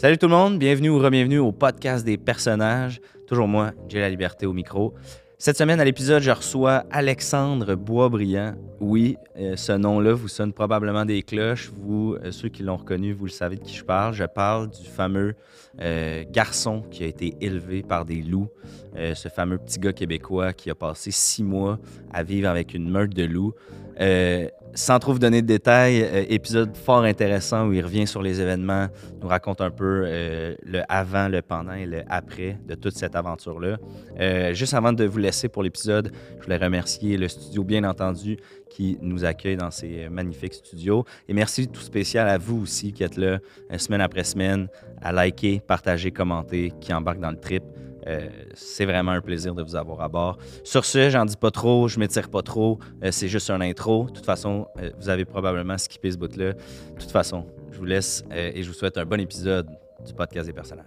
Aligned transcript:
Salut 0.00 0.16
tout 0.16 0.28
le 0.28 0.34
monde, 0.34 0.58
bienvenue 0.58 0.88
ou 0.88 0.98
re-bienvenue 0.98 1.40
au 1.40 1.52
podcast 1.52 2.06
des 2.06 2.16
personnages. 2.16 3.02
Toujours 3.26 3.46
moi, 3.46 3.72
j'ai 3.86 4.00
la 4.00 4.08
liberté 4.08 4.46
au 4.46 4.54
micro. 4.54 4.94
Cette 5.36 5.58
semaine, 5.58 5.78
à 5.78 5.84
l'épisode, 5.84 6.22
je 6.22 6.30
reçois 6.30 6.84
Alexandre 6.90 7.74
Boisbriand. 7.74 8.54
Oui, 8.80 9.18
euh, 9.36 9.56
ce 9.56 9.72
nom-là 9.72 10.14
vous 10.14 10.28
sonne 10.28 10.54
probablement 10.54 11.04
des 11.04 11.22
cloches. 11.22 11.70
Vous, 11.82 12.16
euh, 12.24 12.30
ceux 12.30 12.48
qui 12.48 12.62
l'ont 12.62 12.78
reconnu, 12.78 13.12
vous 13.12 13.26
le 13.26 13.30
savez 13.30 13.56
de 13.56 13.62
qui 13.62 13.76
je 13.76 13.84
parle. 13.84 14.14
Je 14.14 14.24
parle 14.24 14.70
du 14.70 14.88
fameux 14.88 15.34
euh, 15.82 16.24
garçon 16.30 16.82
qui 16.90 17.04
a 17.04 17.06
été 17.06 17.36
élevé 17.42 17.82
par 17.82 18.06
des 18.06 18.22
loups. 18.22 18.48
Ce 18.96 19.28
fameux 19.28 19.58
petit 19.58 19.78
gars 19.78 19.92
québécois 19.92 20.54
qui 20.54 20.70
a 20.70 20.74
passé 20.74 21.10
six 21.10 21.44
mois 21.44 21.78
à 22.12 22.22
vivre 22.22 22.48
avec 22.48 22.72
une 22.72 22.90
meute 22.90 23.14
de 23.14 23.24
loups. 23.24 23.54
Euh, 24.00 24.48
sans 24.72 24.98
trop 24.98 25.12
vous 25.12 25.18
donner 25.18 25.42
de 25.42 25.46
détails, 25.46 26.02
euh, 26.02 26.24
épisode 26.28 26.76
fort 26.76 27.02
intéressant 27.02 27.66
où 27.66 27.72
il 27.72 27.84
revient 27.84 28.06
sur 28.06 28.22
les 28.22 28.40
événements, 28.40 28.86
nous 29.20 29.28
raconte 29.28 29.60
un 29.60 29.70
peu 29.70 30.04
euh, 30.06 30.54
le 30.64 30.82
avant, 30.88 31.28
le 31.28 31.42
pendant 31.42 31.74
et 31.74 31.86
le 31.86 32.02
après 32.08 32.56
de 32.66 32.76
toute 32.76 32.96
cette 32.96 33.14
aventure-là. 33.14 33.78
Juste 34.54 34.74
avant 34.74 34.92
de 34.92 35.04
vous 35.04 35.18
laisser 35.18 35.48
pour 35.48 35.62
l'épisode, 35.62 36.12
je 36.38 36.44
voulais 36.44 36.56
remercier 36.56 37.16
le 37.16 37.28
studio, 37.28 37.64
bien 37.64 37.84
entendu, 37.84 38.38
qui 38.70 38.96
nous 39.02 39.24
accueille 39.24 39.56
dans 39.56 39.70
ces 39.70 40.08
magnifiques 40.08 40.54
studios. 40.54 41.04
Et 41.28 41.34
merci 41.34 41.68
tout 41.68 41.80
spécial 41.80 42.28
à 42.28 42.38
vous 42.38 42.62
aussi 42.62 42.92
qui 42.92 43.02
êtes 43.02 43.16
là 43.16 43.38
semaine 43.76 44.00
après 44.00 44.24
semaine 44.24 44.68
à 45.02 45.12
liker, 45.12 45.60
partager, 45.60 46.10
commenter, 46.12 46.72
qui 46.80 46.94
embarquent 46.94 47.20
dans 47.20 47.32
le 47.32 47.40
trip. 47.40 47.64
Euh, 48.10 48.28
c'est 48.54 48.84
vraiment 48.84 49.12
un 49.12 49.20
plaisir 49.20 49.54
de 49.54 49.62
vous 49.62 49.76
avoir 49.76 50.00
à 50.00 50.08
bord. 50.08 50.38
Sur 50.64 50.84
ce, 50.84 51.10
j'en 51.10 51.24
dis 51.24 51.36
pas 51.36 51.50
trop, 51.50 51.86
je 51.86 51.98
m'étire 52.00 52.28
pas 52.28 52.42
trop, 52.42 52.78
euh, 53.04 53.10
c'est 53.12 53.28
juste 53.28 53.50
un 53.50 53.60
intro. 53.60 54.06
De 54.06 54.10
toute 54.10 54.26
façon, 54.26 54.66
euh, 54.78 54.90
vous 54.98 55.08
avez 55.08 55.24
probablement 55.24 55.78
skippé 55.78 56.10
ce 56.10 56.16
bout-là. 56.18 56.52
De 56.54 56.58
toute 56.98 57.10
façon, 57.10 57.46
je 57.70 57.78
vous 57.78 57.84
laisse 57.84 58.24
et 58.32 58.62
je 58.62 58.68
vous 58.68 58.74
souhaite 58.74 58.98
un 58.98 59.04
bon 59.04 59.20
épisode 59.20 59.68
du 60.04 60.12
podcast 60.12 60.46
des 60.46 60.52
personnages. 60.52 60.86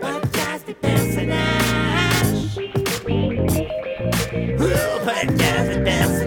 Podcast 0.00 0.66
des 0.66 0.74
personnages. 0.74 1.56
Podcast 5.04 5.68
des 5.68 5.82
personnages. 5.84 6.25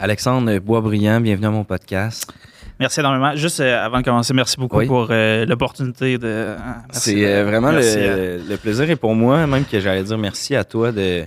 Alexandre 0.00 0.58
Boisbriand, 0.60 1.20
bienvenue 1.20 1.46
à 1.46 1.50
mon 1.50 1.64
podcast. 1.64 2.30
Merci 2.78 3.00
énormément. 3.00 3.34
Juste 3.34 3.58
euh, 3.60 3.84
avant 3.84 3.98
de 3.98 4.04
commencer, 4.04 4.32
merci 4.32 4.56
beaucoup 4.56 4.78
Oui. 4.78 4.86
pour 4.86 5.08
euh, 5.10 5.44
l'opportunité 5.44 6.16
de. 6.18 6.54
merci. 6.86 7.10
C'est 7.10 7.26
euh, 7.26 7.44
vraiment 7.44 7.72
le, 7.72 7.80
euh, 7.82 8.38
le 8.48 8.56
plaisir 8.56 8.88
et 8.88 8.94
pour 8.94 9.14
moi, 9.16 9.44
même 9.48 9.64
que 9.64 9.80
j'allais 9.80 10.04
dire 10.04 10.16
merci 10.18 10.54
à 10.54 10.62
toi 10.62 10.92
de, 10.92 11.24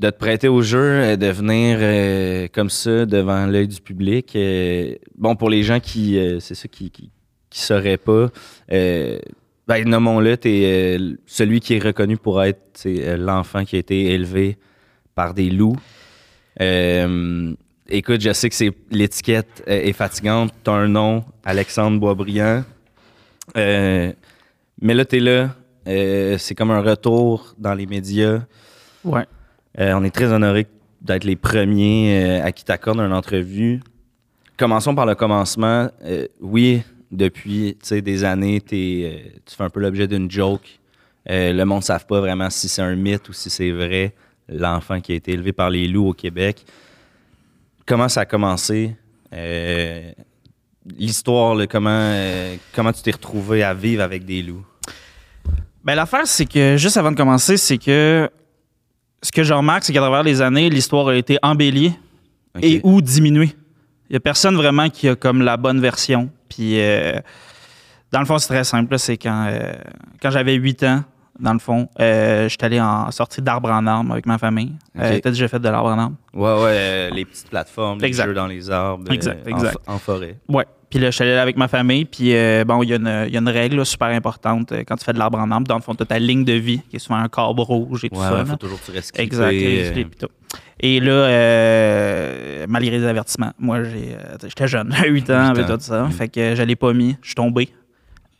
de 0.00 0.10
te 0.10 0.16
prêter 0.18 0.48
au 0.48 0.62
jeu, 0.62 1.04
et 1.04 1.16
de 1.16 1.28
venir 1.28 1.78
euh, 1.80 2.48
comme 2.52 2.70
ça 2.70 3.06
devant 3.06 3.46
l'œil 3.46 3.68
du 3.68 3.80
public. 3.80 4.32
Euh, 4.34 4.96
bon, 5.16 5.36
pour 5.36 5.48
les 5.50 5.62
gens 5.62 5.78
qui, 5.78 6.18
euh, 6.18 6.40
c'est 6.40 6.56
ça, 6.56 6.66
qui, 6.66 6.90
qui, 6.90 7.10
qui 7.48 7.60
sauraient 7.60 7.96
pas, 7.96 8.26
euh, 8.72 9.18
ben, 9.68 9.88
nommons-le, 9.88 10.36
t'es 10.36 10.96
euh, 10.98 11.14
celui 11.26 11.60
qui 11.60 11.74
est 11.74 11.84
reconnu 11.84 12.16
pour 12.16 12.42
être 12.42 12.82
euh, 12.86 13.16
l'enfant 13.16 13.64
qui 13.64 13.76
a 13.76 13.78
été 13.78 14.06
élevé 14.12 14.58
par 15.14 15.32
des 15.32 15.48
loups. 15.48 15.76
Euh, 16.60 17.54
écoute, 17.88 18.20
je 18.20 18.32
sais 18.32 18.48
que 18.48 18.54
c'est 18.54 18.72
l'étiquette 18.90 19.64
euh, 19.68 19.82
est 19.82 19.92
fatigante. 19.92 20.52
T'as 20.62 20.72
un 20.72 20.88
nom, 20.88 21.24
Alexandre 21.44 21.98
Boisbriand. 21.98 22.64
Euh, 23.56 24.12
mais 24.80 24.94
là, 24.94 25.04
t'es 25.04 25.20
là. 25.20 25.54
Euh, 25.86 26.36
c'est 26.38 26.54
comme 26.54 26.70
un 26.70 26.82
retour 26.82 27.54
dans 27.58 27.74
les 27.74 27.86
médias. 27.86 28.40
Ouais. 29.04 29.24
On 29.78 30.04
est 30.04 30.10
très 30.10 30.32
honoré 30.32 30.66
d'être 31.00 31.24
les 31.24 31.36
premiers 31.36 32.40
à 32.42 32.52
qui 32.52 32.64
t'accorde 32.64 32.98
une 32.98 33.12
entrevue. 33.12 33.80
Commençons 34.58 34.94
par 34.94 35.06
le 35.06 35.14
commencement. 35.14 35.88
Oui, 36.40 36.82
depuis 37.10 37.76
des 37.90 38.24
années, 38.24 38.60
t'es, 38.60 39.02
euh, 39.04 39.38
tu 39.46 39.56
fais 39.56 39.64
un 39.64 39.70
peu 39.70 39.80
l'objet 39.80 40.06
d'une 40.06 40.30
joke. 40.30 40.78
Le 41.26 41.64
monde 41.64 41.78
ne 41.78 41.84
savent 41.84 42.06
pas 42.06 42.20
vraiment 42.20 42.50
si 42.50 42.68
c'est 42.68 42.82
un 42.82 42.94
mythe 42.94 43.28
ou 43.28 43.32
si 43.32 43.48
c'est 43.48 43.70
vrai, 43.70 44.12
l'enfant 44.50 45.00
qui 45.00 45.12
a 45.12 45.14
été 45.14 45.32
élevé 45.32 45.52
par 45.52 45.70
les 45.70 45.86
loups 45.86 46.08
au 46.08 46.12
Québec. 46.12 46.64
Comment 47.86 48.08
ça 48.08 48.22
a 48.22 48.24
commencé? 48.24 48.96
Euh, 49.32 50.12
L'histoire, 50.96 51.56
comment, 51.68 51.90
euh, 51.90 52.56
comment 52.74 52.92
tu 52.92 53.02
t'es 53.02 53.10
retrouvé 53.10 53.62
à 53.62 53.74
vivre 53.74 54.02
avec 54.02 54.24
des 54.24 54.42
loups? 54.42 54.64
Ben, 55.84 55.94
l'affaire, 55.94 56.26
c'est 56.26 56.46
que 56.46 56.76
juste 56.76 56.96
avant 56.96 57.12
de 57.12 57.16
commencer, 57.16 57.56
c'est 57.56 57.78
que 57.78 58.30
ce 59.22 59.30
que 59.30 59.42
je 59.42 59.52
remarque, 59.52 59.84
c'est 59.84 59.92
qu'à 59.92 60.00
travers 60.00 60.22
les 60.22 60.40
années, 60.40 60.70
l'histoire 60.70 61.08
a 61.08 61.14
été 61.14 61.38
embellie 61.42 61.92
et 62.60 62.80
ou 62.82 63.02
diminuée. 63.02 63.54
Il 64.08 64.14
n'y 64.14 64.16
a 64.16 64.20
personne 64.20 64.56
vraiment 64.56 64.88
qui 64.88 65.06
a 65.08 65.14
comme 65.14 65.42
la 65.42 65.56
bonne 65.56 65.80
version. 65.80 66.30
Puis, 66.48 66.80
euh, 66.80 67.20
dans 68.10 68.20
le 68.20 68.26
fond, 68.26 68.38
c'est 68.38 68.48
très 68.48 68.64
simple. 68.64 68.98
C'est 68.98 69.18
quand, 69.18 69.52
quand 70.20 70.30
j'avais 70.30 70.54
8 70.54 70.82
ans, 70.84 71.04
dans 71.40 71.52
le 71.52 71.58
fond, 71.58 71.88
euh, 72.00 72.48
j'étais 72.48 72.66
allé 72.66 72.80
en 72.80 73.10
sortie 73.10 73.40
d'arbre 73.42 73.70
en 73.70 73.86
arbre 73.86 74.12
avec 74.12 74.26
ma 74.26 74.38
famille. 74.38 74.72
Euh, 74.98 75.14
Ok. 75.16 75.20
T'as 75.22 75.30
déjà 75.30 75.48
fait 75.48 75.58
de 75.58 75.68
l'arbre 75.68 75.88
en 75.90 75.98
arbre? 75.98 76.16
Ouais, 76.34 76.42
ouais, 76.62 76.70
euh, 76.72 77.10
les 77.10 77.24
petites 77.24 77.48
plateformes, 77.50 78.00
les 78.00 78.12
jeux 78.12 78.34
dans 78.34 78.46
les 78.46 78.70
arbres, 78.70 79.04
euh, 79.10 79.14
Exact, 79.46 79.76
en 79.86 79.98
forêt. 79.98 80.36
Ouais. 80.48 80.64
Puis 80.88 80.98
là, 80.98 81.10
je 81.10 81.14
suis 81.14 81.22
allé 81.22 81.34
avec 81.34 81.56
ma 81.56 81.68
famille. 81.68 82.04
Puis 82.04 82.32
bon, 82.66 82.82
il 82.82 82.88
y, 82.88 82.92
a 82.92 82.96
une- 82.96 83.24
il 83.28 83.32
y 83.32 83.36
a 83.36 83.40
une 83.40 83.48
règle 83.48 83.76
là, 83.76 83.84
super 83.84 84.08
importante 84.08 84.72
quand 84.88 84.96
tu 84.96 85.04
fais 85.04 85.12
de 85.12 85.18
l'arbre 85.20 85.38
en 85.38 85.48
arbre. 85.52 85.66
Dans 85.68 85.76
le 85.76 85.82
fond, 85.82 85.94
tu 85.94 86.02
as 86.02 86.06
ta 86.06 86.18
ligne 86.18 86.44
de 86.44 86.54
vie, 86.54 86.80
qui 86.90 86.96
est 86.96 86.98
souvent 86.98 87.20
un 87.20 87.28
corbe 87.28 87.60
rouge 87.60 88.04
et 88.04 88.10
tout 88.10 88.16
Ouais, 88.18 88.24
ça. 88.26 88.32
ouais, 88.32 88.38
là. 88.38 88.44
faut 88.46 88.56
toujours 88.56 88.80
que 88.80 88.86
tu 88.86 88.90
restes 88.90 89.16
Exact. 89.18 89.54
tout. 90.18 90.28
Et 90.80 90.98
là, 90.98 91.12
euh, 91.12 92.66
malgré 92.68 92.98
les 92.98 93.04
avertissements, 93.06 93.52
moi, 93.58 93.84
j'ai, 93.84 94.16
j'étais 94.44 94.66
jeune, 94.68 94.92
8 95.06 95.30
ans, 95.30 95.46
avec 95.50 95.66
tout 95.66 95.76
ça. 95.78 96.04
Mm. 96.04 96.10
Fait 96.10 96.28
que 96.28 96.54
je 96.54 96.62
l'ai 96.62 96.76
pas 96.76 96.92
mis. 96.92 97.16
Je 97.22 97.28
suis 97.28 97.34
tombé. 97.34 97.68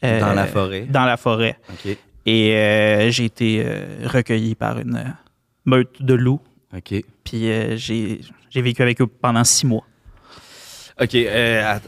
euh, 0.04 0.20
Dans 0.20 0.32
la 0.34 0.46
forêt. 0.46 0.86
Dans 0.88 1.04
la 1.04 1.16
forêt. 1.16 1.56
OK. 1.70 1.96
Et 2.32 2.54
euh, 2.54 3.10
j'ai 3.10 3.24
été 3.24 3.60
euh, 3.66 4.06
recueilli 4.06 4.54
par 4.54 4.78
une 4.78 4.94
euh, 4.94 5.08
meute 5.64 6.00
de 6.00 6.14
loups. 6.14 6.40
OK. 6.72 6.94
Puis 7.24 7.40
j'ai, 7.76 8.20
j'ai 8.50 8.62
vécu 8.62 8.82
avec 8.82 9.00
eux 9.00 9.08
pendant 9.08 9.42
six 9.42 9.66
mois. 9.66 9.82
OK, 11.00 11.16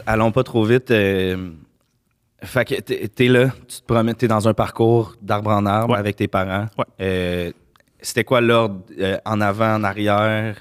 allons 0.05 0.31
pas 0.33 0.43
trop 0.43 0.65
vite. 0.65 0.89
fait 0.89 2.65
que 2.65 2.81
t'es 2.81 3.07
t'es 3.07 3.27
là, 3.29 3.49
tu 3.69 3.77
te 3.79 3.85
promènes, 3.85 4.15
t'es 4.15 4.27
dans 4.27 4.45
un 4.49 4.53
parcours 4.53 5.15
d'arbre 5.21 5.51
en 5.51 5.65
arbre 5.65 5.93
Ouais. 5.93 5.99
avec 5.99 6.17
tes 6.17 6.27
parents. 6.27 6.65
Ouais. 6.77 7.53
C'était 8.05 8.23
quoi 8.25 8.41
l'ordre? 8.41 8.81
euh, 8.99 9.17
en 9.25 9.39
avant, 9.41 9.75
en 9.75 9.83
arrière? 9.83 10.55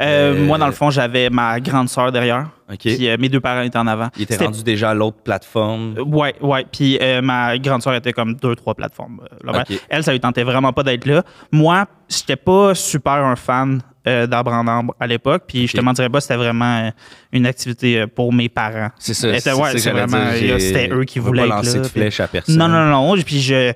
Euh, 0.00 0.34
Euh, 0.34 0.44
Moi, 0.46 0.58
dans 0.58 0.66
le 0.66 0.72
fond, 0.72 0.90
j'avais 0.90 1.30
ma 1.30 1.58
grande 1.58 1.88
sœur 1.88 2.12
derrière. 2.12 2.48
Puis 2.78 3.08
mes 3.18 3.28
deux 3.28 3.40
parents 3.40 3.62
étaient 3.62 3.78
en 3.78 3.86
avant. 3.86 4.08
Il 4.16 4.22
était 4.22 4.34
C'était- 4.34 4.44
rendu 4.44 4.62
déjà 4.62 4.90
à 4.90 4.94
l'autre 4.94 5.16
plateforme. 5.24 5.94
Ouais, 6.06 6.34
ouais. 6.40 6.66
Puis 6.70 6.98
ma 7.22 7.56
grande 7.58 7.82
soeur 7.82 7.94
était 7.94 8.12
comme 8.12 8.34
deux, 8.34 8.54
trois 8.54 8.74
plateformes. 8.74 9.20
Ok. 9.46 9.78
Elle, 9.88 10.04
ça 10.04 10.12
lui 10.12 10.20
tentait 10.20 10.44
vraiment 10.44 10.72
pas 10.72 10.82
d'être 10.82 11.06
là. 11.06 11.22
Moi, 11.50 11.86
j'étais 12.08 12.36
pas 12.36 12.74
super 12.74 13.12
un 13.24 13.36
fan 13.36 13.80
euh, 14.06 14.26
d'arbre 14.26 14.52
en 14.52 14.66
arbre 14.66 14.94
à 14.98 15.06
l'époque. 15.06 15.44
Puis 15.46 15.68
je 15.68 15.76
te 15.76 15.80
mentirais 15.80 16.08
pas, 16.10 16.20
c'était 16.20 16.36
vraiment 16.36 16.86
euh, 16.86 16.90
une 17.32 17.46
activité 17.46 18.00
euh, 18.00 18.06
pour 18.06 18.32
mes 18.32 18.48
parents. 18.48 18.90
C'est 18.98 19.14
ça. 19.14 19.32
C'était- 19.38 19.52
ouais, 19.52 19.76
vraiment- 19.76 20.30
c'était 20.58 20.90
eux 20.92 21.04
qui 21.04 21.20
voulaient 21.20 21.42
pas 21.48 21.56
lancer 21.56 21.76
là, 21.78 21.84
de 21.84 21.88
puis- 21.88 22.00
flèche 22.00 22.20
à 22.20 22.26
personne. 22.28 22.56
Non, 22.56 22.68
non, 22.68 22.84
non. 22.86 23.14
Puis 23.24 23.40
je. 23.40 23.72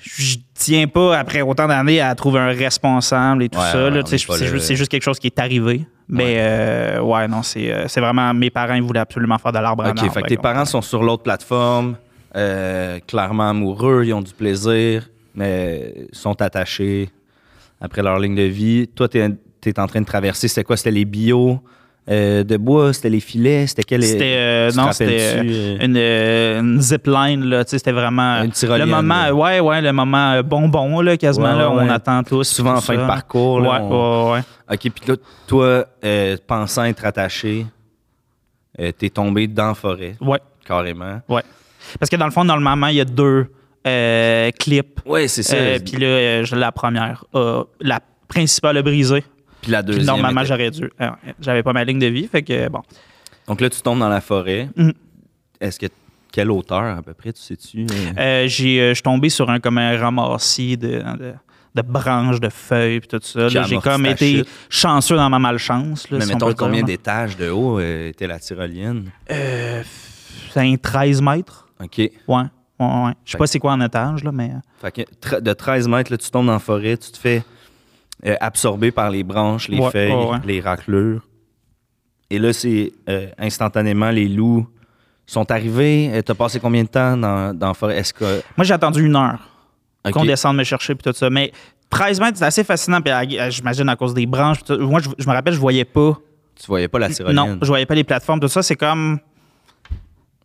Je 0.00 0.36
tiens 0.54 0.86
pas, 0.86 1.18
après 1.18 1.42
autant 1.42 1.66
d'années, 1.66 2.00
à 2.00 2.14
trouver 2.14 2.38
un 2.40 2.48
responsable 2.48 3.42
et 3.42 3.48
tout 3.48 3.58
Ouais, 3.58 3.72
ça. 3.72 3.90
ouais, 3.90 4.02
c'est 4.04 4.46
juste, 4.46 4.74
juste 4.74 4.90
quelque 4.90 5.02
chose 5.02 5.18
qui 5.18 5.26
est 5.26 5.38
arrivé. 5.38 5.86
Mais 6.08 6.36
euh, 6.38 7.00
ouais, 7.00 7.28
non, 7.28 7.42
c'est 7.42 7.70
euh, 7.70 7.86
c'est 7.86 8.00
vraiment 8.00 8.32
mes 8.32 8.48
parents, 8.48 8.74
ils 8.74 8.82
voulaient 8.82 9.00
absolument 9.00 9.36
faire 9.38 9.52
de 9.52 9.58
l'arbre 9.58 9.84
en 9.84 9.90
OK, 9.90 10.10
fait 10.10 10.22
que 10.22 10.28
tes 10.28 10.36
parents 10.38 10.64
sont 10.64 10.80
sur 10.80 11.02
l'autre 11.02 11.22
plateforme, 11.22 11.96
euh, 12.34 12.98
clairement 13.06 13.50
amoureux, 13.50 14.04
ils 14.06 14.14
ont 14.14 14.22
du 14.22 14.32
plaisir, 14.32 15.08
mais 15.34 16.06
sont 16.12 16.40
attachés 16.40 17.10
après 17.80 18.02
leur 18.02 18.18
ligne 18.18 18.34
de 18.34 18.42
vie. 18.42 18.88
Toi, 18.88 19.08
tu 19.08 19.18
es, 19.18 19.78
en 19.78 19.86
train 19.86 20.00
de 20.00 20.06
traverser, 20.06 20.48
c'était 20.48 20.64
quoi? 20.64 20.76
C'était 20.78 20.92
les 20.92 21.04
bio? 21.04 21.60
Euh, 22.10 22.42
de 22.44 22.56
bois? 22.56 22.92
C'était 22.92 23.10
les 23.10 23.20
filets? 23.20 23.66
C'était 23.66 23.82
quel... 23.82 24.02
C'était 24.02 24.34
euh, 24.36 24.70
non, 24.72 24.92
c'était 24.92 25.18
euh, 25.20 25.76
une, 25.80 25.96
euh, 25.96 26.60
une 26.60 26.80
zipline 26.80 27.44
là, 27.44 27.64
c'était 27.66 27.92
vraiment 27.92 28.42
Une 28.42 28.52
le 28.78 28.86
moment 28.86 29.24
là. 29.24 29.34
ouais 29.34 29.60
ouais, 29.60 29.80
le 29.82 29.92
moment 29.92 30.40
bonbon 30.42 31.00
là 31.00 31.16
quasiment 31.16 31.52
Ouais, 31.52 31.58
là, 31.58 31.70
ouais. 31.70 31.84
on 31.86 31.90
attend 31.90 32.22
tous 32.22 32.44
Souvent 32.44 32.76
en 32.76 32.80
fin 32.80 32.94
de 32.96 33.06
parcours. 33.06 33.60
là, 33.60 33.70
Ouais, 33.70 33.78
on- 33.82 34.30
ouais, 34.32 34.38
ouais. 34.38 34.74
OK, 34.74 34.90
puis 34.92 35.06
là, 35.08 35.16
toi, 35.46 35.86
pensant 36.46 36.84
être 36.84 37.04
attaché, 37.04 37.66
t'es 38.98 39.10
tombé 39.10 39.46
dans 39.46 39.68
la 39.68 39.74
forêt, 39.74 40.14
ouais, 40.20 40.38
carrément. 40.66 41.20
ouais. 41.28 41.42
Parce 41.98 42.10
que 42.10 42.16
dans 42.16 42.26
le 42.26 42.32
fond 42.32 42.44
normalement, 42.44 42.88
il 42.88 42.96
y 42.96 43.00
a 43.00 43.04
deux 43.04 43.46
euh, 43.86 44.50
clips. 44.58 45.00
Ouais, 45.06 45.26
c'est 45.28 45.42
ça. 45.42 45.56
Euh, 45.56 45.78
puis 45.78 45.96
là 45.96 46.06
euh, 46.06 46.44
la 46.52 46.70
première 46.72 47.24
la 47.80 48.00
principale 48.28 48.76
a 48.76 48.82
brisé. 48.82 49.24
Puis 49.68 49.72
la 49.72 49.82
Puis 49.82 49.94
deuxième. 49.96 50.06
normalement, 50.06 50.40
était- 50.40 50.48
j'aurais 50.48 50.70
dû. 50.70 50.90
euh, 51.00 51.10
J'avais 51.40 51.62
pas 51.62 51.74
ma 51.74 51.84
ligne 51.84 51.98
de 51.98 52.06
vie, 52.06 52.26
fait 52.26 52.42
que 52.42 52.68
bon. 52.70 52.80
Donc 53.46 53.60
là, 53.60 53.68
tu 53.68 53.80
tombes 53.82 53.98
dans 53.98 54.08
la 54.08 54.22
forêt. 54.22 54.68
Mhm. 54.76 54.92
Est-ce 55.60 55.78
que. 55.78 55.86
Quelle 56.30 56.50
hauteur 56.50 56.82
à 56.98 57.02
peu 57.02 57.14
près, 57.14 57.32
tu 57.32 57.40
sais-tu? 57.40 57.86
euh? 57.90 58.12
Euh, 58.18 58.46
j'ai, 58.48 58.80
euh, 58.80 58.88
je 58.90 58.94
suis 58.94 59.02
tombé 59.02 59.28
sur 59.30 59.48
un, 59.50 59.60
comme 59.60 59.78
un 59.78 59.98
ramassis 59.98 60.76
de, 60.76 60.98
de, 61.18 61.32
de 61.74 61.82
branches, 61.82 62.38
de 62.38 62.50
feuilles, 62.50 63.00
puis 63.00 63.08
tout 63.08 63.18
ça. 63.22 63.48
J'ai 63.48 63.78
comme 63.78 64.04
été 64.06 64.36
chute. 64.38 64.48
chanceux 64.68 65.16
dans 65.16 65.30
ma 65.30 65.38
malchance. 65.38 66.10
Là, 66.10 66.18
Mais 66.18 66.26
si 66.26 66.32
mettons 66.34 66.52
combien 66.54 66.82
d'étages 66.82 67.36
de 67.36 67.48
haut 67.50 67.78
euh, 67.80 68.08
était 68.10 68.26
la 68.26 68.38
tyrolienne? 68.38 69.10
Euh, 69.30 69.82
c'est 70.52 70.60
un 70.60 70.76
13 70.76 71.22
mètres. 71.22 71.66
OK. 71.82 71.96
Ouais. 71.98 72.10
ouais, 72.28 72.42
ouais. 72.80 73.12
Je 73.24 73.32
sais 73.32 73.38
pas 73.38 73.46
c'est 73.46 73.58
quoi 73.58 73.72
en 73.72 73.80
étage, 73.80 74.22
là, 74.22 74.30
mais. 74.30 74.50
Fait 74.82 74.92
que 74.92 75.40
de 75.40 75.52
13 75.54 75.88
mètres, 75.88 76.10
là, 76.12 76.18
tu 76.18 76.30
tombes 76.30 76.46
dans 76.46 76.52
la 76.52 76.58
forêt, 76.58 76.96
tu 76.98 77.10
te 77.10 77.18
fais 77.18 77.42
euh, 78.26 78.34
absorber 78.40 78.90
par 78.90 79.10
les 79.10 79.22
branches, 79.22 79.68
les 79.68 79.78
Ouais, 79.78 79.90
feuilles, 79.90 80.12
ouais. 80.12 80.38
les 80.44 80.60
raclures. 80.60 81.22
Et 82.30 82.38
là, 82.38 82.52
c'est 82.52 82.92
euh, 83.08 83.28
instantanément, 83.38 84.10
les 84.10 84.28
loups 84.28 84.66
sont 85.26 85.50
arrivés. 85.50 86.10
Euh, 86.12 86.22
T'as 86.22 86.34
passé 86.34 86.60
combien 86.60 86.82
de 86.82 86.88
temps 86.88 87.16
dans, 87.16 87.56
dans 87.56 87.68
la 87.68 87.74
forêt? 87.74 87.96
Est-ce 87.98 88.12
que. 88.12 88.42
Moi, 88.56 88.64
j'ai 88.64 88.74
attendu 88.74 89.04
une 89.04 89.16
heure 89.16 89.38
qu'on 90.12 90.24
descende 90.24 90.56
me 90.56 90.64
chercher, 90.64 90.94
puis 90.94 91.10
tout 91.10 91.16
ça. 91.16 91.28
Mais 91.30 91.52
13 91.90 92.20
mètres, 92.20 92.38
c'est 92.38 92.44
assez 92.44 92.64
fascinant. 92.64 93.00
Puis, 93.00 93.12
j'imagine 93.50 93.88
à 93.88 93.96
cause 93.96 94.14
des 94.14 94.26
branches. 94.26 94.62
tout. 94.64 94.78
Moi, 94.78 95.00
je, 95.00 95.08
je 95.18 95.26
me 95.28 95.32
rappelle, 95.32 95.54
je 95.54 95.58
voyais 95.60 95.84
pas. 95.84 96.18
Tu 96.60 96.66
voyais 96.66 96.88
pas 96.88 96.98
la 96.98 97.08
tyrolienne? 97.08 97.36
Non, 97.36 97.58
je 97.62 97.66
voyais 97.68 97.86
pas 97.86 97.94
les 97.94 98.04
plateformes. 98.04 98.40
Tout 98.40 98.48
ça, 98.48 98.62
c'est 98.62 98.76
comme. 98.76 99.18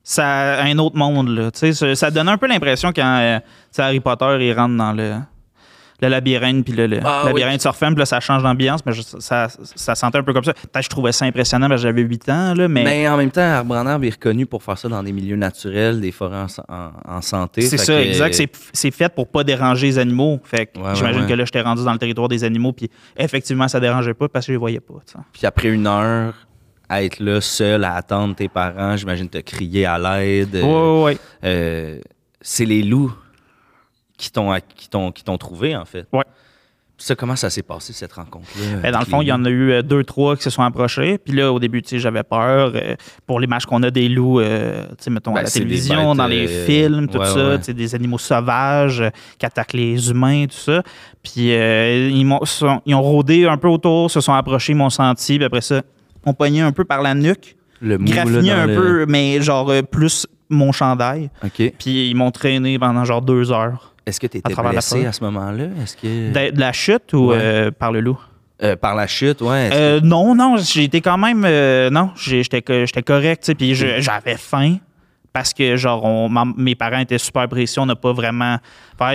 Ça, 0.05 0.61
un 0.61 0.77
autre 0.79 0.97
monde, 0.97 1.29
là. 1.29 1.49
Ça, 1.53 1.95
ça 1.95 2.11
donne 2.11 2.27
un 2.27 2.37
peu 2.37 2.45
l'impression 2.47 2.91
quand 2.93 3.19
euh, 3.21 3.39
Harry 3.77 4.01
Potter, 4.01 4.37
il 4.41 4.51
rentre 4.53 4.75
dans 4.75 4.91
le, 4.91 5.15
le 6.03 6.09
labyrinthe, 6.09 6.63
puis 6.65 6.73
le, 6.73 6.87
le 6.87 6.99
Ah, 7.03 7.23
labyrinthe 7.25 7.61
se 7.61 7.67
referme, 7.67 7.93
puis 7.95 7.99
là, 8.01 8.05
ça 8.05 8.19
change 8.19 8.43
d'ambiance, 8.43 8.85
mais 8.85 8.91
je- 8.93 9.01
ça, 9.01 9.47
ça 9.75 9.95
sentait 9.95 10.17
un 10.19 10.23
peu 10.23 10.33
comme 10.33 10.43
ça. 10.43 10.53
Peut-être 10.53 10.83
je 10.83 10.89
trouvais 10.89 11.11
ça 11.11 11.25
impressionnant, 11.25 11.67
parce 11.69 11.81
que 11.81 11.87
j'avais 11.87 12.01
8 12.01 12.29
ans, 12.29 12.53
là, 12.53 12.67
mais. 12.67 12.83
Mais 12.83 13.07
en 13.07 13.17
même 13.17 13.31
temps, 13.31 13.41
Arbre 13.41 13.75
en 13.75 13.85
Arbre 13.85 14.05
est 14.05 14.11
reconnu 14.11 14.45
pour 14.45 14.61
faire 14.63 14.77
ça 14.77 14.87
dans 14.89 15.01
des 15.03 15.11
milieux 15.11 15.35
naturels, 15.35 15.99
des 16.01 16.11
forêts 16.11 16.45
en, 16.67 16.73
en- 16.73 17.15
en 17.17 17.21
santé. 17.21 17.61
C'est 17.61 17.77
ça, 17.77 17.93
que- 17.93 18.07
exact. 18.07 18.33
C'est- 18.73 18.91
fait 18.91 19.09
pour 19.13 19.27
pas 19.27 19.43
déranger 19.43 19.87
les 19.87 19.97
animaux. 19.97 20.39
Fait 20.43 20.67
que 20.67 20.79
Ouais, 20.79 20.95
j'imagine 20.95 21.21
ouais, 21.21 21.25
ouais. 21.25 21.29
que 21.31 21.33
là, 21.33 21.45
j'étais 21.45 21.61
rendu 21.61 21.83
dans 21.83 21.93
le 21.93 21.97
territoire 21.97 22.27
des 22.27 22.43
animaux, 22.43 22.73
puis 22.73 22.89
effectivement, 23.17 23.67
ça 23.67 23.79
dérangeait 23.79 24.13
pas 24.13 24.27
parce 24.27 24.45
que 24.45 24.51
je 24.51 24.53
les 24.53 24.57
voyais 24.59 24.79
pas. 24.79 24.93
Puis 25.31 25.45
après 25.45 25.69
une 25.69 25.87
heure, 25.87 26.33
à 26.89 27.01
être 27.03 27.19
là, 27.19 27.41
seul, 27.41 27.83
à 27.85 27.95
attendre 27.95 28.35
tes 28.35 28.49
parents, 28.49 28.95
j'imagine 28.97 29.29
te 29.29 29.39
crier 29.39 29.85
à 29.85 29.97
l'aide. 29.97 30.55
Ouais, 30.55 30.61
ouais, 30.63 31.01
ouais. 31.03 31.17
Euh, 31.43 31.99
c'est 32.41 32.65
les 32.65 32.83
loups 32.83 33.13
qui 34.17 34.31
t'ont 34.31 34.53
qui 34.75 34.89
t'ont 34.89 35.11
qui 35.11 35.23
t'ont 35.23 35.37
trouvé 35.37 35.75
en 35.75 35.85
fait. 35.85 36.05
Ouais. 36.13 36.23
Ça 36.95 37.15
comment 37.15 37.35
ça 37.35 37.49
s'est 37.49 37.63
passé 37.63 37.91
cette 37.91 38.13
rencontre 38.13 38.45
là 38.55 38.77
Ben, 38.83 38.91
dans 38.91 38.99
le 38.99 39.05
fond, 39.05 39.21
il 39.21 39.27
y 39.27 39.31
en 39.31 39.43
a 39.43 39.49
eu 39.49 39.71
euh, 39.71 39.81
deux, 39.81 40.03
trois 40.03 40.37
qui 40.37 40.43
se 40.43 40.51
sont 40.51 40.61
approchés. 40.61 41.17
Puis 41.17 41.33
là, 41.33 41.51
au 41.51 41.59
début, 41.59 41.81
tu 41.81 41.89
sais, 41.89 41.99
j'avais 41.99 42.21
peur. 42.23 42.71
euh, 42.75 42.95
pour 43.25 43.39
l'image 43.39 43.65
qu'on 43.65 43.81
a 43.83 43.89
des 43.89 44.07
loups, 44.07 44.39
euh, 44.39 44.85
tu 44.89 44.95
sais, 45.05 45.09
mettons, 45.09 45.31
Ben, 45.33 45.39
à 45.39 45.41
la 45.41 45.49
c'est 45.49 45.59
des 45.61 45.65
télévision, 45.65 46.09
bêtes, 46.09 46.17
dans 46.17 46.27
les 46.27 46.47
euh, 46.47 46.65
films, 46.65 47.07
tout 47.09 47.17
ouais, 47.17 47.25
ça, 47.25 47.49
ouais. 47.49 47.57
tu 47.57 47.63
sais, 47.65 47.73
des 47.73 47.95
animaux 47.95 48.19
sauvages 48.19 49.03
qui 49.39 49.45
attaquent 49.45 49.73
les 49.73 50.11
humains, 50.11 50.45
tout 50.45 50.55
ça. 50.55 50.83
Puis 51.23 51.47
ils, 51.49 52.23
m'ont- 52.25 52.45
sont- 52.45 52.81
ils 52.85 52.93
ont 52.95 53.01
rôdé 53.01 53.47
un 53.47 53.57
peu 53.57 53.67
autour, 53.69 54.09
se 54.11 54.21
sont 54.21 54.33
approchés, 54.33 54.73
ils 54.73 54.77
m'ont 54.77 54.91
senti. 54.91 55.37
Puis 55.37 55.45
après 55.45 55.61
ça, 55.61 55.81
m'ont 56.25 56.35
pogné 56.35 56.61
un 56.61 56.71
peu 56.71 56.85
par 56.85 57.01
la 57.01 57.15
nuque, 57.15 57.57
le 57.81 57.97
mou 57.97 58.07
là, 58.13 58.21
un 58.21 58.67
le- 58.67 58.75
peu, 58.75 59.05
mais 59.09 59.41
genre 59.41 59.71
plus 59.91 60.27
mon 60.47 60.71
chandail. 60.71 61.31
OK. 61.43 61.73
Puis 61.79 62.09
ils 62.09 62.15
m'ont 62.15 62.31
traîné 62.31 62.77
pendant 62.77 63.03
genre 63.03 63.21
deux 63.23 63.51
heures. 63.51 63.92
Est-ce 64.05 64.19
que 64.19 64.27
tu 64.27 64.37
étais 64.37 64.53
blessé 64.53 65.05
à 65.05 65.11
ce 65.11 65.23
moment-là? 65.23 65.65
Est-ce 65.81 65.95
que 65.97 66.31
De, 66.31 66.51
de 66.55 66.59
la 66.59 66.73
chute 66.73 67.13
ou 67.13 67.29
Ouais. 67.29 67.37
euh, 67.39 67.71
par 67.71 67.91
le 67.91 68.01
loup? 68.01 68.19
Euh, 68.61 68.75
par 68.75 68.95
la 68.95 69.07
chute, 69.07 69.41
ouais. 69.41 69.69
Euh, 69.73 69.99
non, 70.01 70.35
non, 70.35 70.57
été 70.57 71.01
quand 71.01 71.17
même. 71.17 71.43
euh, 71.45 71.89
non, 71.89 72.11
j'étais 72.15 72.61
co- 72.61 72.85
j'étais 72.85 73.01
correct, 73.03 73.51
puis 73.57 73.73
j'avais 73.75 74.37
faim. 74.37 74.77
Parce 75.33 75.51
que, 75.53 75.75
genre, 75.77 76.03
on- 76.05 76.29
ma- 76.29 76.45
mes 76.57 76.75
parents 76.75 76.99
étaient 76.99 77.17
super 77.17 77.47
précis, 77.49 77.79
on 77.79 77.85
n'a 77.87 77.95
pas 77.95 78.13
vraiment. 78.13 78.57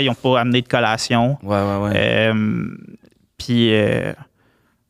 ils 0.01 0.07
n'ont 0.07 0.15
pas 0.15 0.41
amené 0.41 0.61
de 0.63 0.69
collation. 0.69 1.39
Ouais, 1.43 1.57
ouais, 1.63 1.77
ouais. 1.89 2.33
Puis, 3.39 3.73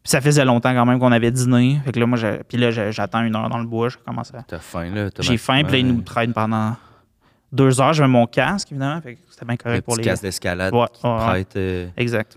ça 0.05 0.21
faisait 0.23 0.44
longtemps 0.44 0.73
quand 0.73 0.87
même 0.87 0.99
qu'on 0.99 1.12
avait 1.12 1.31
dîné. 1.31 1.81
Fait 1.85 1.93
que 1.93 2.01
là, 2.01 2.06
moi, 2.06 2.19
puis 2.49 2.56
là, 2.56 2.71
j'attends 2.91 3.23
une 3.23 3.37
heure 3.37 3.51
dans 3.51 3.59
le 3.59 3.67
bois, 3.67 3.91
je 3.91 3.99
commence 3.99 4.33
à. 4.35 4.43
T'as 4.43 4.59
faim 4.59 4.91
là. 4.94 5.11
J'ai 5.21 5.37
faim, 5.37 5.62
puis 5.65 5.73
là, 5.73 5.79
ils 5.79 5.87
nous 5.87 6.01
traînent 6.01 6.33
pendant 6.33 6.75
deux 7.53 7.79
heures. 7.81 7.93
J'avais 7.93 8.09
mon 8.09 8.27
casque, 8.27 8.73
évidemment, 8.73 9.01
fait 9.03 9.17
que 9.17 9.21
c'était 9.38 9.46
bien 9.46 9.55
Le 9.55 9.62
correct 9.62 9.85
pour 9.85 9.96
les. 9.96 10.02
casse 10.05 10.20
d'escalade 10.23 10.75
Ouais, 10.75 10.87
qui 10.93 11.02
te 11.02 11.06
ouais, 11.06 11.12
ouais. 11.14 11.26
prête, 11.26 11.56
euh, 11.56 11.87
Exact. 11.96 12.37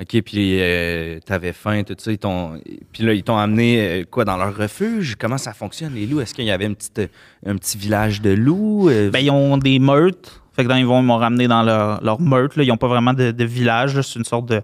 OK, 0.00 0.22
puis 0.22 0.56
euh, 0.60 1.18
t'avais 1.26 1.52
faim, 1.52 1.82
tout 1.82 1.94
ça. 1.98 2.10
Ils 2.10 2.16
t'ont... 2.18 2.58
Puis 2.92 3.02
là, 3.02 3.12
ils 3.12 3.22
t'ont 3.22 3.36
amené 3.36 3.80
euh, 3.80 4.04
quoi 4.10 4.24
dans 4.24 4.36
leur 4.36 4.56
refuge? 4.56 5.16
Comment 5.18 5.36
ça 5.36 5.52
fonctionne, 5.52 5.92
les 5.94 6.06
loups? 6.06 6.20
Est-ce 6.22 6.32
qu'il 6.32 6.44
y 6.46 6.50
avait 6.50 6.64
une 6.66 6.76
petite, 6.76 7.10
un 7.44 7.56
petit 7.56 7.76
village 7.76 8.22
de 8.22 8.30
loups? 8.30 8.88
euh, 8.88 9.10
Ben, 9.10 9.18
ils 9.18 9.30
ont 9.30 9.58
des 9.58 9.78
meutes. 9.78 10.40
Fait 10.54 10.62
que 10.64 10.68
dans, 10.68 10.76
ils 10.76 10.86
vont- 10.86 11.00
ils 11.00 11.06
m'ont 11.06 11.18
ramené 11.18 11.48
dans 11.48 11.62
leur, 11.62 12.02
leur 12.02 12.20
meute. 12.20 12.56
Là. 12.56 12.62
Ils 12.62 12.68
n'ont 12.68 12.76
pas 12.78 12.88
vraiment 12.88 13.12
de, 13.12 13.30
de 13.30 13.44
village. 13.44 14.00
C'est 14.00 14.18
une 14.18 14.24
sorte 14.24 14.46
de, 14.46 14.62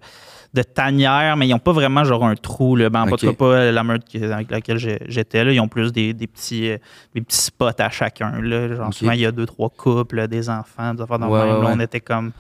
de 0.56 0.62
tanière, 0.62 1.36
mais 1.36 1.46
ils 1.46 1.50
n'ont 1.52 1.58
pas 1.58 1.72
vraiment 1.72 2.02
genre 2.04 2.24
un 2.24 2.34
trou. 2.34 2.74
Là. 2.76 2.90
Ben, 2.90 3.02
en 3.02 3.08
Ok. 3.08 3.18
tout 3.20 3.26
cas, 3.26 3.32
pas 3.34 3.70
la 3.70 3.84
meute 3.84 4.02
avec 4.14 4.50
laquelle 4.50 4.78
j'étais. 4.78 5.54
Ils 5.54 5.60
ont 5.60 5.68
plus 5.68 5.92
des, 5.92 6.12
des 6.14 6.26
petits, 6.26 6.70
euh, 6.70 6.78
des 7.14 7.20
petits 7.20 7.36
spots 7.42 7.66
à 7.78 7.90
chacun. 7.90 8.40
Là. 8.40 8.74
Genre, 8.74 8.86
Ok. 8.88 8.94
Souvent, 8.94 9.12
il 9.12 9.20
y 9.20 9.26
a 9.26 9.32
deux, 9.32 9.46
trois 9.46 9.68
couples, 9.70 10.26
des 10.28 10.48
enfants, 10.50 10.94
des 10.94 11.02
affaires 11.02 11.18
de 11.18 11.24
Ouais, 11.26 11.38
même. 11.38 11.48
ouais, 11.56 11.62
Là, 11.62 11.68
ouais. 11.68 11.74
on 11.76 11.80
était 11.80 12.00
comme 12.00 12.32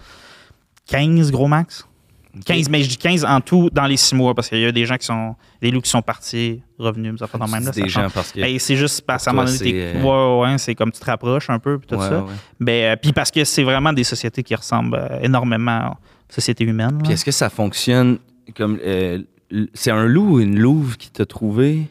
15 0.88 1.30
gros 1.30 1.48
max. 1.48 1.86
15, 2.44 2.68
mais 2.68 2.82
je 2.82 2.88
dis 2.90 2.98
15 2.98 3.24
en 3.24 3.40
tout 3.40 3.70
dans 3.72 3.86
les 3.86 3.96
six 3.96 4.14
mois 4.14 4.34
parce 4.34 4.50
qu'il 4.50 4.60
y 4.60 4.66
a 4.66 4.72
des 4.72 4.84
gens 4.84 4.96
qui 4.98 5.06
sont. 5.06 5.34
des 5.62 5.70
loups 5.70 5.80
qui 5.80 5.88
sont 5.88 6.02
partis, 6.02 6.60
revenus, 6.78 7.14
de 7.18 7.26
tu 7.26 7.38
même. 7.38 7.50
Là, 7.64 7.72
ça 7.72 7.80
des 7.80 7.88
gens 7.88 8.08
parce 8.12 8.30
que... 8.32 8.40
Ben, 8.42 8.58
c'est 8.58 8.76
juste 8.76 9.06
parce 9.06 9.24
qu'à 9.24 9.30
un 9.30 9.32
moment 9.34 9.46
donné, 9.46 9.56
c'est, 9.56 9.64
t'es- 9.64 9.94
euh, 9.96 10.02
ouais, 10.42 10.42
ouais, 10.52 10.58
c'est 10.58 10.74
comme 10.74 10.92
tu 10.92 11.00
te 11.00 11.06
rapproches 11.06 11.48
un 11.48 11.58
peu, 11.58 11.78
puis 11.78 11.86
tout 11.88 11.94
Ouais, 11.96 12.06
ça. 12.08 12.18
ouais. 12.20 12.32
Ben, 12.60 12.92
euh, 12.92 12.96
puis 13.00 13.14
parce 13.14 13.30
que 13.30 13.42
c'est 13.44 13.62
vraiment 13.62 13.90
des 13.94 14.04
sociétés 14.04 14.42
qui 14.42 14.54
ressemblent 14.54 15.00
énormément 15.22 15.96
aux 16.30 16.32
sociétés 16.34 16.64
humaines. 16.64 17.00
Puis 17.02 17.12
est-ce 17.12 17.24
que 17.24 17.30
ça 17.30 17.50
fonctionne 17.50 18.18
comme... 18.56 18.78
euh, 18.84 19.18
c'est 19.74 19.90
un 19.90 20.06
loup 20.06 20.34
ou 20.36 20.40
une 20.40 20.58
louve 20.58 20.96
qui 20.96 21.10
t'a 21.10 21.26
trouvé? 21.26 21.88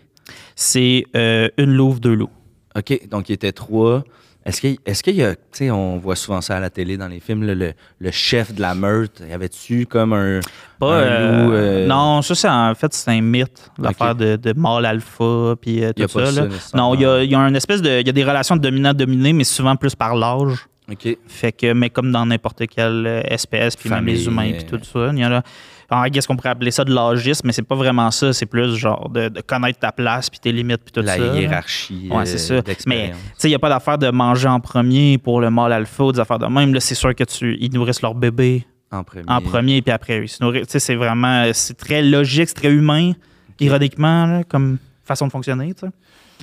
C'est 0.55 1.05
euh, 1.15 1.49
une 1.57 1.73
louve, 1.73 1.99
deux 1.99 2.13
loups. 2.15 2.29
OK, 2.77 3.07
donc 3.09 3.29
il 3.29 3.33
était 3.33 3.51
trois. 3.51 4.03
Est-ce 4.45 4.61
qu'il 4.61 4.77
qu'il 4.77 5.15
y 5.15 5.23
a... 5.23 5.33
Tu 5.35 5.41
sais, 5.53 5.71
on 5.71 5.97
voit 5.97 6.15
souvent 6.15 6.39
ça 6.39 6.57
à 6.57 6.59
la 6.59 6.69
télé, 6.69 6.97
dans 6.97 7.07
les 7.07 7.19
films, 7.19 7.43
le, 7.45 7.73
le 7.97 8.11
chef 8.11 8.53
de 8.53 8.61
la 8.61 8.75
meute. 8.75 9.23
Y 9.27 9.33
avait-tu 9.33 9.87
comme 9.87 10.13
un... 10.13 10.39
Pas, 10.79 10.97
un 10.97 10.99
euh, 10.99 11.45
loup... 11.45 11.53
euh, 11.53 11.87
Non, 11.87 12.21
ça, 12.21 12.35
c'est 12.35 12.47
en 12.47 12.75
fait, 12.75 12.93
c'est 12.93 13.09
un 13.09 13.21
mythe, 13.21 13.71
l'affaire 13.79 14.13
de, 14.13 14.35
de 14.35 14.53
mâle 14.53 14.85
alpha, 14.85 15.55
puis 15.59 15.83
euh, 15.83 15.93
Y 15.97 16.03
a 16.03 16.07
tout 16.07 16.13
pas 16.19 16.31
ça. 16.31 16.45
nécessairement. 16.45 16.89
non, 16.89 16.95
il 16.95 17.01
y 17.01 17.05
a, 17.05 17.23
il 17.23 17.31
y 17.31 17.33
a 17.35 17.39
une 17.39 17.55
espèce 17.55 17.81
de. 17.81 18.01
Il 18.01 18.05
y 18.05 18.09
a 18.09 18.13
des 18.13 18.23
relations 18.23 18.55
de 18.55 18.61
dominant-dominé, 18.61 19.33
mais 19.33 19.45
souvent 19.45 19.75
plus 19.75 19.95
par 19.95 20.15
l'âge. 20.15 20.67
OK. 20.91 21.17
Fait 21.27 21.51
que, 21.51 21.73
mais 21.73 21.89
comme 21.89 22.11
dans 22.11 22.25
n'importe 22.25 22.67
quelle 22.67 23.05
euh, 23.07 23.21
espèce, 23.25 23.75
puis 23.75 23.89
même 23.89 24.05
les 24.05 24.25
humains, 24.27 24.51
euh. 24.51 24.57
puis 24.57 24.65
tout 24.65 24.83
ça. 24.83 25.09
Il 25.11 25.19
y 25.19 25.25
en 25.25 25.31
a. 25.31 25.41
Alors, 25.89 26.05
qu'est-ce 26.11 26.27
qu'on 26.27 26.35
pourrait 26.35 26.49
appeler 26.49 26.71
ça 26.71 26.83
de 26.83 26.93
l'âgisme, 26.93 27.45
mais 27.45 27.53
c'est 27.53 27.61
pas 27.61 27.75
vraiment 27.75 28.09
ça. 28.09 28.33
C'est 28.33 28.47
plus 28.47 28.75
genre 28.75 29.09
de, 29.09 29.29
de 29.29 29.41
connaître 29.41 29.79
ta 29.79 29.91
place, 29.91 30.29
puis 30.29 30.39
tes 30.39 30.51
limites, 30.51 30.81
puis 30.83 30.91
tout 30.91 31.01
la 31.01 31.15
ça. 31.15 31.19
là. 31.19 31.39
hiérarchie 31.39 32.07
Ouais, 32.09 32.17
euh, 32.17 32.25
c'est 32.25 32.39
ça. 32.39 32.55
Mais, 32.87 33.11
tu 33.11 33.15
sais, 33.37 33.47
il 33.47 33.51
n'y 33.51 33.55
a 33.55 33.59
pas 33.59 33.69
d'affaire 33.69 33.97
de 33.97 34.09
manger 34.09 34.47
en 34.47 34.59
premier 34.59 35.17
pour 35.17 35.41
le 35.41 35.49
mâle 35.51 35.73
alpha 35.73 36.03
ou 36.03 36.11
des 36.11 36.19
affaires 36.19 36.39
de 36.39 36.47
même. 36.47 36.73
Là, 36.73 36.79
c'est 36.79 36.95
sûr 36.95 37.13
que 37.13 37.23
tu, 37.23 37.57
ils 37.59 37.71
nourrissent 37.71 38.01
leur 38.01 38.15
bébé 38.15 38.65
En 38.91 39.03
premier. 39.03 39.25
en 39.27 39.41
premier, 39.41 39.81
puis 39.81 39.91
après, 39.91 40.23
ils 40.23 40.29
se 40.29 40.43
nourrissent. 40.43 40.67
Tu 40.67 40.73
sais, 40.73 40.79
c'est 40.79 40.95
vraiment, 40.95 41.51
c'est 41.53 41.77
très 41.77 42.01
logique, 42.01 42.47
c'est 42.47 42.55
très 42.55 42.71
humain, 42.71 43.13
ironiquement, 43.59 44.25
là, 44.25 44.43
comme 44.43 44.77
façon 45.03 45.27
de 45.27 45.31
fonctionner, 45.31 45.73
tu 45.73 45.81
sais. 45.81 45.91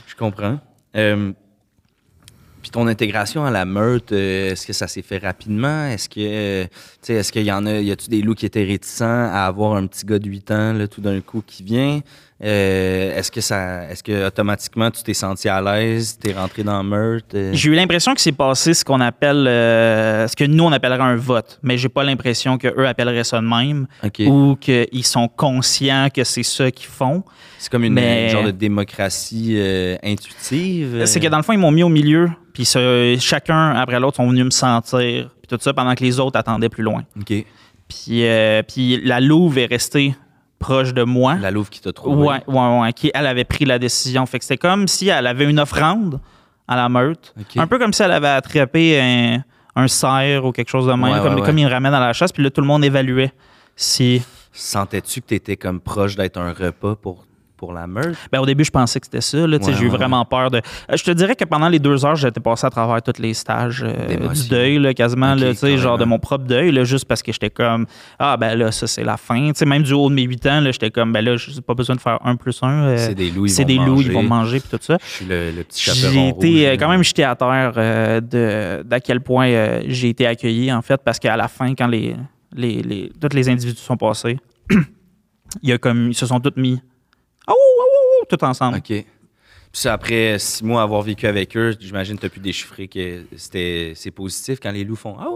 Je 0.06 0.14
comprends. 0.14 0.58
Euh, 0.96 1.32
ton 2.72 2.86
intégration 2.88 3.44
à 3.44 3.50
la 3.50 3.64
meute, 3.64 4.12
euh, 4.12 4.52
est-ce 4.52 4.66
que 4.66 4.72
ça 4.72 4.88
s'est 4.88 5.02
fait 5.02 5.18
rapidement? 5.18 5.86
Est-ce 5.86 6.08
que, 6.08 6.14
euh, 6.20 6.64
tu 6.64 6.70
sais, 7.02 7.14
est-ce 7.14 7.30
qu'il 7.30 7.44
y 7.44 7.52
en 7.52 7.64
a, 7.66 7.74
y 7.80 7.90
a-tu 7.92 8.08
des 8.08 8.22
loups 8.22 8.34
qui 8.34 8.46
étaient 8.46 8.64
réticents 8.64 9.04
à 9.30 9.44
avoir 9.46 9.74
un 9.76 9.86
petit 9.86 10.04
gars 10.06 10.18
de 10.18 10.28
8 10.28 10.50
ans, 10.50 10.72
là, 10.72 10.88
tout 10.88 11.00
d'un 11.00 11.20
coup, 11.20 11.42
qui 11.46 11.62
vient? 11.62 12.00
Euh, 12.44 13.16
est-ce 13.16 13.30
que 13.30 13.40
ça, 13.40 13.84
est-ce 13.88 14.02
que 14.02 14.26
automatiquement 14.26 14.90
tu 14.90 15.04
t'es 15.04 15.14
senti 15.14 15.48
à 15.48 15.60
l'aise, 15.62 16.18
t'es 16.20 16.32
rentré 16.32 16.64
dans 16.64 16.76
la 16.78 16.82
meute? 16.82 17.32
euh? 17.36 17.50
J'ai 17.52 17.68
eu 17.70 17.74
l'impression 17.74 18.14
que 18.14 18.20
c'est 18.20 18.32
passé 18.32 18.74
ce 18.74 18.84
qu'on 18.84 19.00
appelle, 19.00 19.46
euh, 19.46 20.26
ce 20.26 20.34
que 20.34 20.42
nous, 20.42 20.64
on 20.64 20.72
appellerait 20.72 20.98
un 21.02 21.14
vote, 21.14 21.60
mais 21.62 21.78
j'ai 21.78 21.88
pas 21.88 22.02
l'impression 22.02 22.58
qu'eux 22.58 22.84
appelleraient 22.88 23.22
ça 23.22 23.40
de 23.40 23.46
même 23.46 23.86
Ok. 24.02 24.22
ou 24.26 24.56
qu'ils 24.60 25.04
sont 25.04 25.28
conscients 25.28 26.08
que 26.12 26.24
c'est 26.24 26.42
ça 26.42 26.68
qu'ils 26.72 26.88
font. 26.90 27.22
C'est 27.60 27.70
comme 27.70 27.84
une 27.84 27.92
Mais- 27.92 28.30
genre 28.30 28.42
de 28.42 28.50
démocratie 28.50 29.56
intuitive. 30.02 31.02
C'est 31.06 31.20
que 31.20 31.28
dans 31.28 31.36
le 31.36 31.42
fond, 31.44 31.52
ils 31.52 31.58
m'ont 31.60 31.70
mis 31.70 31.84
au 31.84 31.88
milieu, 31.88 32.28
puis 32.52 32.64
chacun 33.21 33.71
après 33.75 33.99
l'autre 34.00 34.16
sont 34.16 34.28
venus 34.28 34.44
me 34.44 34.50
sentir, 34.50 35.30
puis 35.40 35.49
tout 35.49 35.59
ça 35.61 35.73
pendant 35.73 35.94
que 35.94 36.04
les 36.04 36.21
autres 36.21 36.38
attendaient 36.38 36.68
plus 36.68 36.82
loin. 36.82 37.04
Ok. 37.18 37.44
Puis, 37.88 38.26
euh, 38.26 38.62
puis 38.62 39.00
la 39.04 39.21
louve 39.21 39.59
est 39.59 39.66
restée 39.66 40.14
proche 40.59 40.94
de 40.94 41.02
moi. 41.02 41.35
La 41.35 41.50
louve 41.50 41.68
qui 41.68 41.80
t'a 41.80 41.92
trouvé. 41.92 42.26
Ouais, 42.26 42.42
ouais, 42.47 42.80
ouais. 42.80 42.92
Qui, 42.92 43.11
elle 43.12 43.26
avait 43.26 43.44
pris 43.44 43.64
la 43.64 43.78
décision. 43.78 44.25
Fait 44.26 44.38
que 44.38 44.44
c'était 44.44 44.59
comme 44.59 44.88
si 44.88 45.09
elle 45.09 45.26
avait 45.26 45.49
une 45.49 45.61
offrande 45.61 46.21
à 46.68 46.76
la 46.76 46.88
meute. 46.88 47.35
Un 47.56 47.66
peu 47.66 47.78
comme 47.78 47.92
si 47.92 48.02
elle 48.02 48.12
avait 48.12 48.28
attrapé 48.28 49.00
un, 49.00 49.42
un 49.75 49.88
cerf 49.88 50.44
ou 50.44 50.52
quelque 50.52 50.71
chose 50.71 50.87
de 50.87 50.92
même. 50.92 51.02
Ouais, 51.02 51.21
comme, 51.21 51.35
ouais, 51.35 51.42
comme 51.42 51.59
il 51.59 51.66
ramène 51.66 51.92
à 51.92 52.00
la 52.00 52.12
chasse. 52.12 52.32
Puis 52.32 52.42
là, 52.42 52.50
tout 52.50 52.61
le 52.61 52.66
monde 52.66 52.85
évaluait 52.85 53.32
si. 53.76 54.23
Sentais-tu 54.52 55.21
que 55.21 55.26
t'étais 55.26 55.56
comme 55.56 55.80
proche 55.80 56.14
d'être 56.14 56.38
un 56.38 56.52
repas 56.52 56.94
pour, 56.94 57.25
pour 57.62 57.73
la 57.73 57.87
meute. 57.87 58.16
Ben, 58.33 58.40
au 58.40 58.45
début, 58.47 58.64
je 58.64 58.73
pensais 58.73 58.99
que 58.99 59.07
c'était 59.07 59.21
ça. 59.21 59.47
là, 59.47 59.57
Ouais, 59.57 59.73
j'ai 59.73 59.85
eu 59.85 59.88
ouais, 59.88 59.97
vraiment 59.97 60.25
peur 60.25 60.50
de. 60.50 60.57
Euh, 60.59 60.97
Je 60.97 61.04
te 61.04 61.12
dirais 61.12 61.37
que 61.37 61.45
pendant 61.45 61.69
les 61.69 61.78
deux 61.78 62.04
heures, 62.04 62.16
j'étais 62.16 62.40
passé 62.40 62.66
à 62.66 62.71
travers 62.71 63.00
tous 63.00 63.21
les 63.23 63.35
stages 63.35 63.85
euh, 63.87 64.28
du 64.35 64.49
deuil, 64.49 64.78
là, 64.81 64.92
quasiment, 64.95 65.37
là, 65.37 65.52
genre 65.76 65.97
de 65.97 66.04
mon 66.04 66.19
propre 66.19 66.45
deuil, 66.45 66.73
là, 66.73 66.83
juste 66.83 67.04
parce 67.04 67.23
que 67.23 67.33
j'étais 67.33 67.50
comme 67.50 67.87
Ah, 68.19 68.37
ben 68.37 68.57
là, 68.57 68.73
ça, 68.73 68.88
c'est 68.88 69.04
la 69.04 69.16
fin. 69.16 69.52
Même 69.64 69.85
du 69.85 69.92
haut 69.92 70.11
de 70.11 70.14
mes 70.16 70.23
8 70.25 70.47
ans, 70.49 70.61
j'étais 70.73 70.90
comme 70.90 71.12
Ben 71.12 71.25
là, 71.25 71.37
j'ai 71.37 71.61
pas 71.61 71.75
besoin 71.75 71.95
de 71.95 72.00
faire 72.00 72.19
un 72.25 72.35
plus 72.35 72.59
un. 72.64 72.83
euh, 72.83 72.97
C'est 72.99 73.14
des 73.14 73.31
loups, 73.31 73.47
ils 73.47 73.50
c'est 73.50 73.62
vont 73.62 73.69
des 73.69 73.76
loups, 73.76 73.85
ils 74.00 74.07
manger. 74.09 74.12
vont 74.12 74.23
manger, 74.25 74.59
puis 74.61 74.69
tout 74.71 74.78
ça. 74.83 74.99
Je 75.00 75.09
suis 75.09 75.25
le, 75.25 75.52
le 75.52 75.62
petit 75.62 75.88
J'ai 75.88 76.28
été 76.31 76.69
rouge, 76.71 76.78
quand 76.81 76.88
même 76.88 77.04
jeté 77.04 77.23
à 77.23 77.37
terre 77.37 77.75
euh, 77.76 78.21
de 78.21 78.83
d'à 78.83 78.99
quel 78.99 79.21
point 79.21 79.47
j'ai 79.87 80.09
été 80.09 80.26
accueilli, 80.26 80.73
en 80.73 80.83
fait, 80.83 81.00
parce 81.04 81.21
qu'à 81.21 81.37
la 81.37 81.47
fin, 81.47 81.75
quand 81.76 81.87
les, 81.87 82.16
les, 82.57 82.83
les, 82.83 83.12
tous 83.21 83.35
les 83.37 83.49
individus 83.49 83.78
sont 83.81 83.97
passés, 83.97 84.38
il 85.62 85.69
y 85.69 85.73
a 85.73 85.78
comme, 85.78 86.09
ils 86.09 86.14
se 86.14 86.26
sont 86.26 86.40
tous 86.40 86.59
mis 86.61 86.81
ah, 87.46 87.52
ouh, 87.52 87.54
ouh, 87.54 88.22
ouh, 88.22 88.26
tout 88.37 88.44
ensemble. 88.44 88.78
OK. 88.78 88.84
Puis 89.72 89.80
ça, 89.80 89.94
après 89.94 90.38
six 90.38 90.62
mois 90.62 90.82
avoir 90.82 91.00
vécu 91.00 91.26
avec 91.26 91.56
eux, 91.56 91.75
j'imagine 91.80 92.16
que 92.16 92.20
tu 92.20 92.26
as 92.26 92.28
pu 92.28 92.40
déchiffrer 92.40 92.88
que 92.88 93.22
c'était 93.38 93.92
c'est 93.96 94.11
positif 94.11 94.58
quand 94.62 94.70
les 94.70 94.84
loups 94.84 94.96
font 94.96 95.16
Ah 95.18 95.28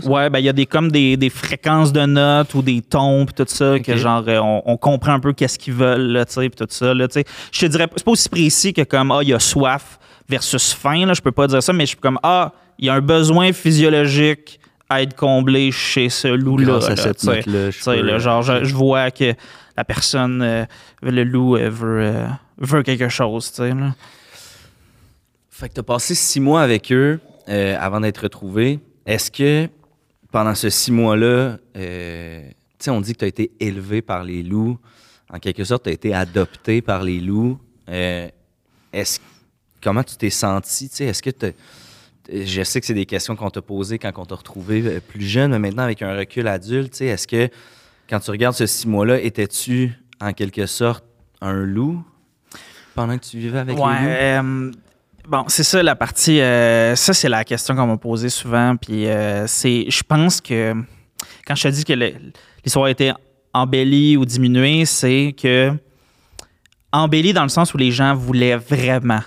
ça. 0.00 0.08
Ouais, 0.10 0.28
ben 0.30 0.40
il 0.40 0.46
y 0.46 0.48
a 0.48 0.52
des 0.52 0.66
comme 0.66 0.90
des, 0.90 1.16
des 1.16 1.30
fréquences 1.30 1.92
de 1.92 2.04
notes 2.04 2.52
ou 2.54 2.62
des 2.62 2.80
tons 2.82 3.24
pis 3.24 3.34
tout 3.34 3.44
ça 3.46 3.78
que 3.78 3.96
genre 3.96 4.24
euh, 4.26 4.38
on, 4.40 4.62
on 4.66 4.76
comprend 4.76 5.12
un 5.12 5.20
peu 5.20 5.32
qu'est-ce 5.32 5.60
qu'ils 5.60 5.74
veulent 5.74 6.10
là, 6.10 6.24
tu 6.24 6.32
sais, 6.32 6.48
pis 6.48 6.56
tout 6.56 6.66
ça 6.68 6.92
là, 6.92 7.06
tu 7.06 7.20
sais. 7.20 7.24
Je 7.52 7.60
te 7.60 7.66
dirais 7.66 7.86
c'est 7.94 8.04
pas 8.04 8.10
aussi 8.10 8.28
précis 8.28 8.72
que 8.72 8.82
comme 8.82 9.12
ah 9.12 9.20
il 9.22 9.28
y 9.28 9.32
a 9.34 9.38
soif 9.38 10.00
versus 10.28 10.72
faim 10.72 11.06
là, 11.06 11.14
je 11.14 11.20
peux 11.22 11.30
pas 11.32 11.46
dire 11.46 11.62
ça 11.62 11.72
mais 11.72 11.84
je 11.84 11.90
suis 11.90 11.98
comme 11.98 12.18
ah 12.24 12.52
il 12.80 12.86
y 12.86 12.88
a 12.88 12.94
un 12.94 13.00
besoin 13.00 13.52
physiologique 13.52 14.58
à 14.90 15.02
être 15.02 15.14
comblé 15.14 15.70
chez 15.70 16.08
ce 16.08 16.28
loup 16.28 16.58
là. 16.58 16.64
Grâce 16.80 16.88
à 16.90 16.96
cette 16.96 17.20
peux- 17.24 18.00
là, 18.02 18.18
genre 18.18 18.42
je, 18.42 18.64
je 18.64 18.74
vois 18.74 19.10
que 19.12 19.34
la 19.78 19.84
personne 19.84 20.42
euh, 20.42 20.64
le 21.02 21.22
loup 21.22 21.56
euh, 21.56 21.70
veut 21.70 22.00
euh, 22.02 22.26
veut 22.58 22.82
quelque 22.82 23.08
chose, 23.08 23.52
tu. 23.52 23.62
Fait 25.50 25.68
que 25.68 25.74
tu 25.74 25.80
as 25.80 25.84
passé 25.84 26.16
six 26.16 26.40
mois 26.40 26.62
avec 26.62 26.90
eux 26.90 27.20
euh, 27.48 27.76
avant 27.78 28.00
d'être 28.00 28.22
retrouvé. 28.22 28.80
Est-ce 29.06 29.30
que 29.30 29.68
pendant 30.32 30.56
ce 30.56 30.68
six 30.68 30.90
mois-là, 30.90 31.58
euh, 31.76 32.42
tu 32.78 32.90
on 32.90 33.00
dit 33.00 33.12
que 33.12 33.18
tu 33.20 33.24
as 33.24 33.28
été 33.28 33.52
élevé 33.60 34.02
par 34.02 34.24
les 34.24 34.42
loups. 34.42 34.78
En 35.32 35.38
quelque 35.38 35.62
sorte, 35.62 35.84
tu 35.84 35.90
as 35.90 35.92
été 35.92 36.12
adopté 36.12 36.82
par 36.82 37.02
les 37.04 37.20
loups. 37.20 37.58
Est-ce, 37.86 39.20
comment 39.80 40.02
tu 40.02 40.16
t'es 40.16 40.30
senti? 40.30 40.88
tu? 40.88 41.04
Est-ce 41.04 41.22
que 41.22 41.30
t'as- 41.30 41.52
je 42.30 42.62
sais 42.62 42.80
que 42.80 42.86
c'est 42.86 42.94
des 42.94 43.06
questions 43.06 43.36
qu'on 43.36 43.50
t'a 43.50 43.62
posées 43.62 43.98
quand 43.98 44.12
on 44.16 44.26
t'a 44.26 44.34
retrouvé 44.34 45.00
plus 45.00 45.24
jeune, 45.24 45.52
mais 45.52 45.58
maintenant 45.60 45.84
avec 45.84 46.02
un 46.02 46.14
recul 46.16 46.46
adulte, 46.48 46.94
tu 46.94 47.04
est-ce 47.04 47.26
que 47.28 47.48
quand 48.08 48.20
tu 48.20 48.30
regardes 48.30 48.54
ce 48.54 48.66
six 48.66 48.86
mois-là, 48.86 49.20
étais-tu 49.20 49.92
en 50.20 50.32
quelque 50.32 50.66
sorte 50.66 51.04
un 51.40 51.52
loup 51.52 52.02
pendant 52.94 53.16
que 53.18 53.24
tu 53.24 53.38
vivais 53.38 53.58
avec 53.58 53.76
les 53.76 53.82
loups? 53.82 53.88
Ouais, 53.88 54.38
euh, 54.40 54.72
bon, 55.28 55.44
c'est 55.48 55.62
ça 55.62 55.82
la 55.82 55.94
partie. 55.94 56.40
euh, 56.40 56.96
ça, 56.96 57.12
c'est 57.12 57.28
la 57.28 57.44
question 57.44 57.76
qu'on 57.76 57.86
m'a 57.86 57.96
posée 57.96 58.30
souvent. 58.30 58.76
Puis 58.76 59.06
euh, 59.06 59.46
c'est, 59.46 59.86
je 59.88 60.02
pense 60.02 60.40
que 60.40 60.74
quand 61.46 61.54
je 61.54 61.62
te 61.64 61.68
dis 61.68 61.84
que 61.84 61.92
l'histoire 61.92 62.86
a 62.86 62.90
été 62.90 63.12
embellie 63.52 64.16
ou 64.16 64.24
diminuée, 64.24 64.84
c'est 64.84 65.34
que 65.40 65.72
embellie 66.92 67.32
dans 67.32 67.42
le 67.42 67.48
sens 67.50 67.74
où 67.74 67.76
les 67.76 67.90
gens 67.90 68.14
voulaient 68.14 68.56
vraiment 68.56 69.20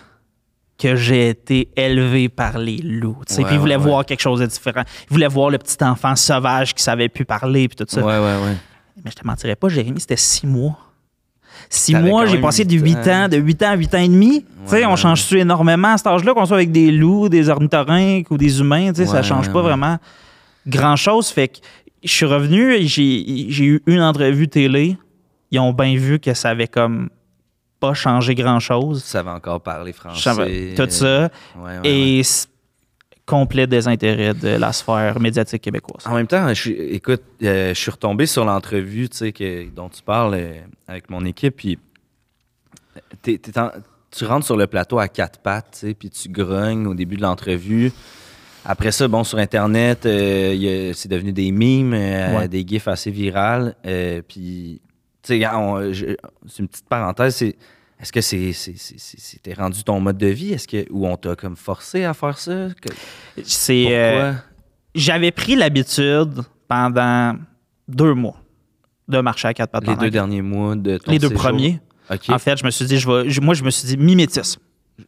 que 0.80 0.96
j'ai 0.96 1.30
été 1.30 1.70
élevé 1.76 2.28
par 2.28 2.58
les 2.58 2.78
loups. 2.78 3.20
Ouais, 3.30 3.44
puis 3.44 3.54
ils 3.54 3.60
voulaient 3.60 3.76
ouais, 3.76 3.84
ouais. 3.84 3.88
voir 3.88 4.06
quelque 4.06 4.22
chose 4.22 4.40
de 4.40 4.48
différent. 4.48 4.82
Ils 5.10 5.14
voulaient 5.14 5.28
voir 5.28 5.52
le 5.52 5.60
petit 5.60 5.78
enfant 5.84 6.16
sauvage 6.16 6.74
qui 6.74 6.82
savait 6.82 7.08
plus 7.08 7.24
parler, 7.24 7.68
puis 7.68 7.76
tout 7.76 7.86
ça. 7.88 8.02
Ouais, 8.04 8.18
ouais, 8.18 8.44
ouais. 8.44 8.58
Mais 9.04 9.12
je 9.12 9.16
te 9.16 9.26
mentirais 9.26 9.56
pas, 9.56 9.70
Jérémy, 9.70 10.00
c'était 10.00 10.18
six 10.18 10.48
mois. 10.48 10.78
Six 11.70 11.94
T'avais 11.94 12.10
mois, 12.10 12.26
j'ai 12.26 12.40
passé 12.40 12.66
de 12.66 12.74
huit 12.74 12.98
8 13.04 13.08
ans. 13.10 13.28
de 13.30 13.38
8 13.38 13.64
ans 13.64 13.70
à 13.72 13.76
8 13.76 13.96
ans 13.96 14.00
et 14.00 14.08
demi. 14.08 14.44
Tu 14.66 14.72
sais, 14.72 14.86
on 14.86 14.96
change-tu 14.96 15.40
énormément 15.40 15.90
à 15.90 15.98
cet 15.98 16.08
âge-là, 16.08 16.34
qu'on 16.34 16.46
soit 16.46 16.58
avec 16.58 16.72
des 16.72 16.92
loups, 16.92 17.30
des 17.30 17.50
ornithorynques 17.50 18.30
ou 18.32 18.38
des 18.38 18.60
humains, 18.60 18.94
tu 18.94 19.02
sais, 19.02 19.06
ça 19.06 19.22
change 19.22 19.48
ouais, 19.48 19.54
pas 19.54 19.62
vraiment 19.62 19.98
grand-chose. 20.68 21.30
Fait 21.30 21.48
que 21.48 21.58
je 22.04 22.12
suis 22.12 22.26
revenu 22.26 22.74
et 22.74 22.88
j'ai 22.88 23.48
j'ai 23.50 23.66
eu 23.66 23.84
une 23.86 24.02
entrevue 24.02 24.48
télé. 24.48 24.98
Ils 25.52 25.60
ont 25.60 25.74
bien 25.74 25.96
vu 25.96 26.20
que 26.20 26.34
ça 26.34 26.50
avait 26.50 26.68
comme 26.68 27.10
pas 27.80 27.94
changé 27.94 28.36
grand-chose. 28.36 29.04
Tu 29.04 29.10
savais 29.10 29.32
encore 29.32 29.62
parler 29.62 29.92
français. 29.92 30.74
Tout 30.76 30.88
ça. 30.90 31.30
Et 31.84 32.22
complet 33.32 33.66
désintérêt 33.66 34.34
de 34.34 34.50
la 34.50 34.74
sphère 34.74 35.20
médiatique 35.22 35.62
québécoise. 35.62 36.06
En 36.06 36.16
même 36.16 36.28
temps, 36.28 36.48
je 36.50 36.54
suis- 36.54 36.74
écoute, 37.00 37.24
euh, 37.44 37.70
je 37.74 37.80
suis 37.80 37.90
retombé 37.92 38.26
sur 38.26 38.44
l'entrevue 38.44 39.08
tu 39.08 39.18
sais, 39.18 39.32
que- 39.32 39.70
dont 39.70 39.88
tu 39.88 40.02
parles 40.04 40.34
euh, 40.36 40.60
avec 40.88 41.10
mon 41.10 41.24
équipe, 41.24 41.56
puis 41.56 41.80
t'es- 43.22 43.38
t'es 43.38 43.58
en- 43.58 43.72
tu 44.12 44.26
rentres 44.26 44.46
sur 44.46 44.58
le 44.58 44.68
plateau 44.68 45.00
à 45.00 45.08
quatre 45.08 45.40
pattes, 45.40 45.86
puis 45.98 46.10
tu 46.10 46.28
grognes 46.28 46.86
au 46.88 46.94
début 46.94 47.16
de 47.16 47.22
l'entrevue. 47.22 47.92
Après 48.66 48.92
ça, 48.92 49.08
bon, 49.08 49.24
sur 49.24 49.38
Internet, 49.38 50.06
euh, 50.06 50.52
il 50.54 50.62
y 50.62 50.90
a- 50.90 50.94
c'est 50.94 51.10
devenu 51.10 51.32
des 51.32 51.52
mimes, 51.52 51.94
euh, 51.94 52.38
Ouais. 52.40 52.48
des 52.48 52.68
gifs 52.68 52.88
assez 52.90 53.10
virales. 53.12 53.76
euh, 53.86 54.22
puis, 54.28 54.82
tu 55.24 55.40
sais, 55.40 55.48
c'est 56.48 56.60
une 56.60 56.68
petite 56.68 56.88
parenthèse, 56.90 57.36
c'est... 57.38 57.56
Est-ce 58.02 58.12
que 58.12 58.22
c'est, 58.22 58.52
c'est, 58.54 58.74
c'est- 58.78 58.98
c'est- 58.98 59.54
rendu 59.54 59.84
ton 59.84 60.00
mode 60.00 60.18
de 60.18 60.26
vie? 60.26 60.54
Est-ce 60.54 60.68
que, 60.68 60.88
ou 60.92 61.06
on 61.08 61.16
t'a 61.18 61.36
comme 61.36 61.56
forcé 61.56 62.04
à 62.04 62.16
faire 62.16 62.40
ça? 62.40 62.70
Que- 62.82 62.90
C'est 63.44 63.86
euh, 63.90 64.34
j'avais 64.96 65.32
pris 65.32 65.56
l'habitude 65.56 66.42
pendant 66.68 67.36
deux 67.88 68.14
mois 68.14 68.36
de 69.08 69.20
marcher 69.20 69.48
à 69.50 69.54
quatre 69.54 69.72
pattes. 69.72 69.88
les 69.88 69.96
deux 69.96 70.10
derniers 70.10 70.42
mois 70.42 70.76
de 70.76 70.98
ton 70.98 71.12
les 71.12 71.20
deux 71.20 71.28
séjour? 71.30 71.42
premiers. 71.44 71.80
En 72.30 72.40
fait, 72.40 72.58
je 72.58 72.66
me 72.66 72.72
suis 72.72 72.86
dit, 72.86 72.98
je 72.98 73.10
vais, 73.10 73.40
moi, 73.42 73.54
je 73.54 73.64
me 73.64 73.70
suis 73.70 73.88
dit, 73.88 73.98
mimétisme. 73.98 74.60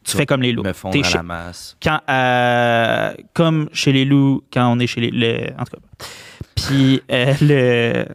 Tu 0.03 0.17
fais 0.17 0.25
comme 0.25 0.41
les 0.41 0.51
loups. 0.53 0.63
me 0.63 0.73
fondre 0.73 0.97
à 1.05 1.09
la 1.17 1.23
masse. 1.23 1.77
quand, 1.83 1.99
euh, 2.09 3.13
comme 3.33 3.69
chez 3.73 3.91
les 3.91 4.05
loups, 4.05 4.41
quand 4.51 4.71
on 4.73 4.79
est 4.79 4.87
chez 4.87 5.01
les. 5.01 5.11
le- 5.11 5.53
en 5.59 5.65
tout 5.65 5.75
cas. 5.77 6.05
Puis, 6.55 7.01
euh, 7.11 7.33
le. 7.41 8.05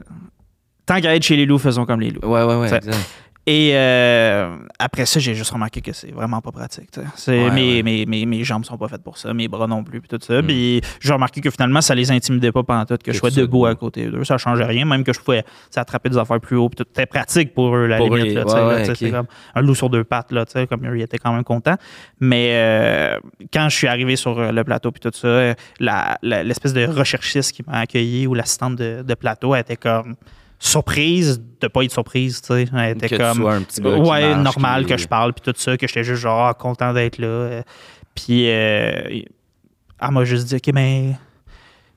Tant 0.87 1.01
qu'à 1.01 1.15
être 1.15 1.23
chez 1.23 1.37
les 1.37 1.45
loups, 1.47 1.59
faisons 1.59 1.85
comme 1.85 2.01
les 2.01 2.11
loups. 2.11 2.27
Ouais, 2.27 2.43
ouais, 2.43 2.57
ouais. 2.57 2.81
Et 3.51 3.71
euh, 3.73 4.59
après 4.79 5.07
ça, 5.07 5.19
j'ai 5.21 5.35
juste 5.35 5.53
remarqué 5.53 5.81
que 5.81 5.95
c'est 5.95 6.11
vraiment 6.11 6.43
pas 6.43 6.53
pratique. 6.53 6.91
Ouais, 6.99 7.51
mes, 7.51 7.77
ouais. 7.77 7.83
Mes, 7.83 8.05
mes, 8.05 8.27
mes 8.27 8.45
jambes 8.45 8.67
sont 8.67 8.77
pas 8.77 8.89
faites 8.89 9.03
pour 9.03 9.17
ça, 9.17 9.33
mes 9.33 9.49
bras 9.49 9.67
non 9.67 9.83
plus, 9.83 10.03
puis 10.03 10.09
tout 10.11 10.23
ça. 10.23 10.43
Mm. 10.43 10.47
Puis 10.47 10.83
j'ai 11.01 11.15
remarqué 11.15 11.41
que 11.41 11.49
finalement, 11.49 11.81
ça 11.81 11.95
les 11.95 12.11
intimidait 12.11 12.53
pas 12.53 12.63
pendant 12.63 12.85
tout, 12.85 12.99
que, 13.03 13.11
je 13.11 13.17
sois 13.17 13.31
debout 13.31 13.65
à 13.65 13.75
côté 13.75 14.05
d'eux. 14.11 14.23
Ça 14.23 14.37
changeait 14.37 14.67
rien, 14.67 14.85
même 14.85 15.03
que 15.03 15.15
je 15.15 15.21
pouvais 15.21 15.45
attraper 15.75 16.11
des 16.11 16.19
affaires 16.19 16.41
plus 16.41 16.57
haut. 16.57 16.69
Puis 16.69 16.77
tout. 16.77 16.85
C'était 16.87 17.07
pratique 17.07 17.55
pour 17.55 17.75
eux, 17.75 17.87
la 17.87 17.97
Pour 17.97 18.15
limite. 18.15 18.35
là, 18.35 18.85
ouais, 18.85 19.11
comme 19.11 19.27
un 19.55 19.63
loup 19.63 19.75
sur 19.75 19.89
deux 19.89 20.05
pattes, 20.05 20.31
là, 20.31 20.45
comme 20.69 20.87
eux, 20.87 20.99
ils 20.99 21.03
étaient 21.03 21.17
quand 21.17 21.33
même 21.33 21.43
contents. 21.43 21.77
Mais 22.21 22.51
euh, 22.53 23.19
quand 23.51 23.71
je 23.71 23.77
suis 23.77 23.87
arrivé 23.87 24.17
sur 24.17 24.39
euh, 24.39 24.53
le 24.53 24.63
plateau, 24.63 24.91
puis 24.91 25.01
tout 25.01 25.11
ça, 25.15 25.27
euh, 25.27 25.55
l'espèce 26.21 26.75
de 26.75 26.85
recherchiste 26.87 27.53
qui 27.53 27.63
m'a 27.67 27.79
accueilli 27.79 28.27
ou 28.27 28.35
l'assistante 28.35 28.77
de, 28.77 29.03
de 29.03 29.15
plateau, 29.15 29.55
elle 29.55 29.63
était 29.63 29.77
comme 29.77 30.17
surprise 30.59 31.41
de 31.61 31.69
pas 31.69 31.83
être 31.85 31.93
surprise, 31.93 32.41
tu 32.41 32.49
sais. 32.49 32.67
Elle 32.77 32.97
était 32.97 33.09
Que 33.09 33.15
tu 33.17 33.21
comme 33.21 33.37
sois 33.39 33.55
un 33.55 33.63
petit 33.63 33.81
gars 33.81 33.91
ouais, 33.91 34.35
marche, 34.35 34.45
normal 34.57 34.85
qui- 34.85 34.91
que 34.93 34.97
je 34.97 35.09
parle 35.09 35.33
puis 35.33 35.43
tout 35.53 35.59
ça, 35.59 35.77
que 35.77 35.87
j'étais 35.87 36.05
juste 36.05 36.23
genre 36.23 36.47
ah, 36.49 36.55
content 36.55 36.93
d'être 36.93 37.19
là. 37.19 37.63
Puis 38.15 38.49
euh, 38.51 38.91
elle 40.01 40.11
m'a 40.11 40.25
juste 40.25 40.47
dit 40.49 40.57
OK 40.57 40.75
mais 40.75 41.17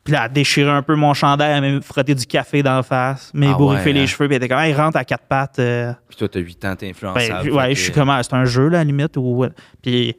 puis 0.03 0.13
là, 0.13 0.22
elle 0.22 0.25
a 0.25 0.30
déchiré 0.30 0.68
un 0.68 0.82
peu 0.82 0.96
mon 0.96 1.13
chandail, 1.13 1.63
elle 1.63 1.75
m'a 1.75 1.82
frotté 1.82 2.15
du 2.15 2.25
café 2.25 2.63
d'en 2.63 2.82
face, 2.82 3.30
m'a 3.36 3.51
Ah 3.51 3.62
ouais, 3.62 3.94
les 3.94 4.01
hein. 4.01 4.06
cheveux, 4.08 4.27
puis 4.27 4.36
elle 4.36 4.44
était 4.44 4.48
comme 4.51 4.58
Hey, 4.63 4.74
rentre 4.74 4.98
à 4.98 5.06
quatre 5.06 5.25
pattes. 5.27 5.60
euh. 5.60 5.94
Puis 6.10 6.18
toi, 6.18 6.27
t'as 6.27 6.39
8 6.39 6.65
ans, 6.65 6.75
t'es 6.75 6.88
Ben, 6.88 6.91
influençable. 6.91 7.51
ouais, 7.51 7.68
fait 7.70 7.75
je 7.75 7.82
suis 7.82 7.91
comme 7.91 8.10
Ah, 8.10 8.22
c'est 8.24 8.34
un 8.34 8.46
jeu 8.46 8.68
là, 8.68 8.77
à 8.80 8.82
la 8.82 8.86
limite 8.86 9.15
ou 9.18 9.46
puis 9.84 10.15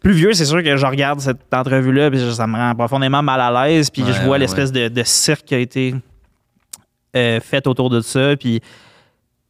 plus 0.00 0.12
vieux, 0.14 0.32
c'est 0.32 0.46
sûr 0.46 0.62
que 0.64 0.76
je 0.76 0.84
regarde 0.86 1.20
cette 1.20 1.52
entrevue 1.54 1.92
là, 1.92 2.10
puis 2.10 2.18
ça 2.34 2.46
me 2.48 2.56
rend 2.56 2.74
profondément 2.74 3.22
mal 3.22 3.40
à 3.40 3.68
l'aise, 3.68 3.88
puis 3.90 4.02
Ouais, 4.02 4.12
je 4.12 4.20
vois 4.22 4.30
ouais, 4.32 4.38
l'espèce 4.40 4.72
de, 4.72 4.88
de 4.88 5.02
cirque 5.04 5.44
qui 5.44 5.54
a 5.54 5.58
été 5.58 5.94
euh, 7.16 7.40
fait 7.40 7.66
autour 7.66 7.90
de 7.90 8.00
ça, 8.00 8.36
puis 8.36 8.60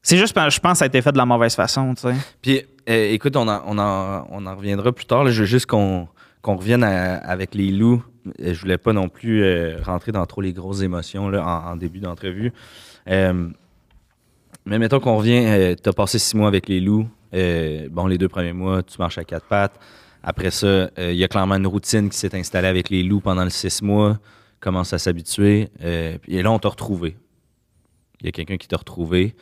c'est 0.03 0.17
juste, 0.17 0.35
je 0.35 0.61
pense, 0.61 0.79
ça 0.79 0.85
a 0.85 0.89
été 0.89 1.03
fait 1.03 1.13
de 1.13 1.19
la 1.19 1.27
mauvaise 1.27 1.55
façon, 1.55 1.95
tu 1.95 2.03
sais. 2.03 2.15
Puis, 2.41 2.63
euh, 2.89 3.13
écoute, 3.13 3.37
on 3.37 3.47
en, 3.47 3.63
on, 3.67 4.47
en, 4.47 4.57
reviendra 4.57 4.93
plus 4.93 5.05
tard. 5.05 5.25
là. 5.25 5.31
Je 5.31 5.41
veux 5.41 5.47
juste 5.47 5.67
qu'on 5.67 6.09
revienne 6.43 6.83
avec 6.83 7.55
les 7.55 7.71
loups. 7.71 8.03
Euh, 8.41 8.55
Je 8.55 8.61
voulais 8.61 8.79
pas 8.79 8.93
non 8.93 9.09
plus 9.09 9.43
euh, 9.43 9.79
rentrer 9.85 10.13
dans 10.13 10.25
trop 10.27 10.41
les 10.41 10.53
grosses 10.53 10.81
émotions 10.81 11.29
là, 11.29 11.45
en, 11.47 11.77
début 11.77 12.01
d'entrevue. 12.01 12.53
Mais 14.67 14.79
mettons 14.79 15.01
qu'on 15.01 15.17
revient, 15.17 15.75
tu 15.83 15.89
as 15.89 15.93
passé 15.93 16.19
six 16.19 16.37
mois 16.37 16.49
avec 16.49 16.69
les 16.69 16.81
loups. 16.81 17.09
Bon, 17.91 18.07
les 18.07 18.19
deux 18.19 18.29
premiers 18.29 18.53
mois, 18.53 18.83
tu 18.83 18.97
marches 18.99 19.19
à 19.19 19.25
quatre 19.25 19.47
pattes. 19.47 19.79
Après 20.23 20.51
ça, 20.51 20.91
il 20.99 21.15
y 21.15 21.25
a 21.25 21.29
clairement 21.29 21.57
une 21.57 21.67
routine 21.67 22.11
qui 22.11 22.19
s'est 22.19 22.35
installée 22.37 22.69
avec 22.69 22.91
les 22.91 23.03
loups 23.03 23.21
pendant 23.21 23.45
le 23.45 23.51
six 23.51 23.83
mois. 23.83 24.19
Commence 24.61 24.93
à 24.93 24.99
s'habituer? 24.99 25.69
Et 25.83 26.43
là, 26.43 26.53
on 26.53 26.59
t'a 26.59 26.69
retrouvé. 26.69 27.17
Il 28.21 28.27
y 28.27 28.29
a 28.29 28.33
quelqu'un 28.33 28.57
qui 28.57 28.69
t'a 28.69 28.77
retrouvé, 28.77 29.35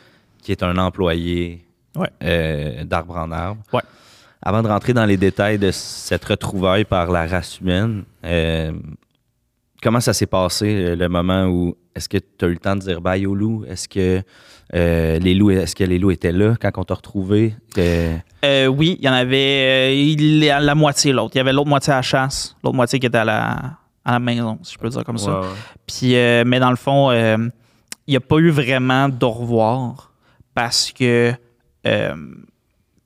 qui 0.43 0.53
est 0.53 0.63
un 0.63 0.77
employé 0.79 1.65
Ouais. 1.97 2.09
euh, 2.23 2.85
d'arbre 2.85 3.17
en 3.17 3.31
arbre. 3.33 3.61
Ouais. 3.73 3.81
Avant 4.41 4.63
de 4.63 4.69
rentrer 4.69 4.93
dans 4.93 5.05
les 5.07 5.17
détails 5.17 5.59
de 5.59 5.71
cette 5.73 6.25
retrouvaille 6.25 6.85
par 6.85 7.11
la 7.11 7.27
race 7.27 7.59
humaine, 7.61 8.05
euh, 8.25 8.71
comment 9.83 9.99
ça 10.01 10.13
s'est 10.13 10.27
passé 10.27 10.67
euh, 10.75 10.95
le 10.97 11.09
moment 11.09 11.47
où 11.47 11.77
est-ce 11.97 12.09
que 12.09 12.19
tu 12.19 12.45
as 12.45 12.49
eu 12.49 12.53
le 12.53 12.59
temps 12.59 12.77
de 12.77 12.81
dire 12.83 13.01
bye 13.01 13.27
aux 13.27 13.35
loups? 13.35 13.65
Est-ce 13.69 13.89
que, 13.89 14.23
euh, 14.75 15.19
les 15.19 15.35
loups, 15.35 15.51
est-ce 15.51 15.75
que 15.75 15.83
les 15.83 15.99
loups 15.99 16.13
étaient 16.13 16.31
là 16.31 16.55
quand 16.61 16.71
on 16.77 16.85
t'a 16.85 16.95
retrouvé? 16.95 17.57
Euh, 17.77 18.67
oui, 18.69 18.97
il 19.01 19.05
y 19.05 19.09
en 19.09 19.13
avait 19.15 19.99
il 20.07 20.39
la 20.41 20.75
moitié 20.77 21.13
l'autre. 21.13 21.33
Il 21.35 21.39
y 21.39 21.41
avait 21.41 21.53
l'autre 21.53 21.69
moitié 21.69 21.93
à 21.93 21.97
la 21.97 22.03
chasse, 22.03 22.55
l'autre 22.63 22.77
moitié 22.77 23.01
qui 23.01 23.07
était 23.07 23.19
à 23.19 23.25
la, 23.25 23.57
à 24.05 24.13
la 24.13 24.19
maison, 24.21 24.61
si 24.63 24.75
je 24.75 24.79
peux 24.79 24.89
dire 24.89 25.03
comme 25.03 25.19
ça. 25.19 25.41
Puis, 25.85 26.15
euh, 26.15 26.45
mais 26.47 26.61
dans 26.61 26.71
le 26.71 26.77
fond, 26.77 27.11
n'y 28.13 28.17
a 28.17 28.21
pas 28.21 28.37
eu 28.39 28.51
vraiment 28.51 29.09
d'au 29.09 29.31
revoir 29.31 30.13
parce 30.55 30.93
que 30.93 31.33
euh, 31.87 32.17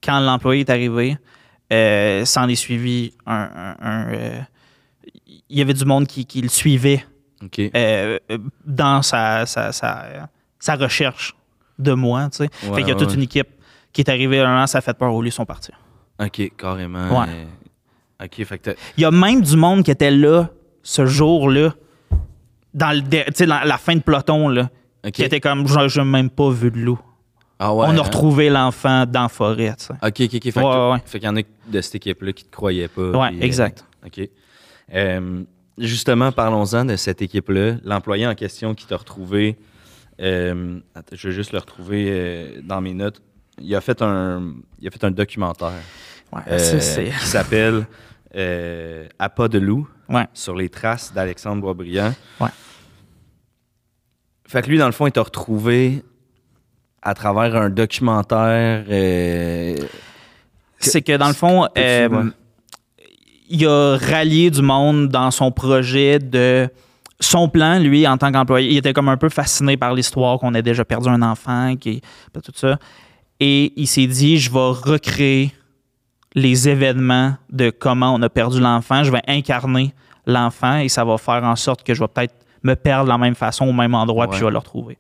quand 0.03 0.21
l'employé 0.21 0.61
est 0.61 0.71
arrivé, 0.71 1.19
euh, 1.73 2.25
s'en 2.25 2.49
est 2.49 2.55
suivi 2.57 3.13
un. 3.27 3.77
euh, 4.13 4.41
il 5.49 5.59
y 5.59 5.63
avait 5.63 5.75
du 5.75 5.85
monde 5.85 6.07
qui, 6.07 6.25
qui 6.25 6.41
le 6.41 6.49
suivait 6.49 7.05
euh, 7.75 8.19
dans 8.65 9.03
sa, 9.03 9.45
sa, 9.47 9.73
sa, 9.73 10.29
sa 10.59 10.75
recherche 10.77 11.35
de 11.79 11.93
moi. 11.93 12.29
Tu 12.31 12.39
sais. 12.39 12.49
fait 12.53 12.71
qu'il 12.81 12.89
y 12.89 12.91
a 12.91 12.95
toute 12.95 13.09
ouais. 13.09 13.15
une 13.15 13.23
équipe 13.23 13.49
qui 13.93 14.01
est 14.01 14.09
arrivée, 14.09 14.41
un 14.41 14.63
an, 14.63 14.67
ça 14.67 14.79
a 14.79 14.81
fait 14.81 14.95
peur 14.97 15.13
au 15.13 15.21
lieu, 15.21 15.29
ils 15.29 15.33
sont 15.33 15.45
partis. 15.45 15.73
OK, 16.19 16.53
carrément. 16.57 17.21
Ouais. 17.21 17.47
OK, 18.25 18.45
fait 18.45 18.59
que 18.59 18.71
t'as- 18.71 18.77
Il 18.97 19.03
y 19.03 19.05
a 19.05 19.11
même 19.11 19.43
du 19.43 19.57
monde 19.57 19.83
qui 19.83 19.91
était 19.91 20.11
là 20.11 20.49
ce 20.83 21.05
jour-là, 21.07 21.75
dans, 22.73 22.93
le 22.97 23.47
dans 23.47 23.65
la 23.65 23.79
fin 23.79 23.95
de 23.95 24.01
peloton, 24.01 24.49
là, 24.49 24.71
Qui 25.11 25.23
était 25.25 25.41
comme, 25.41 25.67
je 25.67 26.01
n'ai 26.01 26.07
même 26.07 26.31
pas 26.31 26.51
vu 26.51 26.71
de 26.71 26.79
loup. 26.79 27.01
Ah 27.59 27.73
ouais, 27.75 27.87
On 27.89 27.91
a 27.91 28.01
hein? 28.01 28.03
retrouvé 28.03 28.51
l'enfant 28.51 29.07
dans 29.07 29.23
la 29.23 29.29
forêt. 29.29 29.75
tu 29.79 29.85
sais. 29.87 29.93
OK, 29.95 30.21
OK, 30.21 30.35
OK. 30.35 30.53
Fait, 30.53 30.61
Ouais, 30.61 30.91
ouais. 30.93 31.01
qu'il 31.11 31.23
y 31.23 31.29
en 31.29 31.37
a 31.37 31.43
de 31.69 31.81
cette 31.81 31.95
équipe-là 31.97 32.33
qui 32.33 32.45
te 32.45 32.51
croyaient 32.51 32.89
pas. 32.89 33.29
Puis, 33.29 33.39
euh, 33.39 33.43
exact. 33.43 33.85
OK. 34.05 34.29
Euh, 34.95 35.43
justement, 35.79 36.33
parlons-en 36.33 36.85
de 36.85 36.97
cette 36.97 37.23
équipe-là. 37.23 37.75
L'employé 37.85 38.27
en 38.27 38.35
question 38.35 38.75
qui 38.75 38.87
t'a 38.87 38.97
retrouvé, 38.97 39.57
euh, 40.21 40.81
attends, 40.95 41.15
je 41.17 41.29
vais 41.29 41.35
juste 41.35 41.53
le 41.53 41.59
retrouver 41.59 42.61
dans 42.65 42.81
mes 42.81 42.95
notes. 42.95 43.23
Il 43.61 43.73
a 43.77 43.81
fait 43.81 44.03
un, 44.03 44.55
il 44.81 44.89
a 44.89 44.91
fait 44.91 45.05
un 45.05 45.11
documentaire 45.13 45.71
qui 46.49 47.27
s'appelle 47.27 47.87
À 49.19 49.29
pas 49.29 49.47
de 49.49 49.59
loup 49.59 49.89
sur 50.35 50.57
les 50.57 50.69
traces 50.69 51.13
d'Alexandre 51.13 51.63
Boisbriand. 51.63 52.13
Ouais. 52.41 52.49
Fait 54.53 54.61
que 54.61 54.69
lui, 54.69 54.77
dans 54.77 54.85
le 54.85 54.93
fond, 54.93 55.07
il 55.07 55.13
t'a 55.13 55.23
retrouvé 55.23 56.05
à 57.01 57.15
travers 57.15 57.57
un 57.57 57.71
documentaire. 57.71 58.85
euh, 58.87 59.77
c'est 60.79 61.01
que 61.01 61.17
dans 61.17 61.29
le 61.29 61.33
fond, 61.33 61.67
euh, 61.79 62.09
ouais. 62.11 62.31
il 63.49 63.67
a 63.67 63.97
rallié 63.97 64.51
du 64.51 64.61
monde 64.61 65.09
dans 65.09 65.31
son 65.31 65.51
projet 65.53 66.19
de 66.19 66.69
son 67.19 67.49
plan, 67.49 67.79
lui, 67.79 68.07
en 68.07 68.19
tant 68.19 68.31
qu'employé. 68.31 68.73
Il 68.73 68.77
était 68.77 68.93
comme 68.93 69.09
un 69.09 69.17
peu 69.17 69.31
fasciné 69.31 69.79
par 69.79 69.95
l'histoire 69.95 70.39
qu'on 70.39 70.53
ait 70.53 70.61
déjà 70.61 70.85
perdu 70.85 71.09
un 71.09 71.23
enfant, 71.23 71.75
qui, 71.77 72.03
tout 72.35 72.53
ça. 72.55 72.79
Et 73.41 73.73
il 73.77 73.87
s'est 73.87 74.07
dit, 74.07 74.37
je 74.37 74.53
vais 74.53 74.59
recréer 74.59 75.55
les 76.35 76.69
événements 76.69 77.37
de 77.49 77.71
comment 77.71 78.15
on 78.15 78.21
a 78.21 78.29
perdu 78.29 78.61
l'enfant. 78.61 79.03
Je 79.03 79.13
vais 79.13 79.23
incarner 79.27 79.95
l'enfant 80.27 80.77
et 80.77 80.91
ça 80.91 81.07
va 81.07 81.17
faire 81.17 81.43
en 81.43 81.57
sorte 81.57 81.83
que 81.85 81.95
je 81.95 82.01
vais 82.01 82.09
peut-être 82.09 82.35
me 82.63 82.75
perdre 82.75 83.05
de 83.05 83.09
la 83.11 83.19
même 83.19 83.35
façon 83.35 83.67
au 83.67 83.73
même 83.73 83.95
endroit 83.95 84.29
puis 84.29 84.39
je 84.39 84.45
vais 84.45 84.51
le 84.51 84.59
retrouver. 84.59 84.99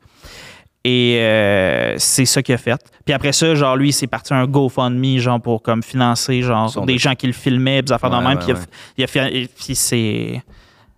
Et 0.85 1.19
euh, 1.21 1.95
c'est 1.99 2.25
ça 2.25 2.43
qu'il 2.43 2.55
a 2.57 2.59
fait. 2.59 2.81
Puis 3.05 3.15
après 3.15 3.33
ça, 3.33 3.55
genre, 3.55 3.77
lui, 3.77 3.93
c'est 3.93 4.09
parti 4.09 4.35
un 4.35 4.47
GoFundMe, 4.47 5.19
genre, 5.19 5.41
pour 5.41 5.63
comme 5.63 5.81
financer, 5.83 6.43
genre, 6.43 6.85
des 6.85 6.99
gens 6.99 7.15
qui 7.15 7.29
le 7.29 7.33
filmaient, 7.33 7.83
des 7.83 7.93
affaires 7.93 8.11
de 8.11 8.17
Ouais, 8.17 8.23
même. 8.23 8.39
ouais, 8.39 8.45
puis 8.45 8.47
il 8.49 8.55
a- 8.57 8.59
ouais. 8.59 8.65
il 8.99 9.05
a 9.05 9.07
fait. 9.07 9.49
Puis 9.57 9.75
c'est. 9.77 10.43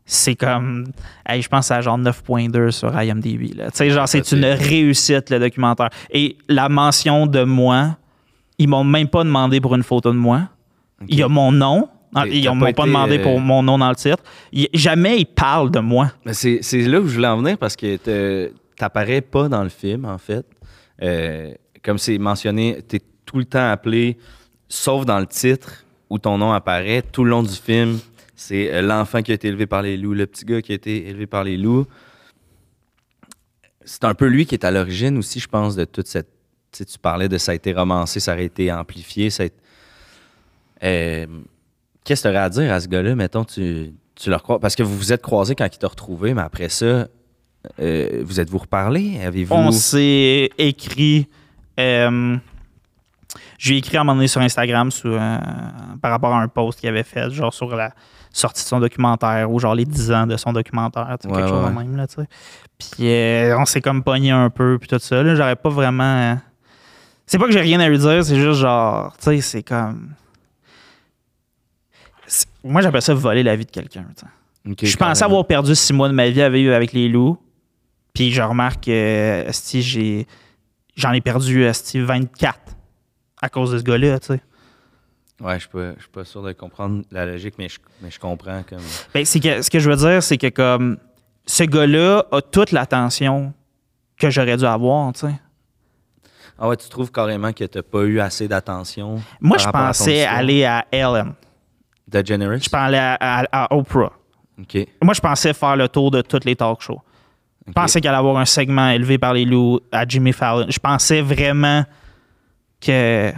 C'est 0.06 0.34
comme. 0.36 0.86
hey, 1.26 1.40
je 1.42 1.48
pense 1.48 1.70
à 1.70 1.80
genre 1.82 1.98
9.2 1.98 2.70
sur 2.70 2.94
IMDb. 2.98 3.48
Tu 3.52 3.60
sais, 3.72 3.90
genre, 3.90 4.06
c'est 4.08 4.24
c'est- 4.24 4.36
une 4.36 4.44
réussite, 4.44 5.28
le 5.30 5.38
documentaire. 5.38 5.88
Et 6.10 6.36
la 6.48 6.68
mention 6.70 7.26
de 7.26 7.42
moi, 7.44 7.96
ils 8.58 8.68
m'ont 8.68 8.84
même 8.84 9.08
pas 9.08 9.24
demandé 9.24 9.60
pour 9.60 9.74
une 9.74 9.82
photo 9.82 10.12
de 10.12 10.16
moi. 10.18 10.42
Il 11.08 11.18
y 11.18 11.22
a 11.22 11.28
mon 11.28 11.52
nom. 11.52 11.88
T'es- 12.22 12.30
Ils 12.38 12.48
m'ont 12.48 12.60
pas 12.60 12.70
été, 12.70 12.82
demandé 12.82 13.18
euh, 13.18 13.22
pour 13.22 13.40
mon 13.40 13.62
nom 13.62 13.76
dans 13.78 13.88
le 13.90 13.96
titre. 13.96 14.22
Il- 14.52 14.68
jamais 14.72 15.18
ils 15.18 15.24
parlent 15.26 15.70
de 15.70 15.80
moi. 15.80 16.12
Mais 16.24 16.32
c'est, 16.32 16.60
là 16.86 17.00
où 17.00 17.06
je 17.08 17.14
voulais 17.14 17.26
en 17.28 17.38
venir 17.38 17.58
parce 17.58 17.74
que 17.76 17.96
t'apparais 18.76 19.20
pas 19.20 19.48
dans 19.48 19.62
le 19.62 19.68
film, 19.68 20.04
en 20.04 20.18
fait. 20.18 20.46
Euh, 21.02 21.52
comme 21.82 21.98
c'est 21.98 22.16
mentionné, 22.18 22.80
t'es 22.86 23.00
tout 23.26 23.38
le 23.38 23.44
temps 23.44 23.70
appelé, 23.70 24.16
sauf 24.68 25.04
dans 25.04 25.18
le 25.18 25.26
titre 25.26 25.84
où 26.10 26.18
ton 26.18 26.38
nom 26.38 26.52
apparaît, 26.52 27.02
tout 27.02 27.24
le 27.24 27.30
long 27.30 27.42
du 27.42 27.54
film. 27.54 27.98
C'est 28.36 28.72
euh, 28.72 28.82
l'enfant 28.82 29.22
qui 29.22 29.32
a 29.32 29.34
été 29.34 29.48
élevé 29.48 29.66
par 29.66 29.82
les 29.82 29.96
loups, 29.96 30.14
le 30.14 30.26
petit 30.26 30.44
gars 30.44 30.60
qui 30.62 30.72
a 30.72 30.74
été 30.74 31.08
élevé 31.08 31.26
par 31.26 31.44
les 31.44 31.56
loups. 31.56 31.86
C'est 33.84 34.04
un 34.04 34.14
peu 34.14 34.26
lui 34.26 34.46
qui 34.46 34.54
est 34.54 34.64
à 34.64 34.70
l'origine 34.70 35.18
aussi, 35.18 35.40
je 35.40 35.48
pense, 35.48 35.76
de 35.76 35.84
toute 35.84 36.06
cette. 36.06 36.28
Tu 36.72 36.78
sais, 36.78 36.84
tu 36.86 36.98
parlais 36.98 37.28
de 37.28 37.38
ça 37.38 37.52
a 37.52 37.54
été 37.54 37.72
romancé, 37.72 38.18
ça 38.18 38.32
aurait 38.32 38.46
été 38.46 38.72
amplifié. 38.72 39.30
Ça 39.30 39.44
a 39.44 39.46
été- 39.46 39.56
Euh, 40.82 41.26
Qu'est-ce 42.04 42.22
que 42.22 42.28
tu 42.28 42.34
aurais 42.34 42.44
à 42.44 42.48
dire 42.50 42.72
à 42.72 42.80
ce 42.80 42.88
gars-là, 42.88 43.14
mettons, 43.14 43.44
tu, 43.44 43.94
tu 44.14 44.30
le? 44.30 44.36
Parce 44.60 44.76
que 44.76 44.82
vous 44.82 44.96
vous 44.96 45.12
êtes 45.12 45.22
croisés 45.22 45.54
quand 45.54 45.66
il 45.72 45.78
t'a 45.78 45.88
retrouvé, 45.88 46.34
mais 46.34 46.42
après 46.42 46.68
ça, 46.68 47.06
euh, 47.80 48.22
vous 48.24 48.40
êtes-vous 48.40 48.58
reparlé? 48.58 49.20
Avez-vous. 49.24 49.54
On 49.54 49.70
s'est 49.72 50.50
écrit. 50.58 51.28
euh, 51.80 52.36
je 53.58 53.68
lui 53.70 53.76
ai 53.76 53.78
écrit 53.78 53.96
à 53.96 54.02
un 54.02 54.04
moment 54.04 54.16
donné 54.16 54.28
sur 54.28 54.40
Instagram 54.42 54.90
euh, 55.06 55.38
par 56.02 56.10
rapport 56.10 56.34
à 56.34 56.40
un 56.42 56.48
post 56.48 56.78
qu'il 56.78 56.88
avait 56.88 57.02
fait, 57.02 57.30
genre 57.30 57.52
sur 57.54 57.74
la 57.74 57.92
sortie 58.30 58.62
de 58.62 58.68
son 58.68 58.80
documentaire 58.80 59.50
ou 59.50 59.58
genre 59.58 59.74
les 59.74 59.84
10 59.84 60.12
ans 60.12 60.26
de 60.26 60.36
son 60.36 60.52
documentaire, 60.52 61.16
tu 61.20 61.28
sais, 61.28 61.34
Ouais, 61.34 61.40
quelque 61.40 61.48
chose 61.48 61.66
de 61.66 61.70
même. 61.78 61.96
Là, 61.96 62.06
tu 62.06 62.16
sais. 62.16 62.28
Puis 62.78 63.54
on 63.58 63.64
s'est 63.64 63.80
comme 63.80 64.02
pogné 64.02 64.30
un 64.32 64.50
peu, 64.50 64.76
puis 64.78 64.88
tout 64.88 64.98
ça. 64.98 65.22
là, 65.22 65.34
J'aurais 65.34 65.56
pas 65.56 65.70
vraiment. 65.70 66.38
C'est 67.26 67.38
pas 67.38 67.46
que 67.46 67.52
j'ai 67.52 67.60
rien 67.60 67.80
à 67.80 67.88
lui 67.88 67.96
dire, 67.98 68.22
c'est 68.24 68.36
juste 68.36 68.60
genre, 68.60 69.14
tu 69.16 69.24
sais, 69.24 69.40
c'est 69.40 69.62
comme. 69.62 70.10
Moi, 72.64 72.80
j'appelle 72.80 73.02
ça 73.02 73.14
voler 73.14 73.42
la 73.42 73.54
vie 73.56 73.66
de 73.66 73.70
quelqu'un. 73.70 74.06
tu 74.76 74.86
Je 74.86 74.96
pensais 74.96 75.24
avoir 75.24 75.46
perdu 75.46 75.74
six 75.74 75.92
mois 75.92 76.08
de 76.08 76.14
ma 76.14 76.28
vie 76.30 76.42
avec, 76.42 76.66
avec 76.66 76.92
les 76.92 77.08
loups. 77.08 77.38
Puis 78.14 78.32
je 78.32 78.42
remarque 78.42 78.84
que 78.84 79.44
esti, 79.48 79.82
j'ai, 79.82 80.26
j'en 80.96 81.12
ai 81.12 81.20
perdu 81.20 81.64
esti, 81.64 82.00
24 82.00 82.58
à 83.42 83.48
cause 83.48 83.72
de 83.72 83.78
ce 83.78 83.82
gars-là. 83.82 84.18
tu 84.20 84.28
sais. 84.28 84.40
Ouais, 85.40 85.54
je 85.54 85.60
suis 85.60 85.68
pas, 85.68 85.94
je 85.96 86.00
suis 86.00 86.10
pas 86.10 86.24
sûr 86.24 86.42
de 86.42 86.52
comprendre 86.52 87.02
la 87.10 87.26
logique, 87.26 87.54
mais 87.58 87.68
je, 87.68 87.78
mais 88.00 88.10
je 88.10 88.20
comprends. 88.20 88.62
Comme... 88.68 88.78
Ben, 89.12 89.24
c'est 89.24 89.40
que, 89.40 89.62
ce 89.62 89.68
que 89.68 89.80
je 89.80 89.90
veux 89.90 89.96
dire, 89.96 90.22
c'est 90.22 90.38
que 90.38 90.48
comme 90.48 90.98
ce 91.44 91.64
gars-là 91.64 92.24
a 92.30 92.40
toute 92.40 92.70
l'attention 92.70 93.52
que 94.16 94.30
j'aurais 94.30 94.56
dû 94.56 94.64
avoir. 94.64 95.12
tu 95.12 95.26
sais. 95.26 95.34
Ah 96.56 96.68
ouais, 96.68 96.76
tu 96.76 96.88
trouves 96.88 97.10
carrément 97.10 97.52
que 97.52 97.64
t'as 97.64 97.82
pas 97.82 98.02
eu 98.02 98.20
assez 98.20 98.46
d'attention? 98.46 99.20
Moi, 99.40 99.58
je 99.58 99.66
à 99.66 99.72
pensais 99.72 100.24
aller 100.24 100.64
à 100.64 100.86
Ellen. 100.92 101.34
Je 102.64 102.68
pensais 102.70 102.96
à, 102.98 103.16
à- 103.20 103.64
à 103.64 103.74
Oprah. 103.74 104.12
Moi, 105.02 105.14
je 105.14 105.20
pensais 105.20 105.52
faire 105.52 105.76
le 105.76 105.88
tour 105.88 106.10
de 106.10 106.20
toutes 106.22 106.44
les 106.44 106.54
talk 106.54 106.80
shows. 106.80 107.00
Je 107.66 107.72
pensais 107.72 108.00
qu'il 108.00 108.08
allait 108.08 108.18
avoir 108.18 108.36
un 108.36 108.44
segment 108.44 108.90
élevé 108.90 109.16
par 109.18 109.32
les 109.32 109.44
loups 109.44 109.80
à 109.90 110.04
Jimmy 110.06 110.32
Fallon. 110.32 110.66
Je 110.68 110.78
pensais 110.78 111.22
vraiment 111.22 111.84
que. 112.80 113.30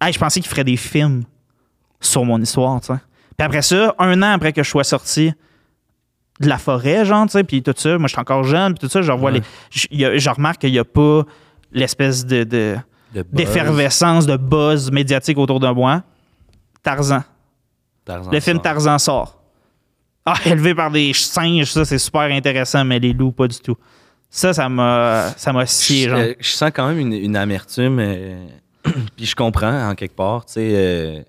Hey, 0.00 0.12
je 0.12 0.18
pensais 0.18 0.40
qu'il 0.40 0.48
ferait 0.48 0.64
des 0.64 0.76
films 0.76 1.24
sur 2.00 2.24
mon 2.24 2.40
histoire. 2.40 2.80
Puis 2.80 2.90
après 3.38 3.62
ça, 3.62 3.94
un 3.98 4.22
an 4.22 4.32
après 4.34 4.52
que 4.52 4.62
je 4.62 4.68
sois 4.68 4.84
sorti 4.84 5.32
de 6.40 6.48
la 6.48 6.56
forêt, 6.58 7.04
genre, 7.04 7.26
tu 7.26 7.32
sais, 7.32 7.44
puis 7.44 7.62
tout 7.62 7.74
ça, 7.76 7.98
moi, 7.98 8.06
je 8.06 8.12
suis 8.12 8.20
encore 8.20 8.44
jeune, 8.44 8.72
puis 8.74 8.80
tout 8.86 8.90
ça, 8.92 9.02
je 9.02 9.12
revois 9.12 9.30
Ouais. 9.32 9.42
les. 9.70 10.18
Je, 10.18 10.30
remarque 10.30 10.60
qu'il 10.60 10.72
n'y 10.72 10.78
a 10.78 10.84
pas 10.84 11.24
l'espèce 11.72 12.24
de, 12.24 12.44
de- 12.44 12.76
d'effervescence, 13.32 14.24
de 14.26 14.36
buzz 14.36 14.90
médiatique 14.90 15.36
autour 15.38 15.60
de 15.60 15.68
moi. 15.68 16.02
Tarzan. 16.82 17.22
Tarzan 18.10 18.30
Le 18.30 18.40
film 18.40 18.56
sort. 18.56 18.62
Tarzan 18.62 18.98
sort. 18.98 19.42
Ah, 20.26 20.34
élevé 20.46 20.74
par 20.74 20.90
des 20.90 21.12
singes, 21.12 21.72
ça, 21.72 21.84
c'est 21.84 21.98
super 21.98 22.22
intéressant, 22.22 22.84
mais 22.84 22.98
les 22.98 23.12
loups, 23.12 23.32
pas 23.32 23.48
du 23.48 23.58
tout. 23.58 23.76
Ça, 24.28 24.52
ça 24.52 24.68
m'a, 24.68 25.32
ça 25.36 25.52
m'a 25.52 25.66
scié, 25.66 26.04
je, 26.04 26.10
genre. 26.10 26.20
je 26.38 26.50
sens 26.50 26.70
quand 26.74 26.88
même 26.88 26.98
une, 26.98 27.12
une 27.12 27.36
amertume, 27.36 27.98
euh, 27.98 28.46
puis 29.16 29.26
je 29.26 29.34
comprends 29.34 29.88
en 29.90 29.94
quelque 29.94 30.14
part, 30.14 30.44
tu 30.44 30.52
sais. 30.54 30.70
euh, 30.74 31.22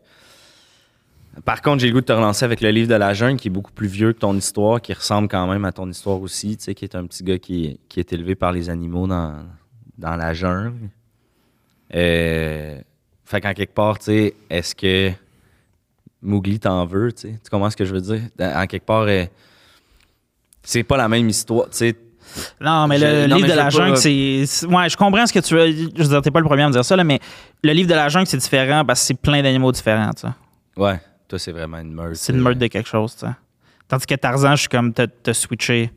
par 1.46 1.62
contre, 1.62 1.80
j'ai 1.80 1.88
le 1.88 1.94
goût 1.94 2.02
de 2.02 2.06
te 2.06 2.12
relancer 2.12 2.44
avec 2.46 2.62
le 2.62 2.70
livre 2.70 2.90
de 2.90 2.96
la 2.96 3.14
jungle, 3.14 3.40
qui 3.40 3.48
est 3.48 3.52
beaucoup 3.52 3.72
plus 3.72 3.88
vieux 3.88 4.12
que 4.14 4.20
ton 4.20 4.36
histoire, 4.36 4.82
qui 4.82 4.94
ressemble 4.94 5.30
quand 5.30 5.48
même 5.48 5.64
à 5.66 5.72
ton 5.72 5.90
histoire 5.90 6.22
aussi, 6.22 6.58
tu 6.58 6.66
sais, 6.66 6.76
qui 6.76 6.84
est 6.86 6.96
un 6.96 7.06
petit 7.06 7.24
gars 7.24 7.40
qui, 7.40 7.80
qui 7.88 8.00
est 8.00 8.12
élevé 8.14 8.36
par 8.36 8.52
les 8.52 8.70
animaux 8.70 9.08
dans, 9.08 9.46
dans 9.98 10.16
la 10.16 10.34
jungle. 10.34 10.90
Euh, 11.96 12.80
fait 13.24 13.42
qu'en 13.42 13.54
quelque 13.54 13.74
part, 13.74 13.98
tu 13.98 14.06
sais, 14.06 14.34
est-ce 14.50 14.76
que 14.76 15.12
Mowgli 16.22 16.60
t'en 16.60 16.86
veut, 16.86 17.12
tu 17.12 17.22
sais? 17.22 17.40
Tu 17.44 17.50
comprends 17.50 17.70
ce 17.70 17.76
que 17.78 17.86
je 17.86 17.94
veux 17.94 18.02
dire? 18.02 18.22
En 18.40 18.66
quelque 18.68 18.86
part, 18.86 19.04
euh, 19.08 19.26
c'est 20.64 20.84
pas 20.84 20.98
la 20.98 21.08
même 21.10 21.28
histoire, 21.30 21.66
tu 21.70 21.78
sais. 21.78 21.96
Non, 22.62 22.88
mais 22.88 22.98
le 23.00 23.28
non, 23.28 23.36
livre 23.38 23.48
mais 23.48 23.54
de 23.54 23.58
la 23.58 23.70
jungle, 23.70 23.98
c'est. 23.98 24.44
c'est- 24.46 24.66
Ouais, 24.68 24.88
je 24.88 24.96
comprends 24.96 25.26
ce 25.26 25.34
que 25.34 25.40
tu 25.40 25.56
veux. 25.56 25.68
Je 25.72 26.04
veux 26.04 26.08
dire, 26.10 26.22
t'es 26.22 26.32
pas 26.32 26.40
le 26.40 26.46
premier 26.46 26.64
à 26.64 26.68
me 26.68 26.72
dire 26.74 26.86
ça, 26.86 26.96
là, 26.96 27.04
mais 27.04 27.20
le 27.64 27.74
livre 27.74 27.90
de 27.90 27.94
la 27.96 28.08
jungle, 28.10 28.28
c'est 28.28 28.38
différent 28.38 28.86
parce 28.86 29.02
que 29.02 29.06
c'est 29.08 29.14
plein 29.20 29.42
d'animaux 29.42 29.72
différents, 29.72 30.12
tu 30.12 30.22
sais. 30.22 30.34
Ouais, 30.78 31.02
toi, 31.28 31.40
c'est 31.40 31.52
vraiment 31.52 31.80
une 31.80 31.92
meurtre. 31.92 32.16
C'est 32.16 32.32
une 32.32 32.40
meurtre 32.40 32.60
de 32.60 32.68
quelque 32.68 32.88
chose, 32.88 33.14
tu 33.16 33.26
sais. 33.26 33.32
Tandis 33.88 34.06
que 34.06 34.16
Tarzan, 34.16 34.56
je 34.56 34.62
suis 34.62 34.70
comme, 34.70 34.94
t'as 34.94 35.08
t'as 35.08 35.34
switché 35.34 35.92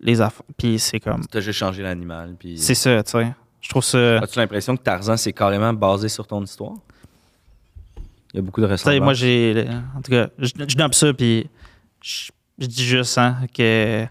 les 0.00 0.20
affaires. 0.20 0.46
Puis 0.56 0.78
c'est 0.78 1.00
comme. 1.00 1.26
T'as 1.26 1.40
juste 1.40 1.58
changé 1.58 1.82
l'animal. 1.82 2.34
Puis... 2.38 2.56
C'est 2.56 2.74
ça, 2.74 3.02
tu 3.02 3.10
sais. 3.10 3.32
Je 3.60 3.68
trouve 3.68 3.84
ça. 3.84 4.18
As-tu 4.18 4.38
l'impression 4.38 4.76
que 4.76 4.82
Tarzan, 4.82 5.16
c'est 5.16 5.32
carrément 5.32 5.72
basé 5.74 6.08
sur 6.08 6.26
ton 6.26 6.42
histoire? 6.42 6.74
Il 8.34 8.38
y 8.38 8.40
a 8.40 8.42
beaucoup 8.42 8.60
de 8.60 8.66
ressemblances. 8.66 9.00
moi, 9.00 9.14
j'ai. 9.14 9.64
En 9.96 10.02
tout 10.02 10.10
cas, 10.10 10.28
je, 10.38 10.48
je 10.68 10.76
nomme 10.76 10.92
ça, 10.92 11.14
puis 11.14 11.48
je, 12.02 12.30
je 12.58 12.66
dis 12.66 12.84
juste 12.84 13.16
hein, 13.16 13.36
que 13.56 14.04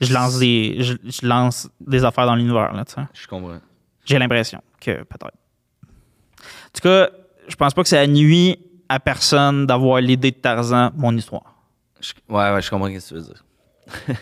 je 0.00 0.12
lance 0.14 0.38
des, 0.38 0.76
je, 0.80 0.94
je 1.04 1.26
lance 1.26 1.68
des 1.80 2.04
affaires 2.04 2.26
dans 2.26 2.36
l'univers, 2.36 2.72
là. 2.72 2.84
Je 3.12 3.26
comprends. 3.26 3.58
J'ai 4.04 4.18
l'impression 4.20 4.62
que 4.80 5.02
peut-être. 5.02 5.24
En 5.26 6.72
tout 6.72 6.80
cas, 6.82 7.10
je 7.48 7.56
pense 7.56 7.74
pas 7.74 7.82
que 7.82 7.88
ça 7.88 8.06
nuit 8.06 8.56
à 8.88 9.00
personne 9.00 9.66
d'avoir 9.66 10.00
l'idée 10.00 10.30
de 10.30 10.36
Tarzan, 10.36 10.92
mon 10.96 11.16
histoire. 11.16 11.56
Je- 12.00 12.12
ouais, 12.28 12.52
ouais, 12.52 12.62
je 12.62 12.70
comprends 12.70 12.86
ce 12.88 12.92
que 12.94 13.08
tu 13.08 13.14
veux 13.14 13.22
dire. 13.22 13.44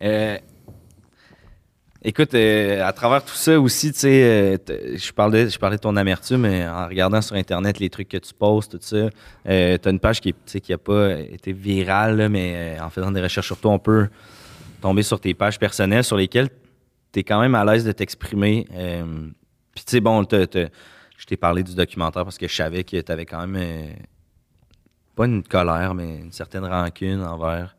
Euh, 0.00 0.38
écoute, 2.02 2.34
euh, 2.34 2.84
à 2.86 2.92
travers 2.92 3.24
tout 3.24 3.34
ça 3.34 3.58
aussi, 3.60 3.92
tu 3.92 4.00
sais, 4.00 4.22
euh, 4.22 4.56
je 4.96 5.12
parlais, 5.12 5.48
je 5.48 5.58
parlais 5.58 5.76
de 5.76 5.80
ton 5.80 5.96
amertume, 5.96 6.42
mais 6.42 6.66
en 6.66 6.86
regardant 6.86 7.20
sur 7.20 7.36
Internet 7.36 7.78
les 7.78 7.90
trucs 7.90 8.08
que 8.08 8.16
tu 8.16 8.32
postes, 8.34 8.72
tout 8.72 8.78
ça, 8.80 9.08
euh, 9.48 9.78
tu 9.78 9.88
as 9.88 9.90
une 9.90 10.00
page 10.00 10.20
qui, 10.20 10.34
sais, 10.46 10.60
qui 10.60 10.76
pas 10.76 11.18
été 11.18 11.52
virale, 11.52 12.28
mais 12.28 12.76
euh, 12.78 12.84
en 12.84 12.90
faisant 12.90 13.10
des 13.10 13.20
recherches 13.20 13.46
sur 13.46 13.58
toi, 13.58 13.72
on 13.72 13.78
peut 13.78 14.08
tomber 14.80 15.02
sur 15.02 15.20
tes 15.20 15.34
pages 15.34 15.58
personnelles 15.58 16.04
sur 16.04 16.16
lesquelles 16.16 16.48
tu 17.12 17.20
es 17.20 17.24
quand 17.24 17.40
même 17.40 17.54
à 17.54 17.64
l'aise 17.64 17.84
de 17.84 17.92
t'exprimer. 17.92 18.66
Puis, 19.74 19.84
tu 19.84 19.90
sais, 19.92 20.00
bon, 20.00 20.22
je 20.22 21.26
t'ai 21.26 21.36
parlé 21.36 21.62
du 21.62 21.74
documentaire 21.74 22.24
parce 22.24 22.38
que 22.38 22.46
je 22.46 22.54
savais 22.54 22.84
que 22.84 23.00
tu 23.00 23.12
avais 23.12 23.26
quand 23.26 23.44
même. 23.46 23.96
pas 25.16 25.26
une 25.26 25.42
colère, 25.42 25.94
mais 25.94 26.18
une 26.18 26.32
certaine 26.32 26.64
rancune 26.64 27.22
envers 27.22 27.74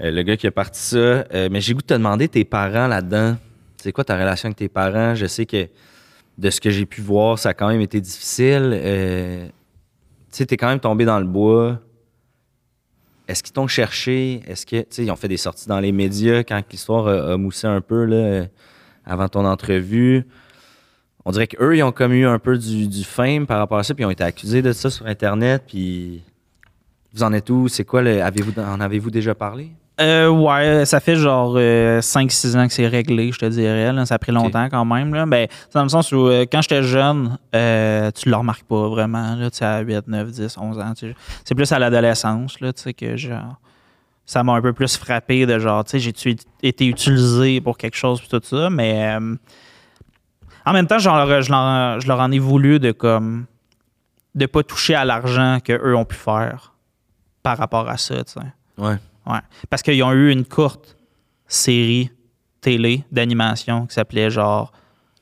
euh, 0.00 0.10
le 0.10 0.22
gars 0.22 0.36
qui 0.36 0.46
a 0.46 0.50
parti 0.50 0.80
ça. 0.80 0.96
Euh, 0.96 1.48
mais 1.50 1.60
j'ai 1.60 1.74
goût 1.74 1.80
de 1.80 1.86
te 1.86 1.94
demander 1.94 2.28
tes 2.28 2.44
parents 2.44 2.86
là-dedans. 2.86 3.36
C'est 3.76 3.92
quoi 3.92 4.04
ta 4.04 4.16
relation 4.16 4.48
avec 4.48 4.56
tes 4.56 4.68
parents? 4.68 5.14
Je 5.14 5.26
sais 5.26 5.46
que 5.46 5.68
de 6.38 6.50
ce 6.50 6.60
que 6.60 6.70
j'ai 6.70 6.86
pu 6.86 7.00
voir, 7.00 7.38
ça 7.38 7.50
a 7.50 7.54
quand 7.54 7.68
même 7.68 7.80
été 7.80 8.00
difficile. 8.00 8.72
Euh, 8.74 9.46
tu 9.46 9.52
sais, 10.30 10.46
t'es 10.46 10.56
quand 10.56 10.68
même 10.68 10.80
tombé 10.80 11.04
dans 11.04 11.18
le 11.18 11.26
bois. 11.26 11.80
Est-ce 13.28 13.42
qu'ils 13.42 13.54
t'ont 13.54 13.66
cherché? 13.66 14.42
Est-ce 14.46 14.66
que, 14.66 14.80
tu 14.80 14.86
sais, 14.90 15.04
ils 15.04 15.10
ont 15.10 15.16
fait 15.16 15.28
des 15.28 15.36
sorties 15.36 15.68
dans 15.68 15.80
les 15.80 15.92
médias 15.92 16.44
quand 16.44 16.60
l'histoire 16.70 17.08
a, 17.08 17.36
moussé 17.36 17.66
un 17.66 17.80
peu, 17.80 18.04
là, 18.04 18.46
avant 19.04 19.28
ton 19.28 19.44
entrevue? 19.44 20.24
On 21.24 21.32
dirait 21.32 21.48
qu'eux, 21.48 21.76
ils 21.76 21.82
ont 21.82 21.90
comme 21.90 22.12
eu 22.12 22.24
un 22.24 22.38
peu 22.38 22.56
du, 22.56 22.86
du 22.86 23.02
fame 23.02 23.46
par 23.46 23.58
rapport 23.58 23.78
à 23.78 23.82
ça, 23.82 23.94
puis 23.94 24.02
ils 24.02 24.06
ont 24.06 24.10
été 24.10 24.22
accusés 24.22 24.62
de 24.62 24.72
ça 24.72 24.90
sur 24.90 25.06
Internet, 25.06 25.64
puis 25.66 26.22
vous 27.16 27.22
en 27.22 27.32
êtes 27.32 27.48
où? 27.48 27.66
C'est 27.66 27.84
quoi 27.84 28.02
le. 28.02 28.20
En 28.58 28.80
avez-vous 28.80 29.10
déjà 29.10 29.34
parlé? 29.34 29.70
Euh, 29.98 30.28
ouais, 30.28 30.84
ça 30.84 31.00
fait 31.00 31.16
genre 31.16 31.56
5-6 31.56 32.56
ans 32.58 32.66
que 32.66 32.72
c'est 32.72 32.86
réglé, 32.86 33.32
je 33.32 33.38
te 33.38 33.46
dirais. 33.46 33.92
là. 33.92 34.04
Ça 34.04 34.16
a 34.16 34.18
pris 34.18 34.32
longtemps 34.32 34.68
quand 34.68 34.84
même. 34.84 35.14
Là. 35.14 35.24
Ben, 35.24 35.46
c'est 35.50 35.74
dans 35.74 35.84
le 35.84 35.88
sens 35.88 36.12
où 36.12 36.26
euh, 36.26 36.44
quand 36.50 36.60
j'étais 36.60 36.82
jeune, 36.82 37.38
euh, 37.54 38.10
tu 38.10 38.28
le 38.28 38.36
remarques 38.36 38.64
pas 38.64 38.88
vraiment. 38.88 39.34
Là, 39.36 39.48
à 39.60 39.80
8, 39.80 40.06
9, 40.06 40.30
10, 40.30 40.58
11 40.58 40.78
ans. 40.78 40.92
C'est 41.44 41.54
plus 41.54 41.72
à 41.72 41.78
l'adolescence 41.78 42.60
là, 42.60 42.74
tu 42.74 42.82
sais, 42.82 42.92
que 42.92 43.16
genre, 43.16 43.58
ça 44.26 44.42
m'a 44.42 44.52
un 44.52 44.60
peu 44.60 44.74
plus 44.74 44.98
frappé 44.98 45.46
de 45.46 45.58
genre, 45.58 45.82
tu 45.84 45.92
sais, 45.92 45.98
j'ai-tu 45.98 46.36
été 46.62 46.86
utilisé 46.86 47.62
pour 47.62 47.78
quelque 47.78 47.96
chose 47.96 48.20
puis 48.20 48.28
tout 48.28 48.40
ça, 48.44 48.68
mais 48.68 49.16
euh, 49.16 49.34
en 50.66 50.72
même 50.74 50.86
temps, 50.86 50.98
genre, 50.98 51.26
je, 51.40 51.50
leur, 51.50 52.00
je 52.00 52.08
leur 52.08 52.20
en 52.20 52.30
ai 52.32 52.38
voulu 52.38 52.78
de 52.80 52.92
comme 52.92 53.46
de 54.34 54.44
pas 54.44 54.62
toucher 54.62 54.94
à 54.94 55.06
l'argent 55.06 55.58
qu'eux 55.64 55.96
ont 55.96 56.04
pu 56.04 56.16
faire 56.16 56.74
par 57.42 57.56
rapport 57.56 57.88
à 57.88 57.96
ça, 57.96 58.22
tu 58.24 58.32
sais. 58.32 58.40
Ouais. 58.76 58.96
Ouais. 59.26 59.40
Parce 59.70 59.82
qu'ils 59.82 60.02
ont 60.02 60.12
eu 60.12 60.30
une 60.30 60.44
courte 60.44 60.96
série 61.46 62.10
télé 62.60 63.04
d'animation 63.12 63.86
qui 63.86 63.94
s'appelait 63.94 64.30
genre 64.30 64.72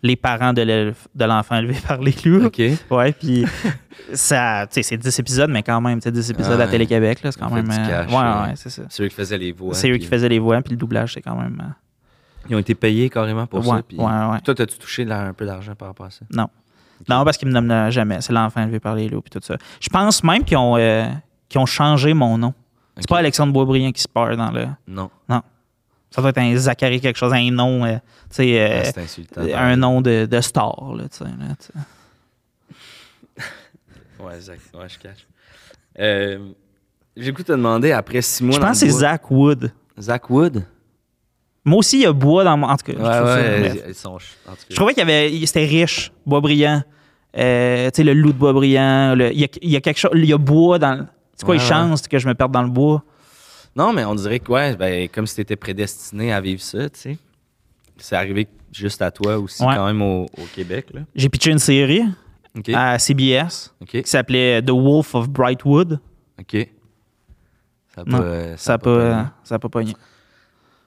Les 0.02 0.16
parents 0.16 0.52
de 0.52 1.24
l'enfant 1.24 1.56
élevé 1.56 1.76
par 1.88 2.00
les 2.02 2.14
loups. 2.24 2.46
OK. 2.46 2.60
Ouais, 2.90 3.12
puis 3.12 3.44
ça, 4.12 4.66
tu 4.66 4.74
sais, 4.74 4.82
c'est 4.82 4.96
10 4.98 5.18
épisodes, 5.18 5.50
mais 5.50 5.62
quand 5.62 5.80
même, 5.80 5.98
tu 5.98 6.04
sais, 6.04 6.12
10 6.12 6.30
épisodes 6.30 6.60
Ah 6.60 6.64
à. 6.64 6.68
Télé-Québec, 6.68 7.22
là, 7.22 7.32
c'est 7.32 7.40
quand 7.40 7.50
même. 7.50 7.70
euh, 7.70 7.88
cash, 7.88 8.10
ouais, 8.10 8.16
ouais, 8.48 8.52
c'est 8.56 8.68
ça. 8.70 8.82
C'est 8.90 9.02
eux 9.02 9.08
qui 9.08 9.14
faisaient 9.14 9.38
les 9.38 9.52
voix. 9.52 9.72
c'est 9.74 9.90
eux 9.90 9.96
qui 9.96 10.06
faisaient 10.06 10.28
les 10.28 10.38
voix, 10.38 10.60
puis 10.60 10.72
le 10.72 10.76
doublage, 10.76 11.14
c'est 11.14 11.22
quand 11.22 11.36
même. 11.36 11.58
euh, 11.64 12.48
Ils 12.50 12.56
ont 12.56 12.58
été 12.58 12.74
payés 12.74 13.08
carrément 13.08 13.46
pour 13.46 13.60
ouais, 13.60 13.76
ça. 13.78 13.82
puis- 13.88 13.96
ouais, 13.96 14.04
ouais. 14.04 14.40
Toi, 14.44 14.54
t'as-tu 14.54 14.76
touché 14.78 15.04
là, 15.06 15.22
un 15.22 15.32
peu 15.32 15.46
d'argent 15.46 15.74
par 15.74 15.88
rapport 15.88 16.06
à 16.06 16.10
ça? 16.10 16.20
Non. 16.30 16.48
Non, 17.08 17.24
parce 17.24 17.36
qu'ils 17.38 17.48
me 17.48 17.52
nomment 17.54 17.90
jamais. 17.90 18.20
C'est 18.20 18.32
l'enfant 18.34 18.62
élevé 18.62 18.80
par 18.80 18.94
les 18.94 19.08
loups, 19.08 19.22
puis 19.22 19.30
tout 19.30 19.40
ça. 19.42 19.56
Je 19.80 19.88
pense 19.88 20.22
même 20.22 20.44
qu'ils 20.44 20.56
ont, 20.58 20.76
euh, 20.76 21.06
qu'ils 21.48 21.60
ont 21.60 21.66
changé 21.66 22.12
mon 22.14 22.36
nom. 22.38 22.52
C'est 22.96 23.08
pas 23.08 23.18
Alexandre 23.18 23.52
Boisbriand 23.52 23.92
qui 23.92 24.02
se 24.02 24.08
perd 24.08 24.36
dans 24.36 24.50
le. 24.50 24.66
Non. 24.86 25.10
Ça 26.10 26.20
doit 26.20 26.30
être 26.30 26.38
un 26.38 26.54
Zachary 26.56 27.00
quelque 27.00 27.16
chose, 27.16 27.32
un 27.32 27.50
nom, 27.50 27.84
euh, 27.84 27.94
tu 28.30 28.36
sais. 28.36 28.60
euh, 28.60 28.82
Ah, 28.82 28.84
c'est 28.84 28.98
insultant. 29.02 29.40
un 29.52 29.74
nom 29.76 30.00
de, 30.00 30.26
de 30.30 30.40
star, 30.40 30.94
là, 30.94 31.04
tu 31.08 31.16
sais. 31.18 31.24
là. 31.24 31.56
Ouais, 34.20 34.40
Zach. 34.40 34.58
Ouais, 34.72 34.88
je 34.88 34.98
cache. 34.98 35.26
Euh, 35.98 36.38
J'ai 37.16 37.32
goût 37.32 37.42
de 37.42 37.46
te 37.48 37.52
demander, 37.52 37.92
après 37.92 38.22
six 38.22 38.42
mois 38.42 38.54
Je 38.56 38.60
pense 38.60 38.80
que 38.80 38.86
c'est 38.86 38.92
Zach 38.92 39.30
Wood. 39.30 39.72
Zach 40.00 40.30
Wood? 40.30 40.64
Moi 41.64 41.78
aussi, 41.78 41.98
il 41.98 42.02
y 42.02 42.06
a 42.06 42.12
bois 42.12 42.44
dans 42.44 42.56
mon. 42.56 42.68
En 42.68 42.76
tout 42.76 42.86
cas, 42.86 42.92
je 42.96 43.02
Ouais, 43.02 43.10
ça- 43.12 43.24
ouais. 43.24 43.84
Ils 43.88 43.94
sont... 43.94 44.10
En 44.10 44.16
tout 44.16 44.20
cas. 44.46 44.54
Je 44.70 44.74
trouvais 44.76 44.94
qu'il 44.94 45.00
y 45.08 45.10
avait. 45.10 45.46
C'était 45.46 45.64
riche, 45.66 46.12
bois 46.26 46.40
brillant. 46.40 46.82
Euh, 47.36 47.90
tu 47.90 47.96
sais, 47.96 48.04
le 48.04 48.12
loup 48.14 48.32
de 48.32 48.38
bois 48.38 48.52
brillant. 48.52 49.14
le- 49.14 49.32
Il 49.32 49.40
y, 49.40 49.44
a, 49.44 49.48
il 49.62 49.70
y 49.70 49.76
a 49.76 49.80
quelque 49.80 49.98
chose. 49.98 50.10
Il 50.14 50.24
y 50.26 50.32
a 50.32 50.38
bois 50.38 50.78
dans. 50.78 51.06
C'est 51.36 51.44
quoi 51.44 51.54
Ouais, 51.56 51.60
les 51.60 51.66
chances 51.66 52.06
que 52.08 52.18
je 52.18 52.26
me 52.28 52.34
perde 52.34 52.52
dans 52.52 52.62
le 52.62 52.68
bois? 52.70 53.02
Non, 53.76 53.92
mais 53.92 54.04
on 54.04 54.14
dirait 54.14 54.38
que, 54.38 54.52
ouais, 54.52 54.76
ben, 54.76 55.08
comme 55.08 55.26
si 55.26 55.36
t'étais 55.36 55.56
prédestiné 55.56 56.32
à 56.32 56.40
vivre 56.40 56.60
ça, 56.62 56.88
tu 56.90 57.00
sais. 57.00 57.18
C'est 57.96 58.16
arrivé 58.16 58.48
juste 58.72 59.02
à 59.02 59.10
toi 59.10 59.38
aussi, 59.38 59.62
Ouais. 59.64 59.74
quand 59.74 59.86
même, 59.86 60.02
au, 60.02 60.24
au 60.24 60.44
Québec. 60.54 60.88
J'ai 61.14 61.28
pitché 61.28 61.50
une 61.50 61.58
série 61.58 62.02
à 62.72 62.98
CBS 62.98 63.74
qui 63.86 64.02
s'appelait 64.04 64.62
The 64.62 64.70
Wolf 64.70 65.14
of 65.14 65.28
Brightwood. 65.28 65.98
OK. 66.40 66.68
Ça 67.94 68.00
a 68.00 68.04
Non, 68.04 68.18
pas, 68.18 68.24
euh, 68.24 68.56
Ça 68.56 68.72
n'a 68.72 68.78
pas, 68.78 68.90
euh, 68.90 69.22
ça 69.44 69.58
pas 69.58 69.68
pogné. 69.68 69.94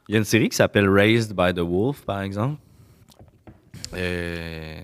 Il 0.09 0.13
y 0.13 0.15
a 0.15 0.19
une 0.19 0.25
série 0.25 0.47
qui 0.49 0.55
s'appelle 0.55 0.89
Raised 0.89 1.33
by 1.35 1.53
the 1.53 1.59
Wolf, 1.59 2.01
par 2.05 2.21
exemple. 2.21 2.57
Euh, 3.95 4.79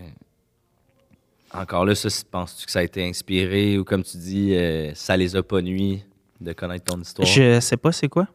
Encore 1.53 1.85
là, 1.85 1.93
ça, 1.95 2.09
penses-tu 2.31 2.65
que 2.65 2.71
ça 2.71 2.79
a 2.79 2.83
été 2.83 3.07
inspiré 3.07 3.77
ou 3.77 3.83
comme 3.83 4.03
tu 4.03 4.17
dis, 4.17 4.55
euh, 4.55 4.91
ça 4.95 5.15
les 5.15 5.35
a 5.35 5.43
pas 5.43 5.61
nuits 5.61 6.03
de 6.41 6.51
connaître 6.53 6.85
ton 6.85 6.99
histoire? 6.99 7.27
Je 7.27 7.59
sais 7.59 7.77
pas 7.77 7.91
c'est 7.91 8.09
quoi? 8.09 8.27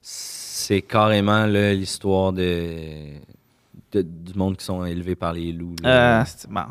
C'est 0.00 0.82
carrément 0.82 1.44
l'histoire 1.46 2.32
de, 2.32 3.16
de- 3.92 4.02
du 4.02 4.34
monde 4.34 4.56
qui 4.56 4.64
sont 4.64 4.84
élevés 4.84 5.14
par 5.14 5.32
les 5.32 5.52
loups. 5.52 5.76
là. 5.82 6.20
Euh, 6.20 6.24
c'est- 6.26 6.48
bon. 6.50 6.64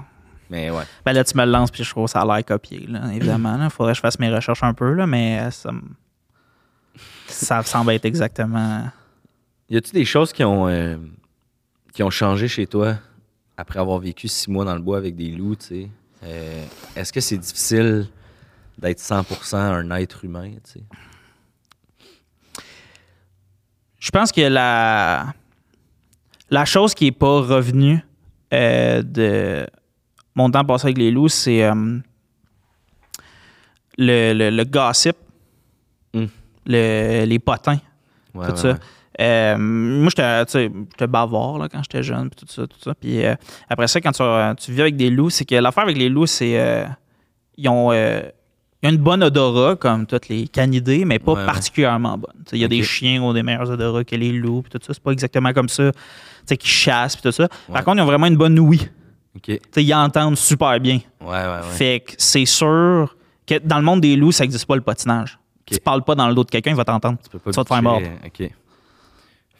Mais 0.50 0.70
ouais. 0.72 0.84
Ben 1.06 1.14
là, 1.14 1.24
tu 1.24 1.36
me 1.38 1.46
le 1.46 1.52
lances, 1.52 1.72
puis 1.72 1.84
je 1.84 1.90
trouve 1.90 2.06
que 2.06 2.12
ça 2.12 2.22
a 2.22 2.26
l'air 2.26 2.46
copié, 2.46 2.86
là, 2.88 3.12
évidemment. 3.14 3.58
Il 3.64 3.70
faudrait 3.70 3.94
que 3.94 3.98
je 3.98 4.02
fasse 4.02 4.20
mes 4.20 4.30
recherches 4.34 4.64
un 4.64 4.74
peu, 4.74 4.94
là, 4.94 5.08
mais 5.08 5.40
euh, 5.42 5.52
ça, 5.52 5.72
me- 5.72 5.82
ça 7.28 7.62
semble 7.64 7.92
être 7.92 8.06
exactement. 8.06 8.88
Y 9.70 9.78
a-tu 9.78 9.92
des 9.94 10.06
choses 10.06 10.32
qui 10.34 10.44
ont, 10.44 10.68
euh, 10.68 10.98
qui 11.94 12.04
ont 12.04 12.10
changé 12.10 12.48
chez 12.48 12.68
toi? 12.68 12.96
Après 13.58 13.80
avoir 13.80 14.00
vécu 14.00 14.28
six 14.28 14.50
mois 14.50 14.66
dans 14.66 14.74
le 14.76 14.82
bois 14.82 14.98
avec 14.98 15.16
des 15.16 15.30
loups, 15.30 15.56
tu 15.56 15.66
sais? 15.66 15.90
Euh, 16.24 16.66
Est-ce 16.96 17.12
que 17.14 17.20
c'est 17.22 17.38
difficile 17.38 18.08
d'être 18.78 19.00
100% 19.00 19.56
un 19.58 19.92
être 19.98 20.24
humain, 20.26 20.52
tu 20.64 20.72
sais? 20.80 20.84
Je 24.00 24.12
pense 24.12 24.32
que 24.32 24.42
la, 24.42 25.34
la 26.50 26.66
chose 26.66 26.94
qui 26.94 27.06
n'est 27.06 27.12
pas 27.12 27.40
revenue 27.42 28.00
euh, 28.54 29.02
de 29.02 29.66
mon 30.36 30.50
temps 30.52 30.66
passé 30.66 30.88
avec 30.88 30.98
les 30.98 31.12
loups, 31.12 31.30
c'est 31.30 31.64
euh, 31.64 32.00
le, 33.98 34.34
le, 34.34 34.50
le 34.50 34.64
gossip, 34.66 35.16
Hmm. 36.16 36.26
le- 36.68 37.26
les 37.26 37.40
potins. 37.40 37.80
Ouais, 38.36 38.46
tout 38.46 38.52
ouais, 38.52 38.58
ça. 38.58 38.72
ouais. 38.74 38.78
Euh, 39.22 39.58
moi, 39.58 40.10
j'étais 40.10 41.08
bavard 41.08 41.60
là, 41.60 41.70
quand 41.70 41.82
j'étais 41.84 42.04
jeune, 42.04 42.30
puis 42.30 42.46
tout 42.46 42.52
ça, 42.52 42.66
tout 42.68 42.80
ça. 42.80 42.94
Puis 42.96 43.24
euh, 43.24 43.36
après 43.70 43.88
ça, 43.88 44.02
quand 44.02 44.12
tu, 44.12 44.24
tu 44.64 44.72
vis 44.72 44.82
avec 44.82 44.96
des 44.96 45.10
loups, 45.10 45.30
c'est 45.30 45.46
que 45.46 45.56
l'affaire 45.56 45.84
avec 45.84 45.98
les 45.98 46.10
loups, 46.10 46.26
c'est 46.26 46.60
euh, 46.60 46.86
ils 47.58 47.70
ont 47.70 47.92
ils 48.84 48.88
ont 48.88 48.92
une 48.92 48.98
bonne 48.98 49.24
odorat 49.24 49.78
comme 49.78 50.06
toutes 50.06 50.28
les 50.28 50.46
canidés, 50.48 51.06
mais 51.06 51.18
pas 51.18 51.34
Ouais, 51.34 51.46
particulièrement 51.46 52.18
bonne. 52.18 52.34
Il 52.52 52.58
y 52.58 52.66
a 52.66 52.68
des 52.68 52.84
chiens 52.84 53.14
qui 53.14 53.20
ont 53.20 53.32
des 53.32 53.42
meilleurs 53.42 53.70
odorats 53.72 54.04
que 54.04 54.16
les 54.16 54.34
loups, 54.34 54.64
puis 54.64 54.72
tout 54.72 54.80
ça. 54.86 54.94
C'est 54.94 55.02
pas 55.02 55.12
exactement 55.12 55.54
comme 55.54 55.70
ça. 55.70 55.92
Tu 55.94 56.00
sais, 56.48 56.58
qui 56.58 56.68
chassent, 56.68 57.16
puis 57.16 57.24
tout 57.24 57.32
ça. 57.32 57.44
Ouais. 57.44 57.76
Par 57.76 57.86
contre, 57.86 58.00
ils 58.00 58.02
ont 58.02 58.06
vraiment 58.06 58.28
une 58.28 58.36
bonne 58.36 58.60
ouïe. 58.60 58.90
OK. 59.38 59.44
Tu 59.44 59.60
sais, 59.72 59.84
ils 59.84 59.94
entendent 59.94 60.38
super 60.38 60.78
bien. 60.82 61.00
Ouais, 61.22 61.28
ouais, 61.30 61.46
ouais. 61.46 61.62
Fait 61.72 62.00
que 62.02 62.12
c'est 62.18 62.46
sûr 62.46 63.16
que 63.48 63.58
dans 63.60 63.78
le 63.78 63.84
monde 63.84 64.02
des 64.02 64.18
loups, 64.18 64.34
ça 64.34 64.44
n'existe 64.44 64.66
pas 64.66 64.76
le 64.76 64.82
patinage. 64.82 65.40
Ok. 65.62 65.76
Tu 65.76 65.80
parles 65.80 66.04
pas 66.04 66.16
dans 66.16 66.28
le 66.28 66.36
dos 66.36 66.44
de 66.44 66.50
quelqu'un, 66.52 66.72
il 66.72 66.76
va 66.78 66.84
t'entendre. 66.84 67.18
Tu 67.24 67.30
peux 67.30 67.40
pas 67.40 67.52
tu 67.52 67.56
vas 67.56 67.64
te 67.64 67.70
faire 67.70 67.82
mordre. 67.82 68.08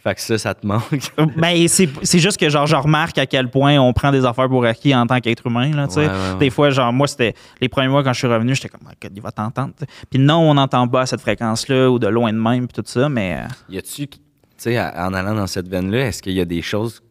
Fait 0.04 0.16
que 0.16 0.20
ça, 0.22 0.38
ça 0.38 0.54
te 0.54 0.68
manque. 0.68 0.84
Ben, 1.38 1.66
c'est 1.68 2.20
juste 2.20 2.38
que 2.38 2.50
genre, 2.50 2.68
je 2.68 2.76
remarque 2.76 3.18
à 3.18 3.26
quel 3.26 3.50
point 3.50 3.80
on 3.80 3.94
prend 3.94 4.12
des 4.12 4.26
affaires 4.26 4.50
pour 4.50 4.66
acquis 4.66 4.94
en 4.94 5.08
tant 5.08 5.20
qu'être 5.22 5.48
humain. 5.48 5.72
Là, 5.74 5.88
tu 5.88 5.94
sais. 5.94 6.00
Ouais, 6.02 6.08
ouais, 6.08 6.14
ouais. 6.34 6.38
Des 6.40 6.50
fois, 6.50 6.70
genre, 6.72 6.92
moi, 6.92 7.08
c'était 7.08 7.34
les 7.62 7.70
premiers 7.70 7.88
mois 7.88 8.04
quand 8.04 8.12
je 8.12 8.18
suis 8.20 8.28
revenu, 8.28 8.54
j'étais 8.54 8.68
comme, 8.68 8.82
Oh 8.86 8.94
God, 9.02 9.12
il 9.16 9.22
va 9.22 9.32
t'entendre. 9.32 9.74
tu 9.80 9.86
sais. 9.86 9.92
Puis 10.10 10.20
non, 10.20 10.40
on 10.50 10.54
n'entend 10.56 10.86
pas 10.90 11.02
à 11.02 11.06
cette 11.06 11.22
fréquence-là 11.22 11.90
ou 11.90 12.00
de 12.00 12.08
loin 12.08 12.34
de 12.34 12.38
même, 12.38 12.68
puis 12.68 12.82
tout 12.84 12.90
ça, 12.90 13.08
mais 13.08 13.38
euh, 13.38 13.48
y 13.74 13.78
a-tu 13.78 14.08
sais, 14.58 14.76
à- 14.78 15.08
en 15.08 15.14
allant 15.14 15.36
dans 15.36 15.48
cette 15.48 15.70
veine-là, 15.70 16.08
est-ce 16.08 16.22
qu'il 16.22 16.34
y 16.34 16.42
a 16.42 16.46
des 16.46 16.62
choses 16.62 17.02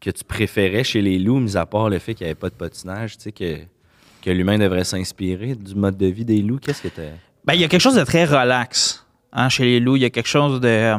que 0.00 0.10
tu 0.10 0.22
préférais 0.22 0.84
chez 0.84 1.00
les 1.00 1.18
loups, 1.18 1.40
mis 1.40 1.56
à 1.56 1.64
part 1.64 1.88
le 1.88 1.98
fait 1.98 2.12
qu'il 2.14 2.26
n'y 2.26 2.30
avait 2.30 2.38
pas 2.38 2.50
de 2.50 2.54
patinage, 2.54 3.16
tu 3.16 3.22
sais, 3.24 3.32
que, 3.32 3.56
que 4.22 4.30
l'humain 4.30 4.58
devrait 4.58 4.84
s'inspirer 4.84 5.54
du 5.54 5.74
mode 5.74 5.96
de 5.96 6.06
vie 6.06 6.26
des 6.26 6.42
loups? 6.42 6.58
Qu'est-ce 6.58 6.82
que 6.82 6.88
tu 6.88 7.00
Ben, 7.46 7.54
il 7.54 7.60
y 7.60 7.64
a 7.64 7.68
quelque 7.68 7.80
chose 7.80 7.96
de 7.96 8.04
très 8.04 8.26
relax 8.26 9.06
hein, 9.32 9.48
chez 9.48 9.64
les 9.64 9.80
loups. 9.80 9.96
Il 9.96 10.02
y 10.02 10.04
a 10.04 10.10
quelque 10.10 10.28
chose 10.28 10.60
de. 10.60 10.68
euh, 10.68 10.98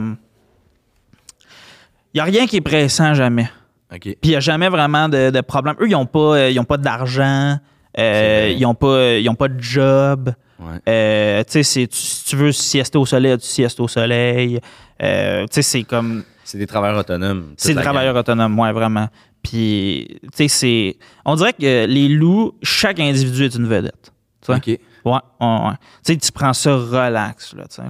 Il 2.14 2.18
n'y 2.18 2.22
a 2.22 2.24
rien 2.24 2.48
qui 2.48 2.58
est 2.58 2.62
pressant 2.62 3.14
jamais. 3.14 3.50
OK. 3.94 4.02
Puis 4.02 4.18
il 4.24 4.30
n'y 4.30 4.36
a 4.36 4.40
jamais 4.40 4.70
vraiment 4.70 5.10
de, 5.10 5.30
de 5.30 5.42
problème. 5.42 5.76
Eux, 5.80 5.88
ils 5.88 5.92
n'ont 5.92 6.06
pas, 6.06 6.20
euh, 6.20 6.50
ils 6.50 6.60
ont 6.60 6.66
pas 6.66 6.78
d'argent. 6.78 7.58
Euh, 7.98 8.54
ils 8.56 8.62
n'ont 8.62 8.76
pas, 8.76 9.18
ils 9.18 9.28
ont 9.30 9.36
pas 9.36 9.48
de 9.48 9.60
job. 9.60 10.32
Ouais. 10.60 10.78
Euh, 10.88 11.44
tu 11.44 11.64
sais, 11.64 11.88
si 11.90 12.24
tu 12.26 12.36
veux 12.36 12.52
siester 12.52 12.98
au 12.98 13.06
soleil, 13.06 13.38
tu 13.38 13.48
siestes 13.48 13.80
au 13.80 13.88
soleil? 13.88 14.60
Euh, 15.02 15.44
tu 15.44 15.56
sais, 15.56 15.62
c'est 15.62 15.84
comme. 15.84 16.24
C'est 16.44 16.58
des 16.58 16.68
travailleurs 16.68 17.00
autonomes. 17.00 17.54
C'est 17.58 17.74
des 17.74 17.82
travailleurs 17.82 18.16
autonomes, 18.16 18.58
ouais, 18.60 18.72
vraiment. 18.72 19.08
Puis, 19.42 20.20
tu 20.22 20.30
sais, 20.34 20.48
c'est. 20.48 20.98
On 21.26 21.36
dirait 21.36 21.54
que 21.54 21.86
les 21.86 22.10
loups, 22.10 22.54
chaque 22.62 23.00
individu 23.00 23.46
est 23.46 23.56
une 23.56 23.68
vedette. 23.68 24.12
OK. 24.48 24.68
Ouais, 24.68 24.80
ouais, 25.06 25.20
ouais. 25.42 25.74
Tu 26.04 26.14
sais, 26.14 26.18
tu 26.18 26.32
prends 26.32 26.54
ça 26.54 26.76
relax, 26.76 27.56
là, 27.56 27.64
tu 27.70 27.76
sais. 27.76 27.84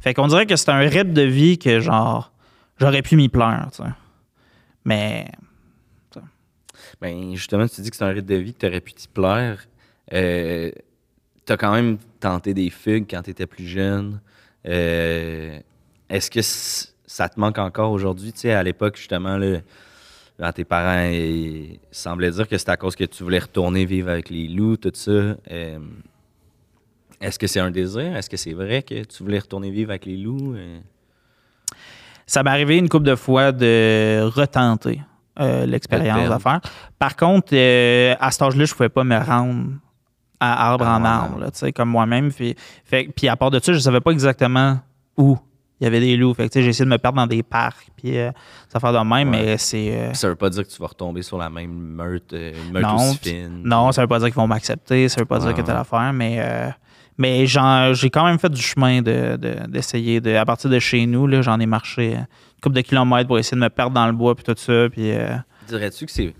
Fait 0.00 0.14
qu'on 0.14 0.28
dirait 0.28 0.46
que 0.46 0.56
c'est 0.56 0.70
un 0.70 0.78
rythme 0.78 1.12
de 1.12 1.22
vie 1.22 1.58
que, 1.58 1.80
genre, 1.80 2.32
j'aurais 2.78 3.02
pu 3.02 3.16
m'y 3.16 3.28
plaire, 3.28 3.68
tu 3.70 3.82
sais. 3.82 3.88
Mais. 4.84 5.26
Ben, 7.00 7.34
justement, 7.34 7.66
tu 7.66 7.80
dis 7.80 7.90
que 7.90 7.96
c'est 7.96 8.04
un 8.04 8.10
rythme 8.10 8.28
de 8.28 8.36
vie 8.36 8.54
que 8.54 8.60
tu 8.60 8.66
aurais 8.66 8.80
pu 8.80 8.92
t'y 8.92 9.08
plaire. 9.08 9.66
Euh, 10.12 10.70
tu 11.44 11.52
as 11.52 11.56
quand 11.56 11.72
même 11.72 11.98
tenté 12.20 12.54
des 12.54 12.70
fugues 12.70 13.06
quand 13.10 13.22
tu 13.22 13.30
étais 13.30 13.46
plus 13.46 13.66
jeune. 13.66 14.20
Euh, 14.66 15.58
Est-ce 16.08 16.30
que 16.30 16.40
ça 16.42 17.28
te 17.28 17.38
manque 17.38 17.58
encore 17.58 17.90
aujourd'hui? 17.90 18.32
Tu 18.32 18.40
sais, 18.40 18.52
à 18.52 18.62
l'époque, 18.62 18.96
justement, 18.96 19.38
quand 20.38 20.52
tes 20.52 20.64
parents 20.64 21.12
semblaient 21.90 22.30
dire 22.30 22.48
que 22.48 22.56
c'était 22.56 22.72
à 22.72 22.76
cause 22.76 22.94
que 22.94 23.04
tu 23.04 23.22
voulais 23.22 23.40
retourner 23.40 23.84
vivre 23.84 24.10
avec 24.10 24.30
les 24.30 24.48
loups, 24.48 24.76
tout 24.76 24.92
ça. 24.94 25.10
Euh, 25.10 25.78
Est-ce 27.20 27.38
que 27.38 27.46
c'est 27.46 27.60
un 27.60 27.70
désir? 27.70 28.16
Est-ce 28.16 28.30
que 28.30 28.36
c'est 28.36 28.52
vrai 28.52 28.82
que 28.82 29.04
tu 29.04 29.22
voulais 29.22 29.40
retourner 29.40 29.70
vivre 29.70 29.90
avec 29.90 30.06
les 30.06 30.16
loups? 30.16 30.56
Euh, 32.26 32.32
Ça 32.32 32.42
m'est 32.42 32.50
arrivé 32.50 32.76
une 32.78 32.88
couple 32.88 33.04
de 33.06 33.14
fois 33.16 33.52
de 33.52 34.22
retenter 34.34 35.00
euh, 35.38 35.66
l'expérience 35.66 36.30
à 36.30 36.38
faire. 36.38 36.60
Par 36.98 37.14
contre, 37.16 37.48
euh, 37.52 38.14
à 38.20 38.30
cet 38.30 38.42
âge-là, 38.42 38.64
je 38.64 38.74
pouvais 38.74 38.88
pas 38.88 39.04
me 39.04 39.18
rendre 39.18 39.66
à 40.40 40.70
arbre 40.70 40.84
Ah, 40.86 40.96
en 40.98 41.02
ouais. 41.02 41.08
arbre, 41.08 41.38
là, 41.40 41.50
tu 41.50 41.58
sais, 41.58 41.72
comme 41.72 41.88
moi-même. 41.90 42.32
Puis, 42.32 42.54
fait- 42.84 43.08
puis 43.14 43.28
à 43.28 43.36
part 43.36 43.50
de 43.50 43.58
ça, 43.58 43.72
je 43.72 43.78
savais 43.78 44.00
pas 44.00 44.10
exactement 44.10 44.78
où 45.16 45.38
il 45.80 45.84
y 45.84 45.86
avait 45.86 46.00
des 46.00 46.16
loups. 46.16 46.34
Fait 46.34 46.48
que, 46.48 46.60
j'ai 46.60 46.68
essayé 46.68 46.84
de 46.84 46.90
me 46.90 46.98
perdre 46.98 47.16
dans 47.16 47.26
des 47.26 47.42
parcs, 47.42 47.88
puis 47.96 48.18
euh, 48.18 48.30
ça 48.68 48.80
fait 48.80 48.92
de 48.92 48.98
même, 48.98 49.10
Ouais. 49.10 49.24
mais 49.44 49.56
c'est... 49.58 49.90
euh, 49.92 50.14
Ça 50.14 50.28
veut 50.28 50.34
pas 50.36 50.50
dire 50.50 50.62
que 50.66 50.70
tu 50.70 50.80
vas 50.80 50.88
retomber 50.88 51.22
sur 51.22 51.38
la 51.38 51.48
même 51.48 51.70
meute, 51.72 52.32
euh, 52.32 52.52
une 52.66 52.72
meute 52.72 52.82
Non, 52.82 52.96
aussi 52.96 53.18
fine. 53.22 53.62
Non, 53.64 53.92
ça 53.92 54.02
veut 54.02 54.08
pas 54.08 54.18
dire 54.18 54.28
qu'ils 54.28 54.36
vont 54.36 54.46
m'accepter, 54.46 55.08
ça 55.08 55.20
veut 55.20 55.26
pas 55.26 55.38
Ouais, 55.38 55.46
dire 55.46 55.54
que 55.54 55.60
telle 55.62 55.74
ouais. 55.74 55.80
affaire, 55.80 56.12
mais, 56.12 56.36
euh, 56.40 56.68
mais 57.18 57.46
j'ai 57.46 58.10
quand 58.10 58.24
même 58.24 58.38
fait 58.38 58.48
du 58.50 58.60
chemin 58.62 59.02
de- 59.02 59.36
de- 59.36 59.66
d'essayer 59.68 60.20
de, 60.20 60.34
à 60.34 60.44
partir 60.44 60.68
de 60.70 60.78
chez 60.78 61.06
nous, 61.06 61.26
là, 61.26 61.42
j'en 61.42 61.58
ai 61.60 61.66
marché 61.66 62.14
une 62.14 62.26
couple 62.62 62.76
de 62.76 62.80
kilomètres 62.82 63.26
pour 63.28 63.38
essayer 63.38 63.56
de 63.56 63.62
me 63.62 63.68
perdre 63.70 63.92
dans 63.94 64.06
le 64.06 64.12
bois 64.12 64.34
puis 64.34 64.44
tout 64.44 64.54
ça, 64.56 64.88
puis 64.90 65.10
euh, 65.12 65.36
Dirais-tu 65.68 66.06
que 66.06 66.12
c'est 66.12 66.34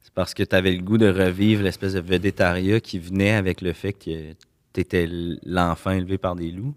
c'est 0.00 0.14
parce 0.14 0.32
que 0.34 0.42
tu 0.42 0.54
avais 0.56 0.72
le 0.72 0.82
goût 0.82 0.98
de 0.98 1.08
revivre 1.10 1.62
l'espèce 1.62 1.92
de 1.94 2.00
végétariat 2.00 2.80
qui 2.80 2.98
venait 2.98 3.32
avec 3.34 3.60
le 3.60 3.72
fait 3.72 3.92
que 3.92 4.32
tu 4.72 4.80
étais 4.80 5.08
l'enfant 5.44 5.90
élevé 5.90 6.16
par 6.18 6.34
des 6.36 6.50
loups? 6.52 6.74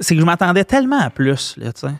c'est 0.00 0.14
que 0.14 0.20
je 0.20 0.26
m'attendais 0.26 0.64
tellement 0.64 0.98
à 0.98 1.10
plus, 1.10 1.56
là, 1.56 1.72
tu 1.72 1.82
sais, 1.86 1.94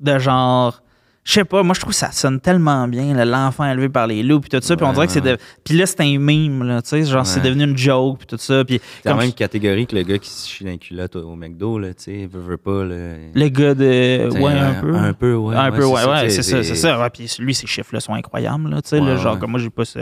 de 0.00 0.18
genre, 0.18 0.82
je 1.26 1.32
sais 1.32 1.44
pas, 1.44 1.64
moi 1.64 1.74
je 1.74 1.80
trouve 1.80 1.92
que 1.92 1.98
ça 1.98 2.12
sonne 2.12 2.40
tellement 2.40 2.86
bien, 2.86 3.12
l'enfant 3.24 3.68
élevé 3.68 3.88
par 3.88 4.06
les 4.06 4.22
loups 4.22 4.38
puis 4.38 4.48
tout 4.48 4.60
ça, 4.62 4.76
puis 4.76 4.86
on 4.86 4.92
dirait 4.92 5.08
que 5.08 5.12
c'est 5.12 5.20
de, 5.20 5.36
puis 5.64 5.76
là 5.76 5.84
c'est 5.84 6.00
un 6.00 6.18
meme, 6.20 6.62
là, 6.62 6.80
tu 6.82 6.90
sais, 6.90 7.02
genre 7.02 7.26
c'est 7.26 7.40
devenu 7.40 7.64
une 7.64 7.76
joke 7.76 8.18
puis 8.18 8.28
tout 8.28 8.38
ça, 8.38 8.64
puis 8.64 8.80
C'est 9.02 9.08
la 9.08 9.16
même 9.16 9.32
catégorie 9.32 9.88
que 9.88 9.96
le 9.96 10.02
gars 10.04 10.18
qui 10.18 10.30
se 10.30 10.48
chie 10.48 10.62
dans 10.62 10.70
les 10.70 10.78
culottes 10.78 11.16
au, 11.16 11.34
McDo, 11.34 11.80
là, 11.80 11.94
tu 11.94 12.04
sais, 12.04 12.26
veut, 12.32 12.40
veut 12.40 12.56
pas, 12.56 12.84
là. 12.84 13.16
le 13.34 13.48
gars 13.48 13.74
de, 13.74 14.40
ouais, 14.40 14.52
un 14.52 14.74
peu, 14.74 14.94
Un 14.94 15.12
peu, 15.14 15.34
ouais. 15.34 15.56
un 15.56 15.72
peu, 15.72 15.84
ouais, 15.84 16.04
ouais, 16.06 16.30
c'est 16.30 16.44
ça, 16.44 16.62
c'est 16.62 16.76
ça. 16.76 17.00
Ouais, 17.00 17.10
puis 17.10 17.28
lui, 17.40 17.54
ces 17.54 17.66
chiffres-là 17.66 17.98
sont 17.98 18.14
incroyables, 18.14 18.70
là, 18.70 18.80
tu 18.80 18.90
sais, 18.90 19.00
Ouais, 19.00 19.16
genre, 19.16 19.36
comme 19.36 19.50
moi, 19.50 19.58
j'ai 19.58 19.68
pas, 19.70 19.84
ce- 19.84 19.98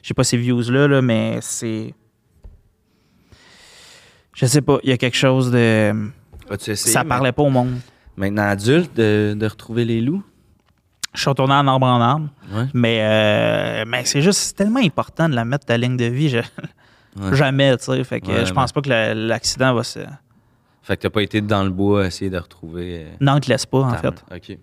j'ai 0.00 0.14
pas 0.14 0.22
ces 0.22 0.36
views-là, 0.36 0.86
là, 0.86 1.02
mais 1.02 1.38
c'est. 1.40 1.92
Je 4.32 4.46
sais 4.46 4.62
pas, 4.62 4.78
il 4.84 4.90
y 4.90 4.92
a 4.92 4.96
quelque 4.96 5.16
chose 5.16 5.50
de. 5.50 5.92
Essayé, 6.52 6.76
Ça 6.76 7.04
parlait 7.04 7.32
pas 7.32 7.42
au 7.42 7.50
monde. 7.50 7.74
Maintenant 8.16 8.44
adulte, 8.44 8.96
de, 8.96 9.34
de 9.36 9.46
retrouver 9.46 9.84
les 9.84 10.00
loups? 10.00 10.22
Je 11.14 11.20
suis 11.20 11.28
retourné 11.30 11.54
en 11.54 11.66
arbre 11.66 11.86
en 11.86 12.00
arbre, 12.00 12.28
Ouais. 12.52 12.66
mais, 12.74 12.98
euh, 13.02 13.84
mais 13.86 14.04
c'est 14.04 14.20
juste 14.22 14.56
tellement 14.56 14.80
important 14.80 15.28
de 15.28 15.34
la 15.34 15.44
mettre 15.44 15.64
ta 15.66 15.76
ligne 15.76 15.96
de 15.96 16.04
vie. 16.04 16.28
je- 16.28 16.38
Ouais. 17.18 17.34
Jamais, 17.34 17.76
tu 17.78 17.84
sais. 17.84 18.04
Fait 18.04 18.20
que 18.20 18.28
Ouais, 18.28 18.46
je 18.46 18.52
pense 18.52 18.70
pas 18.70 18.80
que 18.80 18.88
la- 18.90 19.14
l'accident 19.14 19.74
va 19.74 19.82
se. 19.82 19.98
Fait 20.82 20.96
que 20.96 21.02
t'as 21.02 21.10
pas 21.10 21.22
été 21.22 21.40
dans 21.40 21.64
le 21.64 21.70
bois 21.70 22.04
à 22.04 22.06
essayer 22.06 22.30
de 22.30 22.38
retrouver. 22.38 23.06
euh, 23.06 23.10
Non, 23.20 23.40
te 23.40 23.48
laisse 23.48 23.66
pas, 23.66 23.78
en 23.80 23.94
fait. 23.94 24.24
OK. 24.32 24.58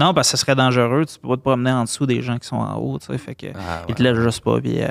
Non, 0.00 0.12
parce 0.12 0.30
que 0.32 0.36
ce 0.36 0.42
serait 0.42 0.56
dangereux. 0.56 1.04
Tu 1.06 1.18
peux 1.18 1.28
pas 1.28 1.36
te 1.36 1.42
promener 1.42 1.70
en 1.70 1.84
dessous 1.84 2.04
des 2.06 2.20
gens 2.22 2.38
qui 2.38 2.46
sont 2.48 2.56
en 2.56 2.76
haut, 2.76 2.98
tu 2.98 3.06
sais. 3.06 3.18
Fait 3.18 3.34
que. 3.34 3.46
Ah, 3.54 3.82
Ils 3.88 3.94
te 3.94 4.02
laissent 4.02 4.18
juste 4.18 4.40
pas. 4.42 4.60
Puis, 4.60 4.82
euh, 4.82 4.88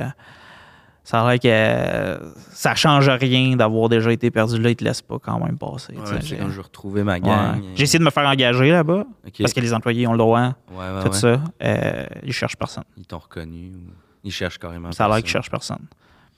ça 1.06 1.22
a 1.22 1.30
l'air 1.32 1.40
que 1.40 1.48
euh, 1.48 2.18
ça 2.52 2.76
change 2.76 3.08
rien 3.10 3.56
d'avoir 3.56 3.88
déjà 3.88 4.12
été 4.12 4.30
perdu 4.32 4.60
là. 4.60 4.72
Ils 4.72 4.76
te 4.76 4.84
laissent 4.84 5.02
pas 5.04 5.18
quand 5.20 5.40
même 5.40 5.58
passer. 5.58 5.94
tu 5.94 6.00
Ouais, 6.00 6.06
c'est 6.20 6.26
J'ai- 6.26 6.38
quand 6.38 6.50
je 6.50 6.62
ma 7.04 7.14
ouais. 7.14 7.20
gang. 7.22 7.62
J'ai 7.76 7.84
essayé 7.84 8.00
de 8.00 8.04
me 8.04 8.10
faire 8.10 8.28
engager 8.28 8.72
là-bas 8.72 9.06
parce 9.40 9.54
que 9.54 9.60
les 9.62 9.74
employés 9.74 10.08
ont 10.08 10.12
le 10.14 10.18
droit, 10.18 10.56
Ouais, 10.72 11.04
tout 11.06 11.14
ça. 11.14 11.40
Euh, 11.64 12.06
ils 12.24 12.34
cherchent 12.34 12.58
personne. 12.58 12.84
Ils 12.98 13.06
t'ont 13.06 13.20
reconnu 13.20 13.72
ou 13.76 13.92
ils 14.24 14.32
cherchent 14.32 14.58
carrément. 14.58 14.92
Ça 14.92 15.06
a 15.06 15.08
l'air 15.10 15.18
qu'ils 15.20 15.28
cherchent 15.30 15.52
personne. 15.52 15.86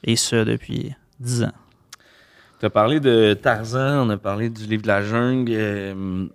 Et 0.03 0.15
ça 0.15 0.43
depuis 0.45 0.93
10 1.19 1.43
ans. 1.45 1.51
Tu 2.59 2.65
as 2.65 2.69
parlé 2.69 2.99
de 2.99 3.33
Tarzan, 3.35 4.05
on 4.05 4.09
a 4.09 4.17
parlé 4.17 4.49
du 4.49 4.65
livre 4.65 4.81
de 4.83 4.87
la 4.87 5.01
jungle. 5.01 5.51
euh, 5.55 6.25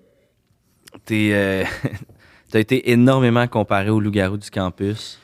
t'es, 1.04 1.30
euh, 1.32 1.64
t'as 2.50 2.60
été 2.60 2.90
énormément 2.92 3.46
comparé 3.46 3.90
au 3.90 4.00
loup-garou 4.00 4.36
du 4.38 4.48
campus. 4.50 5.18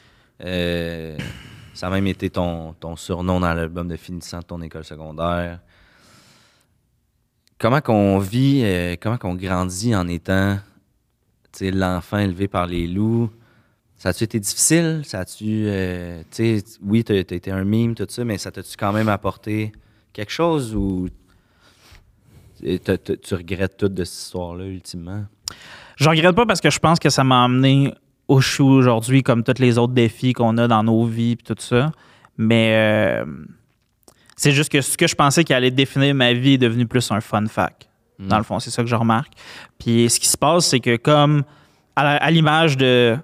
Ça 1.79 1.87
a 1.87 1.91
même 1.91 2.09
été 2.09 2.29
ton, 2.29 2.73
ton 2.73 2.97
surnom 2.97 3.39
dans 3.39 3.55
l'album 3.55 3.87
de 3.87 3.95
finissant 3.95 4.41
de 4.41 4.43
ton 4.43 4.61
école 4.63 4.83
secondaire. 4.83 5.61
Comment 7.57 7.81
qu'on 7.81 8.19
vit, 8.19 8.63
euh, 8.65 8.97
comment 9.01 9.17
qu'on 9.17 9.37
grandit 9.37 9.95
en 9.95 10.09
étant 10.09 10.59
l'enfant 11.61 12.19
élevé 12.19 12.49
par 12.49 12.67
les 12.67 12.89
loups? 12.89 13.31
Ça 13.97 14.09
a-tu 14.09 14.25
été 14.25 14.41
difficile? 14.41 15.03
Ça 15.05 15.21
a-tu. 15.21 15.67
euh, 15.69 16.21
oui, 16.83 17.05
t'as 17.05 17.15
as 17.15 17.19
été 17.19 17.53
un 17.53 17.63
mime, 17.63 17.95
tout 17.95 18.07
ça, 18.09 18.25
mais 18.25 18.39
ça 18.39 18.51
t'a-tu 18.51 18.77
quand 18.77 18.93
même 18.93 19.09
apporté 19.09 19.71
quelque 20.13 20.33
chose 20.33 20.75
ou 20.75 21.09
tu 22.61 23.35
regrettes 23.37 23.77
tout 23.77 23.89
de 23.89 24.03
cette 24.03 24.19
histoire-là, 24.19 24.65
ultimement? 24.65 25.27
Je 25.95 26.09
regrette 26.09 26.35
pas 26.35 26.45
parce 26.45 26.61
que 26.61 26.71
je 26.71 26.79
pense 26.81 26.99
que 26.99 27.09
ça 27.09 27.23
m'a 27.23 27.45
amené 27.45 27.95
où 28.29 28.41
je 28.41 28.49
suis 28.53 28.63
aujourd'hui, 28.63 29.23
comme 29.23 29.43
tous 29.43 29.59
les 29.59 29.79
autres 29.79 29.95
défis 29.95 30.33
qu'on 30.35 30.57
a 30.59 30.69
dans 30.69 30.83
nos 30.83 31.05
vies 31.05 31.33
et 31.33 31.37
tout 31.37 31.55
ça. 31.59 31.91
Mais 32.37 32.73
euh, 32.75 33.25
c'est 34.37 34.53
juste 34.53 34.71
que 34.71 34.81
ce 34.81 34.97
que 34.97 35.07
je 35.07 35.15
pensais 35.15 35.45
qui 35.45 35.55
allait 35.55 35.71
définir 35.71 36.15
ma 36.15 36.33
vie 36.33 36.55
est 36.55 36.59
devenu 36.59 36.87
plus 36.87 37.11
un 37.11 37.21
fun 37.21 37.47
fact. 37.47 37.89
Mm. 38.19 38.29
Dans 38.29 38.37
le 38.39 38.45
fond, 38.45 38.59
c'est 38.59 38.71
ça 38.71 38.83
que 38.83 38.89
je 38.89 38.95
remarque. 38.95 39.33
Puis 39.79 40.09
ce 40.11 40.21
qui 40.21 40.29
se 40.29 40.37
passe, 40.37 40.67
c'est 40.67 40.81
que 40.81 40.97
comme 40.97 41.43
à 41.97 42.31
l'image 42.31 42.77
de 42.77 43.17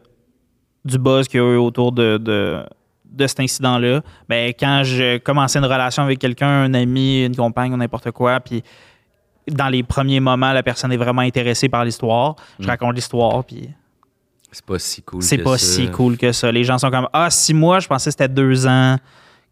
du 0.84 0.98
buzz 0.98 1.28
qu'il 1.28 1.40
y 1.40 1.42
a 1.42 1.46
eu 1.46 1.56
autour 1.56 1.92
de, 1.92 2.18
de, 2.18 2.62
de 3.04 3.26
cet 3.26 3.40
incident-là, 3.40 4.02
ben, 4.28 4.52
quand 4.58 4.82
je 4.84 5.18
commençais 5.18 5.58
une 5.58 5.64
relation 5.64 6.02
avec 6.02 6.18
quelqu'un, 6.18 6.64
un 6.64 6.74
ami, 6.74 7.24
une 7.24 7.36
compagne 7.36 7.72
ou 7.72 7.76
n'importe 7.76 8.10
quoi, 8.10 8.40
puis 8.40 8.62
dans 9.50 9.68
les 9.68 9.82
premiers 9.82 10.20
moments, 10.20 10.52
la 10.52 10.62
personne 10.62 10.92
est 10.92 10.96
vraiment 10.98 11.22
intéressée 11.22 11.68
par 11.68 11.84
l'histoire, 11.84 12.36
je 12.58 12.66
Mm. 12.66 12.68
raconte 12.70 12.94
l'histoire, 12.96 13.44
puis 13.44 13.70
C'est 14.54 14.64
pas 14.64 14.78
si 14.78 15.02
cool. 15.02 15.22
c'est 15.22 15.38
pas 15.38 15.58
ça. 15.58 15.66
si 15.66 15.88
cool 15.90 16.16
que 16.16 16.30
ça. 16.32 16.50
Les 16.52 16.62
gens 16.64 16.78
sont 16.78 16.90
comme 16.90 17.08
Ah, 17.12 17.28
six 17.30 17.52
mois, 17.54 17.80
je 17.80 17.88
pensais 17.88 18.10
que 18.10 18.12
c'était 18.12 18.28
deux 18.28 18.66
ans. 18.66 18.96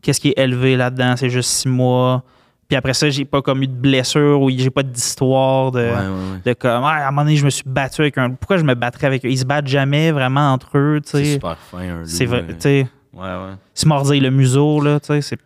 Qu'est-ce 0.00 0.20
qui 0.20 0.28
est 0.28 0.38
élevé 0.38 0.76
là-dedans? 0.76 1.14
C'est 1.16 1.28
juste 1.30 1.50
six 1.50 1.68
mois. 1.68 2.22
Puis 2.68 2.76
après 2.76 2.94
ça, 2.94 3.10
j'ai 3.10 3.24
pas 3.24 3.42
comme 3.42 3.62
eu 3.62 3.66
de 3.66 3.74
blessure 3.74 4.40
ou 4.40 4.48
j'ai 4.50 4.70
pas 4.70 4.82
d'histoire 4.82 5.72
de, 5.72 5.80
Ouais, 5.80 5.90
ouais, 5.90 5.98
ouais. 5.98 6.40
de 6.44 6.52
comme 6.54 6.84
Ah, 6.84 7.04
à 7.04 7.08
un 7.08 7.10
moment 7.10 7.22
donné, 7.24 7.36
je 7.36 7.44
me 7.44 7.50
suis 7.50 7.64
battu 7.66 8.00
avec 8.00 8.16
un. 8.16 8.30
Pourquoi 8.30 8.56
je 8.56 8.62
me 8.64 8.74
battrais 8.74 9.08
avec 9.08 9.24
eux? 9.24 9.30
Ils 9.30 9.38
se 9.38 9.44
battent 9.44 9.66
jamais 9.66 10.10
vraiment 10.12 10.52
entre 10.52 10.78
eux, 10.78 11.00
C'est 11.04 11.24
super 11.34 11.58
fin, 11.58 11.78
un 11.80 11.98
loup. 12.00 12.06
C'est 12.06 12.24
vrai, 12.26 12.42
euh, 12.48 12.52
tu 12.52 12.60
sais. 12.60 12.86
Ouais, 13.12 13.20
ouais. 13.22 13.54
Se 13.74 13.86
mordiller 13.86 14.20
le 14.20 14.30
museau, 14.30 14.80
là, 14.80 15.00
tu 15.00 15.08
sais. 15.08 15.20
c'est- 15.20 15.38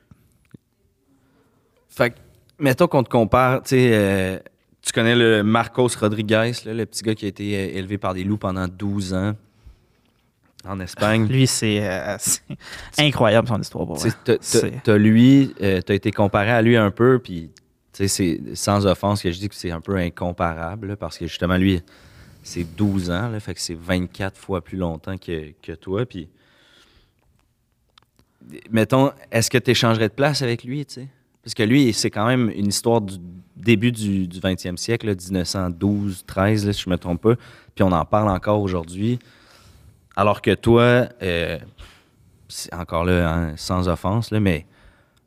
Fait 1.88 2.10
que, 2.10 2.16
mettons 2.58 2.86
qu'on 2.86 3.02
te 3.02 3.08
compare, 3.08 3.62
tu 3.62 3.70
sais, 3.70 3.90
euh, 3.92 4.38
tu 4.82 4.92
connais 4.92 5.16
le 5.16 5.42
Marcos 5.42 5.88
Rodriguez, 6.00 6.52
là, 6.64 6.74
le 6.74 6.86
petit 6.86 7.02
gars 7.02 7.14
qui 7.14 7.24
a 7.24 7.28
été 7.28 7.56
euh, 7.56 7.78
élevé 7.78 7.98
par 7.98 8.14
des 8.14 8.22
loups 8.24 8.36
pendant 8.36 8.68
12 8.68 9.14
ans 9.14 9.32
en 10.68 10.80
Espagne. 10.80 11.26
Lui, 11.26 11.46
c'est 11.46 11.78
euh, 11.82 12.16
incroyable 12.98 13.48
son 13.48 13.60
histoire. 13.60 13.88
t'as- 14.84 14.96
lui, 14.98 15.54
euh, 15.62 15.80
t'as 15.80 15.94
été 15.94 16.10
comparé 16.10 16.50
à 16.50 16.62
lui 16.62 16.76
un 16.76 16.90
peu, 16.90 17.18
puis 17.18 17.50
c'est 17.92 18.40
sans 18.54 18.86
offense 18.86 19.22
que 19.22 19.30
je 19.32 19.38
dis 19.38 19.48
que 19.48 19.54
c'est 19.54 19.70
un 19.70 19.80
peu 19.80 19.96
incomparable, 19.96 20.88
là, 20.88 20.96
parce 20.96 21.16
que 21.18 21.26
justement, 21.26 21.56
lui, 21.56 21.80
c'est 22.42 22.64
12 22.76 23.10
ans, 23.10 23.28
là, 23.28 23.40
fait 23.40 23.54
que 23.54 23.60
c'est 23.60 23.76
24 23.78 24.36
fois 24.36 24.62
plus 24.62 24.76
longtemps 24.78 25.16
que, 25.16 25.52
que 25.62 25.72
toi. 25.72 26.04
Puis, 26.06 26.28
mettons, 28.70 29.12
est-ce 29.32 29.50
que 29.50 29.58
tu 29.58 29.70
échangerais 29.70 30.08
de 30.08 30.14
place 30.14 30.42
avec 30.42 30.62
lui, 30.64 30.84
tu 30.86 30.94
sais? 30.94 31.08
Parce 31.42 31.54
que 31.54 31.62
lui, 31.62 31.92
c'est 31.92 32.10
quand 32.10 32.26
même 32.26 32.50
une 32.54 32.66
histoire 32.68 33.00
du 33.00 33.14
début 33.56 33.92
du, 33.92 34.26
du 34.26 34.40
20e 34.40 34.76
siècle, 34.76 35.06
là, 35.06 35.14
1912, 35.14 36.24
13, 36.26 36.66
là, 36.66 36.72
si 36.72 36.82
je 36.82 36.90
me 36.90 36.98
trompe 36.98 37.22
pas. 37.22 37.34
Puis 37.74 37.82
on 37.84 37.92
en 37.92 38.04
parle 38.04 38.28
encore 38.30 38.60
aujourd'hui. 38.60 39.18
Alors 40.16 40.40
que 40.40 40.54
toi, 40.54 41.08
euh, 41.22 41.58
encore 42.72 43.04
là, 43.04 43.30
hein, 43.30 43.56
sans 43.56 43.86
offense, 43.88 44.30
là, 44.30 44.40
mais 44.40 44.66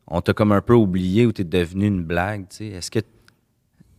on 0.08 0.20
t'a 0.22 0.34
comme 0.34 0.52
un 0.52 0.62
peu 0.62 0.74
oublié 0.74 1.28
ou 1.28 1.32
t'es 1.32 1.44
devenu 1.44 1.86
une 1.86 2.04
blague, 2.04 2.48
tu 2.50 2.56
sais. 2.58 2.66
Est-ce 2.68 2.90
que, 2.90 3.00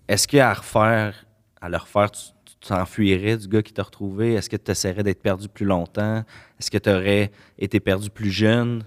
est-ce 0.08 0.26
qu'à 0.26 0.52
refaire, 0.52 1.26
à 1.60 1.68
le 1.68 1.76
refaire, 1.76 2.10
tu 2.10 2.32
t'enfuirais 2.66 3.36
du 3.36 3.46
gars 3.46 3.62
qui 3.62 3.72
t'a 3.72 3.84
retrouvé? 3.84 4.34
Est-ce 4.34 4.50
que 4.50 4.56
tu 4.56 4.70
essaierais 4.72 5.04
d'être 5.04 5.22
perdu 5.22 5.48
plus 5.48 5.64
longtemps? 5.64 6.24
Est-ce 6.58 6.72
que 6.72 6.78
tu 6.78 6.90
aurais 6.90 7.30
été 7.56 7.78
perdu 7.78 8.10
plus 8.10 8.30
jeune? 8.30 8.82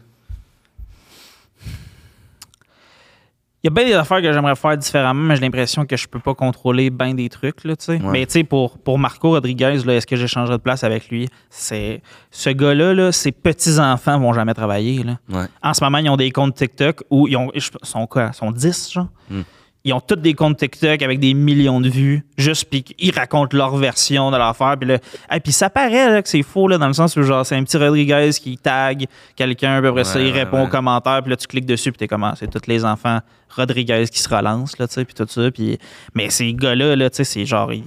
Il 3.64 3.68
y 3.68 3.70
a 3.70 3.72
bien 3.72 3.86
des 3.86 3.94
affaires 3.94 4.22
que 4.22 4.34
j'aimerais 4.34 4.58
faire 4.58 4.78
différemment, 4.78 5.24
mais 5.24 5.36
j'ai 5.38 5.42
l'impression 5.42 5.86
que 5.86 5.96
je 5.96 6.06
peux 6.06 6.20
pas 6.20 6.34
contrôler 6.36 6.90
bien 6.90 7.14
des 7.14 7.30
trucs, 7.30 7.64
là. 7.64 7.76
Ouais. 7.88 8.00
Mais 8.12 8.26
tu 8.26 8.34
sais, 8.34 8.44
pour, 8.44 8.78
pour 8.78 9.00
Marco 9.00 9.30
Rodriguez, 9.30 9.82
est-ce 9.88 10.06
que 10.06 10.18
j'échangerais 10.18 10.58
de 10.58 10.62
place 10.62 10.84
avec 10.84 11.08
lui? 11.08 11.30
C'est 11.50 12.02
ce 12.30 12.50
gars-là, 12.50 12.94
là, 12.94 13.14
ses 13.14 13.32
petits-enfants 13.32 14.20
vont 14.20 14.34
jamais 14.34 14.54
travailler, 14.54 15.04
là. 15.04 15.18
Ouais. 15.30 15.46
En 15.62 15.74
ce 15.74 15.82
moment, 15.82 16.00
ils 16.00 16.10
ont 16.10 16.18
des 16.18 16.30
comptes 16.32 16.56
TikTok 16.56 17.04
où 17.10 17.30
ils 17.30 17.38
ont, 17.38 17.52
ils 17.56 17.62
sont 17.84 18.06
quoi? 18.06 18.32
Ils 18.34 18.36
sont 18.36 18.52
10, 18.52 18.92
genre? 18.92 19.08
Hmm. 19.30 19.44
Ils 19.86 19.92
ont 19.94 20.00
tous 20.00 20.16
des 20.16 20.34
comptes 20.34 20.58
TikTok 20.58 21.02
avec 21.02 21.20
des 21.20 21.34
millions 21.34 21.82
de 21.82 21.90
vues, 21.90 22.26
juste 22.38 22.70
puis 22.70 22.86
ils 23.00 23.14
racontent 23.14 23.58
leur 23.58 23.76
version 23.76 24.32
de 24.32 24.38
l'affaire. 24.38 24.78
Puis 24.80 24.88
là, 24.88 24.98
et 25.30 25.40
puis 25.42 25.52
ça 25.52 25.70
paraît 25.70 26.10
là, 26.10 26.22
que 26.22 26.30
c'est 26.30 26.42
faux 26.42 26.70
là, 26.70 26.78
dans 26.78 26.88
le 26.88 26.94
sens 26.94 27.18
où 27.18 27.24
genre 27.24 27.46
c'est 27.46 27.58
un 27.58 27.64
petit 27.64 27.76
Rodriguez 27.76 28.30
qui 28.42 28.58
tag 28.58 29.08
quelqu'un, 29.36 29.80
puis 29.80 29.90
après 29.90 30.06
ça 30.06 30.20
Ouais, 30.20 30.28
il 30.30 30.34
ouais, 30.34 30.40
répond 30.44 30.60
ouais. 30.60 30.68
aux 30.68 30.70
commentaires, 30.70 31.22
puis 31.22 31.32
là 31.32 31.36
tu 31.36 31.48
cliques 31.48 31.66
dessus, 31.66 31.92
puis 31.92 31.98
t'es 31.98 32.08
comment 32.08 32.34
C'est 32.36 32.48
tous 32.48 32.66
les 32.68 32.86
enfants 32.86 33.20
Rodriguez 33.50 34.06
qui 34.10 34.20
se 34.20 34.30
relancent 34.34 34.78
là, 34.80 34.88
tu 34.88 34.94
sais, 34.94 35.04
puis 35.04 35.16
tout 35.16 35.28
ça. 35.28 35.52
Puis 35.52 35.78
mais 36.14 36.30
ces 36.30 36.54
gars-là 36.54 36.96
là, 36.96 37.10
tu 37.10 37.18
sais, 37.18 37.24
c'est 37.26 37.46
genre 37.46 37.74
ils 37.74 37.84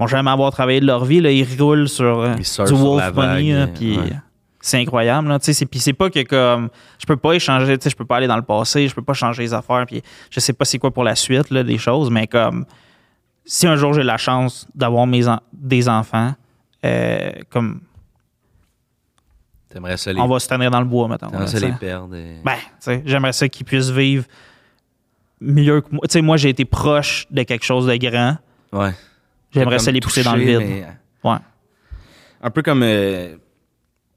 vont 0.00 0.08
jamais 0.08 0.30
avoir 0.32 0.50
travaillé 0.50 0.80
de 0.80 0.86
leur 0.86 1.04
vie 1.04 1.20
là, 1.20 1.30
ils 1.30 1.46
roulent 1.62 1.88
sur 1.88 2.22
euh, 2.22 2.34
Ils 2.36 2.64
du 2.64 2.72
wolf 2.72 3.14
money, 3.14 3.66
puis. 3.72 3.98
C'est 4.66 4.78
incroyable 4.80 5.28
là, 5.28 5.38
tu 5.38 5.44
sais, 5.46 5.52
c'est- 5.52 5.66
puis 5.66 5.78
c'est 5.78 5.92
pas 5.92 6.08
que 6.08 6.22
comme 6.22 6.70
je 6.98 7.04
peux 7.06 7.16
pas 7.18 7.34
échanger, 7.34 7.76
tu 7.76 7.84
sais, 7.84 7.90
je 7.90 7.96
peux 7.96 8.06
pas 8.06 8.16
aller 8.16 8.26
dans 8.26 8.36
le 8.36 8.42
passé, 8.42 8.88
je 8.88 8.94
peux 8.94 9.02
pas 9.02 9.12
changer 9.12 9.42
les 9.42 9.52
affaires, 9.52 9.84
puis 9.86 10.02
je 10.30 10.40
sais 10.40 10.52
pas 10.54 10.64
c'est 10.64 10.78
quoi 10.78 10.90
pour 10.90 11.04
la 11.04 11.14
suite 11.14 11.50
là, 11.50 11.62
des 11.62 11.76
choses, 11.76 12.10
mais 12.10 12.26
comme 12.26 12.64
si 13.44 13.66
un 13.66 13.76
jour 13.76 13.92
j'ai 13.92 14.02
la 14.02 14.16
chance 14.16 14.66
d'avoir 14.74 15.06
mes 15.06 15.28
en- 15.28 15.40
des 15.52 15.86
enfants, 15.88 16.32
euh, 16.84 17.30
comme 17.50 17.80
T'aimerais 19.68 19.96
ça 19.96 20.12
les, 20.12 20.20
on 20.20 20.26
va 20.28 20.38
se 20.38 20.48
tenir 20.48 20.70
dans 20.70 20.78
le 20.80 20.86
bois 20.86 21.08
maintenant. 21.08 21.30
t'aimerais 21.30 21.46
ça 21.48 21.58
les 21.66 21.72
perdre. 21.72 22.14
et- 22.16 22.40
Ben, 22.44 22.54
tu 22.56 22.60
sais, 22.80 23.02
j'aimerais 23.04 23.32
ça 23.32 23.48
qu'ils 23.48 23.66
puissent 23.66 23.90
vivre 23.90 24.24
mieux 25.40 25.80
que 25.80 25.88
moi. 25.90 26.00
Tu 26.04 26.12
sais, 26.12 26.22
moi 26.22 26.36
j'ai 26.36 26.48
été 26.50 26.64
proche 26.64 27.26
de 27.30 27.42
quelque 27.42 27.64
chose 27.64 27.86
de 27.86 27.96
grand. 27.96 28.36
ouais. 28.72 28.92
J'aimerais 29.52 29.78
ça 29.78 29.90
les 29.92 30.00
pousser 30.00 30.22
dans 30.22 30.36
le 30.36 30.42
vide. 30.44 30.58
mais- 31.22 31.30
Ouais. 31.30 31.36
Un 32.42 32.50
peu 32.50 32.62
comme. 32.62 32.82
euh, 32.82 33.36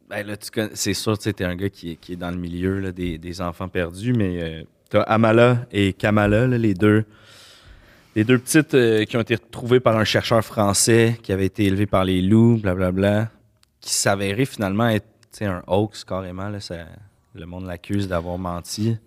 ben 0.10 0.26
là, 0.26 0.38
tu 0.38 0.50
c'est 0.74 0.94
sûr, 0.94 1.18
tu 1.18 1.34
t'es 1.34 1.44
un 1.44 1.56
gars 1.56 1.70
qui 1.70 1.92
est, 1.92 2.16
dans 2.16 2.32
le 2.32 2.38
milieu 2.38 2.92
des, 2.94 3.42
enfants 3.42 3.68
perdus, 3.68 4.14
mais 4.14 4.66
euh, 4.94 5.04
Amala 5.06 5.66
et 5.72 5.94
Kamala, 5.94 6.48
les 6.48 6.74
deux. 6.74 7.06
Les 8.16 8.24
deux 8.24 8.40
petites 8.40 8.74
euh, 8.74 9.06
qui 9.06 9.16
ont 9.16 9.22
été 9.22 9.36
retrouvées 9.36 9.80
par 9.80 9.96
un 9.96 10.04
chercheur 10.04 10.44
français 10.44 11.20
qui 11.22 11.32
avait 11.32 11.46
été 11.46 11.66
élevé 11.66 11.86
par 11.86 12.04
les 12.04 12.22
loups, 12.22 12.58
blablabla, 12.58 13.30
qui 13.80 13.94
s'avérait 13.94 14.46
finalement 14.46 14.90
être 14.90 15.06
un 15.42 15.62
hoax 15.68 16.04
carrément. 16.04 16.60
Ça- 16.60 16.88
le 17.36 17.46
monde 17.46 17.66
l'accuse 17.66 18.08
d'avoir 18.08 18.40
menti. 18.40 18.98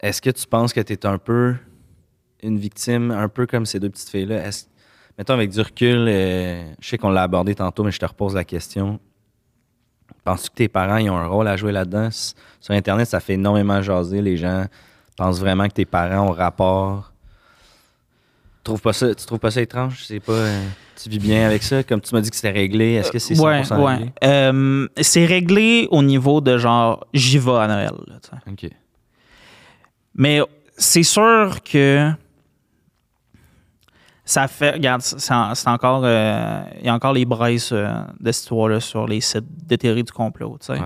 Est-ce 0.00 0.22
que 0.22 0.30
tu 0.30 0.46
penses 0.46 0.72
que 0.72 0.80
tu 0.80 0.94
es 0.94 1.04
un 1.04 1.18
peu 1.18 1.54
une 2.42 2.58
victime, 2.58 3.10
un 3.10 3.28
peu 3.28 3.46
comme 3.46 3.66
ces 3.66 3.80
deux 3.80 3.90
petites 3.90 4.08
filles-là? 4.08 4.48
Mettons 5.18 5.34
avec 5.34 5.50
du 5.50 5.60
recul, 5.60 6.06
euh, 6.08 6.64
je 6.80 6.88
sais 6.88 6.98
qu'on 6.98 7.10
l'a 7.10 7.22
abordé 7.22 7.54
tantôt, 7.54 7.84
mais 7.84 7.92
je 7.92 7.98
te 8.00 8.06
repose 8.06 8.34
la 8.34 8.44
question. 8.44 8.98
Penses-tu 10.24 10.50
que 10.50 10.54
tes 10.54 10.68
parents 10.68 10.96
ils 10.96 11.10
ont 11.10 11.16
un 11.16 11.26
rôle 11.26 11.46
à 11.48 11.56
jouer 11.56 11.70
là-dedans? 11.72 12.08
Sur 12.10 12.74
Internet, 12.74 13.06
ça 13.08 13.20
fait 13.20 13.34
énormément 13.34 13.80
jaser. 13.82 14.22
Les 14.22 14.36
gens 14.36 14.64
pensent 15.16 15.38
vraiment 15.38 15.68
que 15.68 15.74
tes 15.74 15.84
parents 15.84 16.28
ont 16.28 16.32
rapport. 16.32 17.12
Tu 18.56 18.64
trouves 18.64 18.80
pas 18.80 18.92
ça, 18.92 19.14
tu 19.14 19.26
trouves 19.26 19.38
pas 19.38 19.50
ça 19.50 19.60
étrange? 19.60 20.04
C'est 20.06 20.20
pas, 20.20 20.32
euh, 20.32 20.64
tu 21.00 21.10
vis 21.10 21.18
bien 21.18 21.46
avec 21.46 21.62
ça? 21.62 21.82
Comme 21.82 22.00
tu 22.00 22.14
m'as 22.14 22.22
dit 22.22 22.30
que 22.30 22.36
c'était 22.36 22.50
réglé, 22.50 22.94
est-ce 22.94 23.12
que 23.12 23.18
c'est 23.18 23.34
100% 23.34 23.42
ouais, 23.42 23.60
réglé? 23.60 24.04
ouais. 24.06 24.12
Euh, 24.24 24.88
c'est 25.00 25.26
réglé 25.26 25.86
au 25.90 26.02
niveau 26.02 26.40
de 26.40 26.56
genre 26.56 27.06
j'y 27.12 27.38
vais 27.38 27.52
à 27.52 27.68
Noël. 27.68 27.92
là. 28.06 28.16
OK. 28.50 28.70
Mais 30.16 30.40
c'est 30.76 31.02
sûr 31.02 31.58
que 31.62 32.10
ça 34.24 34.48
fait. 34.48 34.72
Regarde, 34.72 35.02
c'est 35.02 35.32
encore. 35.68 36.02
euh, 36.04 36.62
Il 36.80 36.86
y 36.86 36.88
a 36.88 36.94
encore 36.94 37.12
les 37.12 37.24
braises 37.24 37.70
euh, 37.72 37.92
de 38.20 38.32
cette 38.32 38.42
histoire-là 38.44 38.80
sur 38.80 39.06
les 39.06 39.20
sites 39.20 39.44
de 39.66 39.76
théorie 39.76 40.02
du 40.04 40.12
complot. 40.12 40.56
tu 40.60 40.66
sais. 40.66 40.72
Ouais. 40.74 40.78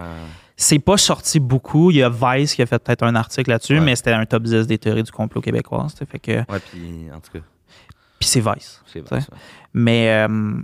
C'est 0.56 0.80
pas 0.80 0.96
sorti 0.96 1.38
beaucoup. 1.38 1.90
Il 1.92 1.98
y 1.98 2.02
a 2.02 2.08
Vice 2.10 2.54
qui 2.56 2.62
a 2.62 2.66
fait 2.66 2.78
peut-être 2.80 3.04
un 3.04 3.14
article 3.14 3.50
là-dessus, 3.50 3.74
Ouais. 3.74 3.80
mais 3.84 3.94
c'était 3.94 4.12
un 4.12 4.26
top 4.26 4.42
10 4.42 4.66
des 4.66 4.76
théories 4.78 5.04
du 5.04 5.12
complot 5.12 5.40
sais, 5.42 5.52
Fait 6.06 6.18
que, 6.18 6.32
Ouais, 6.52 6.58
puis 6.72 7.06
en 7.14 7.20
tout 7.20 7.30
cas, 7.32 7.38
puis 8.18 8.28
c'est 8.28 8.40
Vice. 8.40 8.82
c'est 8.86 9.08
Ouais. 9.12 9.20
ça. 9.20 9.28
Mais 9.72 10.10
euh, 10.26 10.54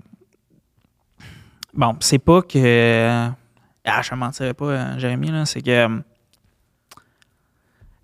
bon, 1.74 1.96
c'est 2.00 2.18
pas 2.18 2.42
que. 2.42 3.28
Ah, 3.86 4.00
je 4.02 4.14
ne 4.14 4.18
mentirais 4.18 4.54
pas, 4.54 4.96
Jérémy, 4.98 5.30
là, 5.30 5.44
c'est 5.46 5.60
que. 5.62 5.88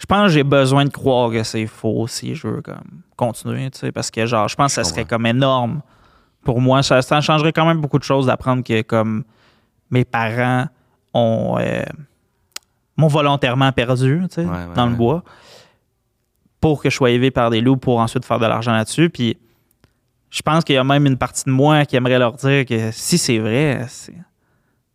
Je 0.00 0.06
pense 0.06 0.28
que 0.28 0.32
j'ai 0.32 0.42
besoin 0.44 0.86
de 0.86 0.90
croire 0.90 1.30
que 1.30 1.42
c'est 1.42 1.66
faux 1.66 2.06
si 2.08 2.34
je 2.34 2.48
veux 2.48 2.62
comme, 2.62 3.02
continuer, 3.16 3.70
tu 3.70 3.78
sais, 3.80 3.92
parce 3.92 4.10
que 4.10 4.24
genre, 4.24 4.48
je 4.48 4.56
pense 4.56 4.74
que 4.74 4.82
ça 4.82 4.84
serait 4.84 5.04
comme 5.04 5.26
énorme 5.26 5.82
pour 6.42 6.60
moi. 6.60 6.82
Ça, 6.82 7.02
ça 7.02 7.20
changerait 7.20 7.52
quand 7.52 7.66
même 7.66 7.80
beaucoup 7.82 7.98
de 7.98 8.04
choses 8.04 8.24
d'apprendre 8.26 8.64
que 8.64 8.80
comme 8.80 9.24
mes 9.90 10.06
parents 10.06 10.66
ont 11.12 11.56
euh, 11.60 11.82
m'ont 12.96 13.08
volontairement 13.08 13.70
perdu, 13.72 14.22
tu 14.30 14.36
sais, 14.36 14.44
Ouais, 14.46 14.50
ouais, 14.50 14.74
dans 14.74 14.86
le 14.86 14.92
ouais. 14.92 14.96
bois, 14.98 15.22
pour 16.62 16.82
que 16.82 16.88
je 16.88 16.96
sois 16.96 17.10
élevé 17.10 17.30
par 17.30 17.50
des 17.50 17.60
loups 17.60 17.76
pour 17.76 17.98
ensuite 18.00 18.24
faire 18.24 18.38
de 18.38 18.46
l'argent 18.46 18.72
là-dessus. 18.72 19.10
Puis 19.10 19.36
je 20.30 20.40
pense 20.42 20.64
qu'il 20.64 20.76
y 20.76 20.78
a 20.78 20.84
même 20.84 21.04
une 21.06 21.18
partie 21.18 21.44
de 21.44 21.50
moi 21.50 21.84
qui 21.84 21.96
aimerait 21.96 22.18
leur 22.18 22.32
dire 22.34 22.64
que 22.64 22.90
si 22.92 23.18
c'est 23.18 23.38
vrai, 23.38 23.84
c'est 23.88 24.14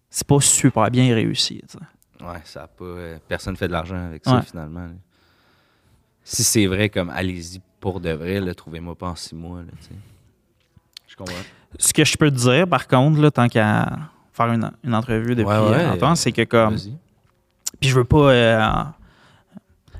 c'est 0.09 0.25
pas 0.25 0.39
super 0.39 0.89
bien 0.89 1.13
réussi. 1.13 1.61
tu 1.69 1.77
sais. 1.77 1.85
Ouais, 2.21 2.41
ça 2.45 2.63
a 2.63 2.67
pas. 2.67 2.83
euh, 2.85 3.17
personne 3.27 3.55
fait 3.57 3.67
de 3.67 3.73
l'argent 3.73 4.07
avec 4.07 4.23
ça 4.25 4.35
Ouais. 4.37 4.41
finalement. 4.41 4.85
là. 4.85 4.93
Si 6.23 6.43
c'est 6.43 6.65
vrai, 6.65 6.89
comme 6.89 7.09
allez-y 7.09 7.61
pour 7.79 7.99
de 7.99 8.09
vrai, 8.11 8.53
trouvez-moi 8.55 8.95
pas 8.95 9.09
en 9.09 9.15
six 9.15 9.35
mois. 9.35 9.59
Là, 9.59 9.67
tu 9.79 9.87
sais. 9.87 9.95
Je 11.07 11.15
comprends. 11.15 11.33
Ce 11.77 11.93
que 11.93 12.03
je 12.03 12.17
peux 12.17 12.31
te 12.31 12.35
dire, 12.35 12.67
par 12.67 12.87
contre, 12.87 13.19
là, 13.21 13.29
tant 13.31 13.47
qu'à 13.47 13.89
faire 14.33 14.47
une, 14.51 14.71
une 14.83 14.95
entrevue 14.95 15.35
depuis 15.35 15.45
Ouais, 15.45 15.69
ouais, 15.69 15.85
longtemps, 15.87 16.15
c'est 16.15 16.31
que 16.31 16.43
comme. 16.43 16.75
Puis 17.79 17.89
je 17.89 17.95
veux 17.95 18.05
pas 18.05 18.31
euh, 18.31 18.83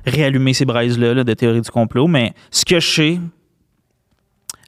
réallumer 0.04 0.52
ces 0.54 0.64
braises-là 0.64 1.14
là, 1.14 1.24
de 1.24 1.34
théorie 1.34 1.60
du 1.60 1.70
complot, 1.70 2.06
mais 2.08 2.34
ce 2.50 2.64
que 2.64 2.80
je 2.80 2.90
sais, 2.90 3.20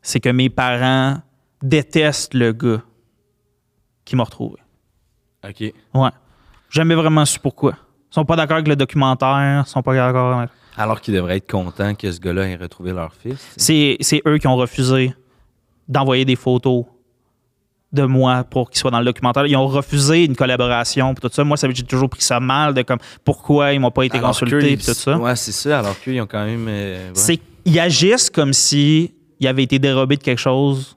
c'est 0.03 0.21
que 0.21 0.29
mes 0.29 0.51
parents 0.51 1.21
détestent 1.63 2.35
le 2.35 2.53
gars 2.53 2.83
qui 4.05 4.15
m'a 4.17 4.25
retrouvé. 4.25 4.57
OK. 5.45 5.61
Ouais. 5.95 6.11
J'ai 6.71 6.81
jamais 6.81 6.95
vraiment 6.95 7.25
su 7.25 7.39
pourquoi. 7.39 7.73
Ils 8.11 8.15
sont 8.15 8.25
pas 8.25 8.37
d'accord 8.37 8.57
avec 8.57 8.69
le 8.69 8.77
documentaire, 8.77 9.65
ils 9.67 9.69
sont 9.69 9.83
pas 9.83 9.95
d'accord 9.95 10.39
avec... 10.39 10.51
Alors 10.77 11.01
qu'ils 11.01 11.15
devraient 11.15 11.39
être 11.39 11.51
contents 11.51 11.95
que 11.95 12.11
ce 12.11 12.21
gars-là 12.21 12.49
ait 12.49 12.57
retrouvé 12.57 12.93
leur 12.93 13.13
fils. 13.13 13.37
C'est, 13.57 13.97
c'est 14.01 14.23
eux 14.27 14.39
qui 14.39 14.47
ont 14.47 14.57
refusé 14.57 15.13
d'envoyer 15.89 16.25
des 16.25 16.37
photos 16.37 16.85
de 17.93 18.03
moi 18.05 18.45
pour 18.45 18.71
qu'ils 18.71 18.79
soient 18.79 18.91
dans 18.91 18.99
le 19.01 19.05
documentaire. 19.05 19.47
Ils 19.47 19.57
ont 19.57 19.67
refusé 19.67 20.25
une 20.25 20.37
collaboration 20.37 21.15
tout 21.15 21.29
ça. 21.33 21.43
Moi, 21.43 21.57
ça, 21.57 21.69
j'ai 21.71 21.83
toujours 21.83 22.09
pris 22.09 22.21
ça 22.23 22.39
mal 22.39 22.75
de 22.75 22.83
comme 22.83 22.99
pourquoi 23.25 23.73
ils 23.73 23.81
m'ont 23.81 23.91
pas 23.91 24.05
été 24.05 24.19
Alors 24.19 24.31
consultés 24.31 24.77
tout 24.77 24.95
ça. 24.95 25.19
Ouais, 25.19 25.35
c'est 25.37 25.53
ça. 25.53 25.81
Alors 25.81 25.99
qu'eux, 26.01 26.13
ils 26.13 26.21
ont 26.21 26.27
quand 26.27 26.45
même. 26.45 26.67
euh, 26.69 27.09
ouais. 27.09 27.15
C'est 27.15 27.41
qu'ils 27.65 27.81
agissent 27.81 28.31
comme 28.31 28.53
si 28.53 29.15
il 29.41 29.47
avait 29.49 29.63
été 29.63 29.79
dérobé 29.79 30.17
de 30.17 30.23
quelque 30.23 30.39
chose, 30.39 30.97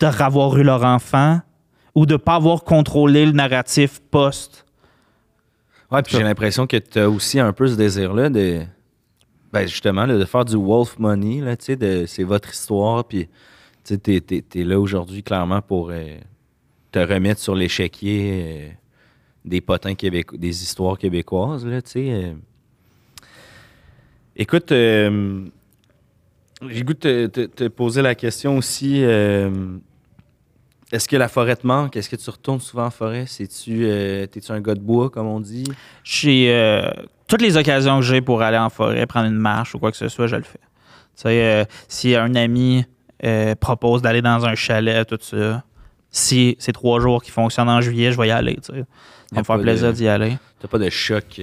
de 0.00 0.06
avoir 0.06 0.56
eu 0.56 0.62
leur 0.62 0.84
enfant 0.84 1.40
ou 1.98 2.06
de 2.06 2.16
pas 2.16 2.36
avoir 2.36 2.62
contrôlé 2.62 3.26
le 3.26 3.32
narratif 3.32 4.00
post. 4.10 4.64
Ouais, 5.90 6.00
puis 6.02 6.16
j'ai 6.16 6.22
l'impression 6.22 6.68
que 6.68 6.76
tu 6.76 6.98
as 7.00 7.10
aussi 7.10 7.40
un 7.40 7.52
peu 7.52 7.66
ce 7.66 7.74
désir-là 7.74 8.30
de. 8.30 8.62
Ben 9.52 9.66
justement, 9.66 10.06
là, 10.06 10.16
de 10.16 10.24
faire 10.24 10.44
du 10.44 10.54
wolf 10.54 10.96
money, 11.00 11.40
là, 11.40 11.56
tu 11.56 11.64
sais, 11.64 11.76
de- 11.76 12.04
c'est 12.06 12.22
votre 12.22 12.50
histoire, 12.52 13.04
puis 13.04 13.26
tu 13.26 13.30
sais, 13.94 13.98
t'es, 13.98 14.20
t'es- 14.20 14.42
t'es 14.42 14.62
là 14.62 14.78
aujourd'hui 14.78 15.24
clairement 15.24 15.60
pour 15.60 15.90
euh, 15.90 16.18
te 16.92 17.00
remettre 17.00 17.40
sur 17.40 17.56
l'échiquier 17.56 18.30
euh, 18.32 18.68
des 19.44 19.60
potins 19.60 19.96
québécois, 19.96 20.38
des 20.38 20.62
histoires 20.62 20.98
québécoises, 20.98 21.66
là, 21.66 21.82
tu 21.82 21.90
sais. 21.90 22.10
euh. 22.12 22.32
Écoute, 24.36 24.68
j'ai 24.70 26.82
goût 26.84 26.94
de 26.94 26.98
te, 26.98 27.26
te- 27.26 27.46
te 27.46 27.68
poser 27.68 28.02
la 28.02 28.14
question 28.14 28.56
aussi. 28.56 29.02
Est-ce 30.90 31.06
que 31.06 31.16
la 31.16 31.28
forêt 31.28 31.56
te 31.56 31.66
manque? 31.66 31.96
Est-ce 31.96 32.08
que 32.08 32.16
tu 32.16 32.30
retournes 32.30 32.60
souvent 32.60 32.86
en 32.86 32.90
forêt? 32.90 33.24
C'est-tu, 33.26 33.84
euh, 33.84 34.26
t'es-tu 34.26 34.50
un 34.52 34.60
gars 34.60 34.74
de 34.74 34.80
bois, 34.80 35.10
comme 35.10 35.26
on 35.26 35.40
dit? 35.40 35.64
J'ai 36.02 36.50
euh, 36.50 36.88
toutes 37.26 37.42
les 37.42 37.58
occasions 37.58 37.98
que 37.98 38.06
j'ai 38.06 38.22
pour 38.22 38.40
aller 38.40 38.56
en 38.56 38.70
forêt, 38.70 39.06
prendre 39.06 39.26
une 39.26 39.36
marche 39.36 39.74
ou 39.74 39.78
quoi 39.78 39.90
que 39.90 39.98
ce 39.98 40.08
soit, 40.08 40.26
je 40.26 40.36
le 40.36 40.44
fais. 40.44 40.60
Tu 41.16 41.22
sais, 41.22 41.42
euh, 41.42 41.64
si 41.88 42.14
un 42.14 42.34
ami 42.34 42.84
propose 43.60 44.00
d'aller 44.00 44.22
dans 44.22 44.46
un 44.46 44.54
chalet, 44.54 45.06
tout 45.06 45.18
ça, 45.20 45.64
si 46.10 46.56
c'est 46.58 46.72
trois 46.72 47.00
jours 47.00 47.22
qui 47.22 47.32
fonctionnent 47.32 47.68
en 47.68 47.80
juillet, 47.80 48.12
je 48.12 48.16
vais 48.16 48.28
y 48.28 48.30
aller. 48.30 48.54
Tu 48.56 48.72
sais. 48.72 48.84
Ça 49.34 49.40
me 49.40 49.44
faire 49.44 49.60
plaisir 49.60 49.92
d'y 49.92 50.08
aller. 50.08 50.38
T'as 50.60 50.68
pas 50.68 50.78
de 50.78 50.88
choc 50.88 51.40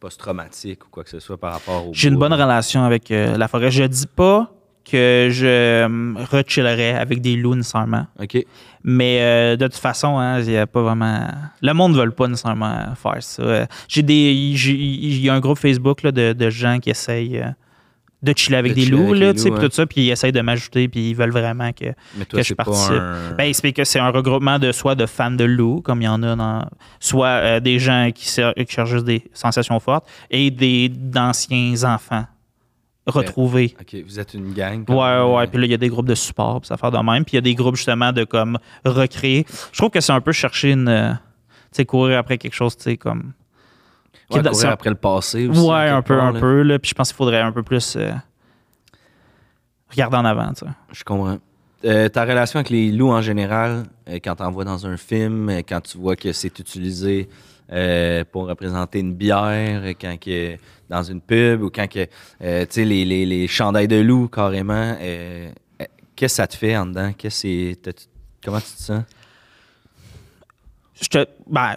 post-traumatique 0.00 0.86
ou 0.86 0.88
quoi 0.90 1.04
que 1.04 1.10
ce 1.10 1.20
soit 1.20 1.36
par 1.36 1.52
rapport 1.52 1.88
au 1.88 1.92
J'ai 1.92 2.08
une 2.08 2.16
bonne 2.16 2.32
relation 2.32 2.82
avec 2.82 3.10
la 3.10 3.46
forêt. 3.46 3.70
Je 3.70 3.84
dis 3.84 4.06
pas 4.06 4.50
que 4.90 5.28
je 5.30 5.46
euh, 5.46 6.14
rechillerais 6.30 6.94
avec 6.94 7.20
des 7.20 7.36
loups 7.36 7.54
nécessairement. 7.54 8.06
OK. 8.20 8.44
Mais 8.84 9.18
euh, 9.20 9.56
de 9.56 9.66
toute 9.66 9.76
façon, 9.76 10.18
hein, 10.18 10.40
il 10.40 10.50
y 10.50 10.56
a 10.56 10.66
pas 10.66 10.82
vraiment. 10.82 11.26
Le 11.60 11.72
monde 11.72 11.94
ne 11.94 12.02
veut 12.02 12.10
pas 12.10 12.28
nécessairement 12.28 12.94
faire 12.94 13.22
ça. 13.22 13.42
Euh, 13.42 13.66
J'ai 13.88 14.02
des. 14.02 14.32
Il 14.32 15.20
y 15.20 15.28
a 15.28 15.34
un 15.34 15.40
groupe 15.40 15.58
Facebook 15.58 16.02
là, 16.02 16.12
de, 16.12 16.32
de 16.32 16.50
gens 16.50 16.78
qui 16.78 16.90
essayent 16.90 17.38
euh, 17.38 17.50
de 18.22 18.32
chiller 18.36 18.56
avec 18.56 18.72
De 18.72 18.76
des 18.76 18.82
chiller 18.84 18.96
loups, 18.96 19.08
avec 19.10 19.20
là, 19.20 19.26
les 19.26 19.32
tu 19.34 19.38
sais, 19.40 19.48
loups, 19.50 19.58
puis 19.58 19.68
tout 19.68 19.74
ça, 19.74 19.86
puis 19.86 20.00
ils 20.02 20.10
essayent 20.10 20.32
de 20.32 20.40
m'ajouter, 20.40 20.88
puis 20.88 21.10
ils 21.10 21.14
veulent 21.14 21.32
vraiment 21.32 21.72
que. 21.72 21.86
Mais 22.16 22.24
toi, 22.24 22.40
que 22.40 22.46
je 22.46 22.54
participe. 22.54 22.92
un... 22.92 23.34
Ben, 23.36 23.52
c'est 23.52 23.72
que 23.72 23.84
c'est 23.84 24.00
un 24.00 24.10
regroupement 24.10 24.58
de 24.58 24.72
soit 24.72 24.94
de 24.94 25.06
fans 25.06 25.30
de 25.30 25.44
loups, 25.44 25.82
comme 25.82 26.00
il 26.00 26.06
y 26.06 26.08
en 26.08 26.22
a 26.22 26.36
dans. 26.36 26.64
Soit 27.00 27.26
euh, 27.26 27.60
des 27.60 27.78
gens 27.78 28.10
qui, 28.14 28.26
qui 28.26 28.72
cherchent 28.74 28.90
juste 28.90 29.06
des 29.06 29.24
sensations 29.32 29.78
fortes, 29.80 30.06
et 30.30 30.50
des 30.50 30.88
d'anciens 30.88 31.74
enfants 31.84 32.24
retrouvés. 33.08 33.74
OK, 33.80 33.96
vous 34.06 34.18
êtes 34.20 34.34
une 34.34 34.52
gang. 34.52 34.84
Ouais, 34.88 35.36
ouais. 35.36 35.46
Puis 35.46 35.58
là, 35.58 35.64
il 35.66 35.70
y 35.70 35.74
a 35.74 35.78
des 35.78 35.88
groupes 35.88 36.06
de 36.08 36.14
support, 36.14 36.60
puis 36.60 36.68
ça 36.68 36.76
fait 36.76 36.90
de 36.90 36.96
même. 36.98 37.24
Puis 37.24 37.32
il 37.32 37.36
y 37.36 37.38
a 37.38 37.42
des 37.42 37.54
groupes, 37.54 37.76
justement, 37.76 38.12
de 38.12 38.24
comme 38.24 38.58
recréer. 38.84 39.44
Je 39.72 39.78
trouve 39.78 39.90
que 39.90 40.00
c'est 40.00 40.12
un 40.12 40.20
peu 40.20 40.32
chercher 40.32 40.72
une. 40.72 40.88
euh, 40.88 41.12
Tu 41.12 41.18
sais, 41.72 41.84
courir 41.84 42.18
après 42.18 42.38
quelque 42.38 42.54
chose, 42.54 42.76
tu 42.76 42.84
sais, 42.84 42.96
comme. 42.96 43.32
ouais, 44.30 44.42
courir 44.42 44.66
un- 44.68 44.72
après 44.72 44.90
le 44.90 44.96
passé 44.96 45.48
aussi. 45.48 45.60
Ouais, 45.60 45.88
un 45.88 46.02
peu, 46.02 46.20
un 46.20 46.32
là. 46.32 46.40
peu, 46.40 46.62
là. 46.62 46.78
Puis 46.78 46.90
je 46.90 46.94
pense 46.94 47.08
qu'il 47.08 47.16
faudrait 47.16 47.40
un 47.40 47.52
peu 47.52 47.62
plus. 47.62 47.96
euh, 47.96 48.12
regarder 49.90 50.16
en 50.16 50.24
avant, 50.24 50.52
tu 50.52 50.64
sais. 50.66 50.72
Je 50.92 51.04
comprends. 51.04 51.38
Euh, 51.84 52.08
ta 52.08 52.24
relation 52.24 52.58
avec 52.58 52.70
les 52.70 52.90
loups 52.90 53.10
en 53.12 53.22
général, 53.22 53.84
euh, 54.08 54.18
quand 54.22 54.34
t'en 54.36 54.50
vois 54.50 54.64
dans 54.64 54.84
un 54.86 54.96
film, 54.96 55.48
euh, 55.48 55.60
quand 55.66 55.80
tu 55.80 55.96
vois 55.96 56.16
que 56.16 56.32
c'est 56.32 56.58
utilisé 56.58 57.28
euh, 57.72 58.24
pour 58.30 58.46
représenter 58.48 59.00
une 59.00 59.14
bière, 59.14 59.82
quand 60.00 60.16
que 60.20 60.56
dans 60.88 61.02
une 61.02 61.20
pub 61.20 61.62
ou 61.62 61.70
quand 61.70 61.86
que 61.88 62.06
euh, 62.42 62.62
tu 62.66 62.72
sais 62.72 62.84
les, 62.84 63.04
les, 63.04 63.26
les 63.26 63.46
chandails 63.48 63.88
de 63.88 63.96
loup 64.00 64.28
carrément, 64.28 64.96
euh, 65.00 65.50
euh, 65.80 65.84
qu'est-ce 66.16 66.34
que 66.34 66.36
ça 66.36 66.46
te 66.46 66.56
fait 66.56 66.76
en 66.76 66.86
dedans? 66.86 67.12
Qu'est-ce 67.16 67.74
comment 68.44 68.58
tu 68.60 68.72
te 68.76 68.82
sens? 68.82 69.02
Je 71.00 71.08
te- 71.08 71.28
ben, 71.48 71.74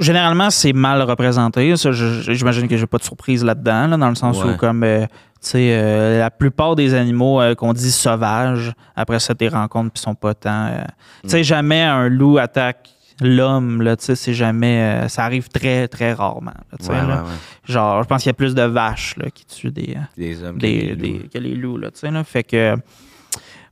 généralement, 0.00 0.50
c'est 0.50 0.72
mal 0.72 1.02
représenté. 1.02 1.74
J'imagine 1.76 2.66
que 2.68 2.76
j'ai 2.76 2.86
pas 2.86 2.98
de 2.98 3.04
surprise 3.04 3.44
là-dedans, 3.44 3.86
là, 3.88 3.96
dans 3.96 4.08
le 4.08 4.14
sens 4.16 4.42
Ouais. 4.42 4.52
où, 4.52 4.56
comme, 4.56 4.82
euh, 4.82 5.06
tu 5.40 5.50
sais, 5.50 6.18
la 6.18 6.30
plupart 6.30 6.74
des 6.74 6.94
animaux 6.94 7.40
euh, 7.40 7.54
qu'on 7.54 7.72
dit 7.72 7.92
sauvages, 7.92 8.72
après 8.96 9.20
ça, 9.20 9.34
tes 9.34 9.48
rencontres, 9.48 9.92
puis 9.92 10.02
sont 10.02 10.14
pas 10.14 10.34
tant. 10.34 10.66
euh, 10.68 10.84
Tu 11.22 11.28
sais, 11.30 11.44
jamais 11.44 11.82
un 11.82 12.08
loup 12.08 12.38
attaque 12.38 12.90
l'homme, 13.20 13.82
là, 13.82 13.96
tu 13.96 14.04
sais, 14.04 14.16
c'est 14.16 14.34
jamais. 14.34 14.80
euh, 15.04 15.08
ça 15.08 15.24
arrive 15.24 15.48
très, 15.48 15.88
très 15.88 16.12
rarement, 16.12 16.50
là, 16.50 16.78
tu 16.78 16.84
sais, 16.86 16.92
Ouais, 16.92 17.00
ouais, 17.00 17.06
là. 17.06 17.24
Genre, 17.64 18.02
je 18.02 18.08
pense 18.08 18.22
qu'il 18.22 18.28
y 18.28 18.30
a 18.30 18.34
plus 18.34 18.54
de 18.54 18.62
vaches, 18.62 19.16
là, 19.16 19.30
qui 19.30 19.44
tuent 19.46 19.70
des. 19.70 19.94
euh, 19.96 20.00
Des 20.16 20.42
hommes, 20.42 20.56
que 20.56 20.60
des, 20.62 20.82
des 20.88 20.96
des- 20.96 21.08
loups. 21.12 21.28
que 21.32 21.38
les 21.38 21.54
loups, 21.54 21.76
là, 21.78 21.90
tu 21.90 21.98
sais, 22.00 22.10
là. 22.10 22.24
Fait 22.24 22.42
que. 22.44 22.76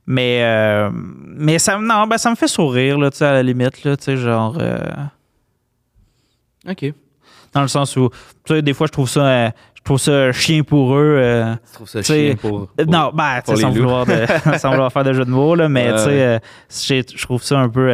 Mais, 0.05 0.41
euh, 0.43 0.89
mais 0.93 1.59
ça, 1.59 1.77
non, 1.77 2.07
ben, 2.07 2.17
ça 2.17 2.29
me 2.29 2.35
fait 2.35 2.47
sourire, 2.47 2.97
là, 2.99 3.09
tu 3.11 3.17
sais, 3.17 3.25
à 3.25 3.33
la 3.33 3.43
limite, 3.43 3.83
là, 3.83 3.95
tu 3.97 4.03
sais, 4.03 4.17
genre. 4.17 4.57
euh, 4.59 4.77
Ok. 6.69 6.93
dans 7.53 7.61
le 7.61 7.67
sens 7.67 7.95
où, 7.97 8.09
tu 8.45 8.53
sais, 8.55 8.61
des 8.61 8.73
fois, 8.73 8.87
je 8.87 8.91
trouve 8.91 9.09
ça, 9.09 9.25
euh, 9.25 9.49
je 9.75 9.81
trouve 9.83 9.97
ça 9.99 10.31
chien 10.31 10.63
pour 10.63 10.95
eux. 10.95 11.17
euh, 11.19 11.55
Tu 11.67 11.73
trouves 11.73 11.89
ça 11.89 12.01
chien 12.01 12.35
pour, 12.35 12.67
pour- 12.69 12.85
non, 12.87 13.11
ben, 13.13 13.37
tu 13.39 13.43
pour 13.45 13.55
sais, 13.57 13.61
sans 13.61 13.69
vouloir, 13.71 14.05
de- 14.05 14.25
sans 14.57 14.71
vouloir 14.71 14.91
faire 14.91 15.03
de 15.03 15.13
jeu 15.13 15.25
de 15.25 15.29
mots, 15.29 15.55
là, 15.55 15.67
mais 15.69 15.91
tu 15.93 15.99
sais, 15.99 16.21
euh, 16.21 17.03
je 17.15 17.23
trouve 17.23 17.43
ça 17.43 17.59
un 17.59 17.69
peu. 17.69 17.89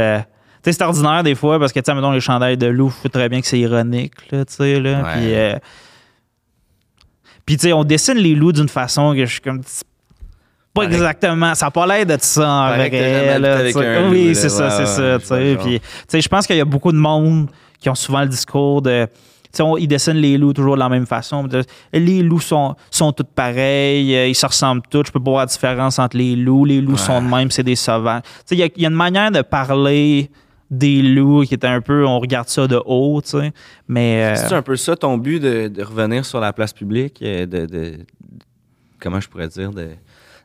C'est 0.64 0.82
ordinaire 0.82 1.24
des 1.24 1.36
fois 1.36 1.60
parce 1.60 1.72
que, 1.74 1.80
tu 1.80 1.94
mettons 1.94 2.12
les 2.12 2.20
chandails 2.22 2.58
de 2.58 2.68
loup, 2.68 2.94
je 3.04 3.08
très 3.10 3.30
bien 3.30 3.42
que 3.42 3.48
c'est 3.48 3.60
ironique, 3.60 4.14
là, 4.32 4.46
tu 4.46 4.54
sais, 4.54 4.80
là. 4.80 5.02
Ouais. 5.04 5.14
Puis, 5.14 5.34
euh, 5.36 5.56
puis, 7.46 7.58
tu 7.58 7.62
sais, 7.68 7.74
on 7.74 7.84
dessine 7.84 8.18
les 8.18 8.36
loups 8.36 8.52
d'une 8.52 8.70
façon 8.70 9.14
que 9.14 9.26
je 9.26 9.32
suis 9.32 9.42
comme. 9.42 9.62
Pas 10.74 10.84
exactement, 10.84 11.56
ça 11.56 11.66
n'a 11.66 11.72
pas 11.72 11.88
l'air 11.88 12.06
de 12.06 12.16
ça 12.22 12.48
en 12.48 12.68
vrai. 12.76 13.40
là, 13.40 13.58
avec 13.58 13.76
un 13.76 14.10
oui, 14.10 14.36
c'est 14.36 14.50
ça, 14.50 14.70
c'est 14.70 14.86
ça. 14.86 15.18
je 15.18 15.18
tu 15.18 15.26
sais. 15.26 15.58
Puis, 15.60 15.80
tu 15.80 15.86
sais, 16.08 16.22
je 16.22 16.30
pense 16.30 16.46
qu'il 16.46 16.58
y 16.58 16.62
a 16.62 16.66
beaucoup 16.66 16.92
de 16.92 16.98
monde 16.98 17.50
qui 17.80 17.90
ont 17.90 17.96
souvent 17.96 18.22
le 18.22 18.28
discours 18.28 18.82
de. 18.84 19.08
Tu 19.52 19.58
sais, 19.58 19.64
on- 19.64 19.78
ils 19.78 19.88
dessinent 19.88 20.18
les 20.18 20.38
loups 20.38 20.54
toujours 20.54 20.76
de 20.76 20.80
la 20.80 20.90
même 20.90 21.08
façon. 21.08 21.48
Les 21.92 22.22
loups 22.22 22.40
sont, 22.40 22.76
sont 22.92 23.12
tous 23.12 23.24
pareils, 23.24 24.16
euh, 24.16 24.28
ils 24.28 24.36
se 24.36 24.46
ressemblent 24.46 24.84
tous. 24.92 25.06
Je 25.08 25.12
peux 25.12 25.20
pas 25.20 25.32
voir 25.32 25.40
la 25.42 25.46
différence 25.48 25.98
entre 25.98 26.18
les 26.18 26.36
loups. 26.36 26.66
Les 26.66 26.82
loups 26.82 26.92
Ouais. 26.92 26.98
sont 27.00 27.20
de 27.20 27.28
même, 27.28 27.50
c'est 27.50 27.64
des 27.64 27.76
sauvages. 27.76 28.22
Y 28.52 28.72
il 28.76 28.82
y, 28.84 28.86
a 28.86 28.90
une 28.90 28.96
manière 28.96 29.32
de 29.32 29.42
parler 29.42 30.30
des 30.72 31.02
loups 31.02 31.44
qui 31.46 31.54
est 31.56 31.66
un 31.66 31.82
peu, 31.82 32.06
on 32.06 32.20
regarde 32.20 32.48
ça 32.48 32.68
de 32.68 32.80
haut, 32.86 33.22
tu 33.22 33.30
sais. 33.32 33.52
Mais. 33.88 34.24
euh, 34.24 34.36
C'est 34.36 34.54
un 34.56 34.62
peu 34.62 34.76
ça 34.76 34.96
ton 34.96 35.18
but 35.18 35.40
de, 35.40 35.68
de 35.68 35.84
revenir 35.84 36.26
sur 36.26 36.40
la 36.40 36.54
place 36.54 36.74
publique, 36.74 37.20
euh, 37.22 37.46
de, 37.46 37.66
de- 37.66 37.98
comment 39.00 39.20
je 39.20 39.28
pourrais 39.30 39.48
dire, 39.48 39.72
de 39.72 39.90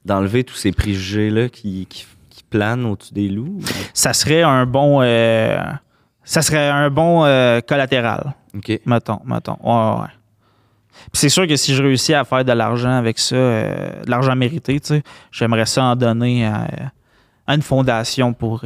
d'enlever 0.05 0.45
tous 0.45 0.55
ces 0.57 0.71
préjugés-là 0.73 1.49
qui, 1.49 1.87
qui, 1.89 2.07
qui 2.29 2.43
planent 2.51 2.85
au-dessus 2.85 3.15
des 3.15 3.29
loups? 3.29 3.59
ça 3.95 4.13
serait 4.13 4.43
un 4.43 4.67
bon. 4.67 5.01
euh, 5.03 5.59
ça 6.25 6.43
serait 6.43 6.69
un 6.69 6.91
bon 6.91 7.25
euh, 7.25 7.61
collatéral. 7.61 8.35
OK. 8.57 8.81
Mettons, 8.87 9.21
mettons. 9.25 9.57
Ouais, 9.63 10.01
ouais. 10.03 10.09
Puis 11.13 11.21
c'est 11.21 11.29
sûr 11.29 11.47
que 11.47 11.57
si 11.57 11.75
je 11.75 11.83
réussis 11.83 12.15
à 12.15 12.25
faire 12.25 12.45
de 12.45 12.53
l'argent 12.53 12.93
avec 12.93 13.19
ça, 13.19 13.35
de 13.35 14.09
l'argent 14.11 14.37
mérité, 14.37 14.79
tu 14.79 14.87
sais, 14.89 15.03
j'aimerais 15.33 15.67
ça 15.67 15.85
en 15.85 15.97
donner 15.97 16.47
à, 16.47 16.69
à 17.47 17.55
une 17.55 17.63
fondation 17.63 18.33
pour, 18.33 18.63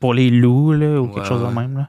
pour 0.00 0.14
les 0.14 0.30
loups, 0.30 0.72
là, 0.72 1.00
ou 1.00 1.06
Ouais, 1.06 1.14
quelque 1.14 1.26
chose 1.26 1.42
de 1.42 1.46
même. 1.54 1.76
Là? 1.78 1.88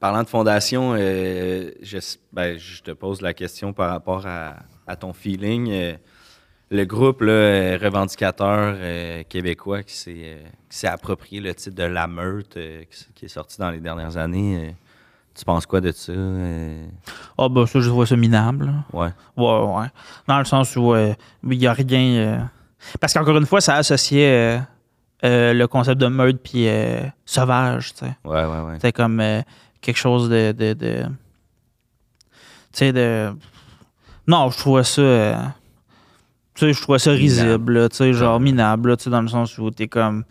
Parlant 0.00 0.22
de 0.22 0.28
fondation, 0.28 0.94
euh, 0.98 1.70
je, 1.82 1.98
ben, 2.32 2.58
je 2.58 2.82
te 2.82 2.90
pose 2.90 3.20
la 3.20 3.34
question 3.34 3.72
par 3.72 3.90
rapport 3.90 4.26
à, 4.26 4.56
à 4.86 4.96
ton 4.96 5.12
feeling. 5.12 5.68
euh, 5.70 5.92
le 6.70 6.84
groupe 6.86 7.20
là, 7.20 7.32
euh, 7.32 7.78
revendicateur 7.80 8.74
euh, 8.78 9.22
québécois 9.28 9.82
qui 9.82 9.94
s'est 10.70 10.86
approprié 10.88 11.40
le 11.40 11.54
titre 11.54 11.76
de 11.76 11.82
La 11.82 12.06
Meute, 12.06 12.58
qui, 13.14 13.26
est 13.26 13.28
sorti 13.28 13.58
dans 13.58 13.70
les 13.70 13.78
dernières 13.80 14.16
années, 14.16 14.74
tu 15.34 15.44
penses 15.44 15.66
quoi 15.66 15.80
de 15.82 15.92
ça? 15.92 16.12
euh? 16.12 16.86
Ah, 17.36 17.48
bah, 17.50 17.66
ça, 17.66 17.78
je 17.80 17.90
vois 17.90 18.06
ça 18.06 18.16
minable. 18.16 18.66
là. 18.66 18.72
ouais. 18.92 19.10
Ouais, 19.36 19.80
ouais. 19.82 19.86
Dans 20.26 20.38
le 20.38 20.44
sens 20.46 20.74
où 20.76 20.94
euh, 20.94 21.12
il 21.48 21.58
n'y 21.58 21.66
a 21.66 21.74
rien. 21.74 22.14
euh, 22.16 22.38
Parce 23.00 23.12
qu'encore 23.12 23.36
une 23.36 23.46
fois, 23.46 23.60
ça 23.60 23.74
associait 23.76 24.58
euh, 25.24 25.52
le 25.52 25.66
concept 25.68 26.00
de 26.00 26.06
meute 26.08 26.40
puis 26.42 26.68
euh, 26.68 27.00
sauvage, 27.24 27.92
tu 27.94 28.00
sais. 28.06 28.16
Ouais, 28.24 28.44
ouais, 28.44 28.60
ouais. 28.60 28.74
C'était 28.74 28.92
comme 28.92 29.20
euh, 29.20 29.40
quelque 29.80 29.96
chose 29.98 30.28
de. 30.28 30.52
de, 30.52 30.72
de- 30.72 31.04
tu 31.04 32.78
sais, 32.78 32.92
de. 32.92 33.32
Non, 34.26 34.50
je 34.50 34.58
trouvais 34.58 34.84
ça. 34.84 35.54
tu 36.54 36.66
sais, 36.66 36.72
je 36.72 36.80
trouvais 36.80 36.98
ça 36.98 37.10
risible, 37.12 37.88
tu 37.90 37.96
sais, 37.96 38.12
genre 38.12 38.38
minable, 38.40 38.96
tu 38.96 39.04
sais, 39.04 39.10
dans 39.10 39.22
le 39.22 39.28
sens 39.28 39.56
où 39.58 39.70
t'es 39.70 39.88
comme. 39.88 40.24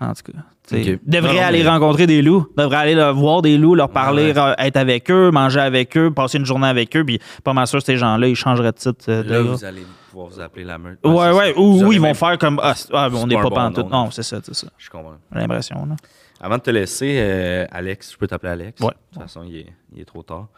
En 0.00 0.12
tout 0.14 0.32
cas. 0.32 0.38
Tu 0.68 0.82
sais, 0.82 0.94
Ok. 0.94 1.00
Devrais 1.04 1.34
Non, 1.34 1.40
non, 1.40 1.46
aller 1.46 1.62
mais- 1.62 1.68
rencontrer 1.70 2.06
des 2.06 2.22
loups, 2.22 2.46
devrait 2.56 2.76
aller 2.76 2.94
là, 2.94 3.12
voir 3.12 3.42
des 3.42 3.58
loups, 3.58 3.74
leur 3.74 3.90
parler, 3.90 4.26
Ouais. 4.28 4.32
re- 4.32 4.54
être 4.58 4.76
avec 4.76 5.10
eux, 5.10 5.30
manger 5.30 5.60
avec 5.60 5.96
eux, 5.96 6.10
passer 6.10 6.38
une 6.38 6.46
journée 6.46 6.66
avec 6.68 6.96
eux, 6.96 7.04
puis 7.04 7.18
pas 7.42 7.52
mal 7.52 7.66
sûr 7.66 7.82
ces 7.82 7.96
gens-là, 7.96 8.26
ils 8.28 8.34
changeraient 8.36 8.72
de 8.72 8.76
titre. 8.78 9.04
euh, 9.08 9.22
Là, 9.24 9.42
vous 9.42 9.64
allez 9.64 9.82
pouvoir 10.10 10.28
vous 10.28 10.40
appeler 10.40 10.64
La 10.64 10.78
Meute. 10.78 10.98
Ouais, 11.04 11.30
ouais, 11.32 11.54
ou, 11.56 11.92
ils 11.92 12.00
vont 12.00 12.14
faire 12.14 12.38
comme 12.38 12.58
Ah, 12.62 12.74
ah, 12.92 13.08
on 13.12 13.26
n'est 13.26 13.34
pas 13.36 13.42
bon 13.42 13.50
pantoute. 13.50 13.90
Non, 13.90 14.10
c'est 14.10 14.22
ça, 14.22 14.38
c'est 14.42 14.54
ça. 14.54 14.68
Je 14.78 14.88
comprends. 14.88 15.16
J'ai 15.32 15.40
l'impression, 15.40 15.84
là. 15.86 15.96
Avant 16.40 16.56
de 16.58 16.62
te 16.62 16.70
laisser, 16.70 17.14
euh, 17.18 17.66
Alex, 17.70 18.12
je 18.12 18.16
peux 18.18 18.26
t'appeler 18.26 18.52
Alex? 18.52 18.80
Ouais. 18.80 18.88
De 18.88 18.94
toute 19.14 19.22
façon, 19.22 19.42
il 19.46 19.56
est, 19.56 19.66
il 19.94 20.00
est 20.02 20.04
trop 20.04 20.22
tard. 20.22 20.48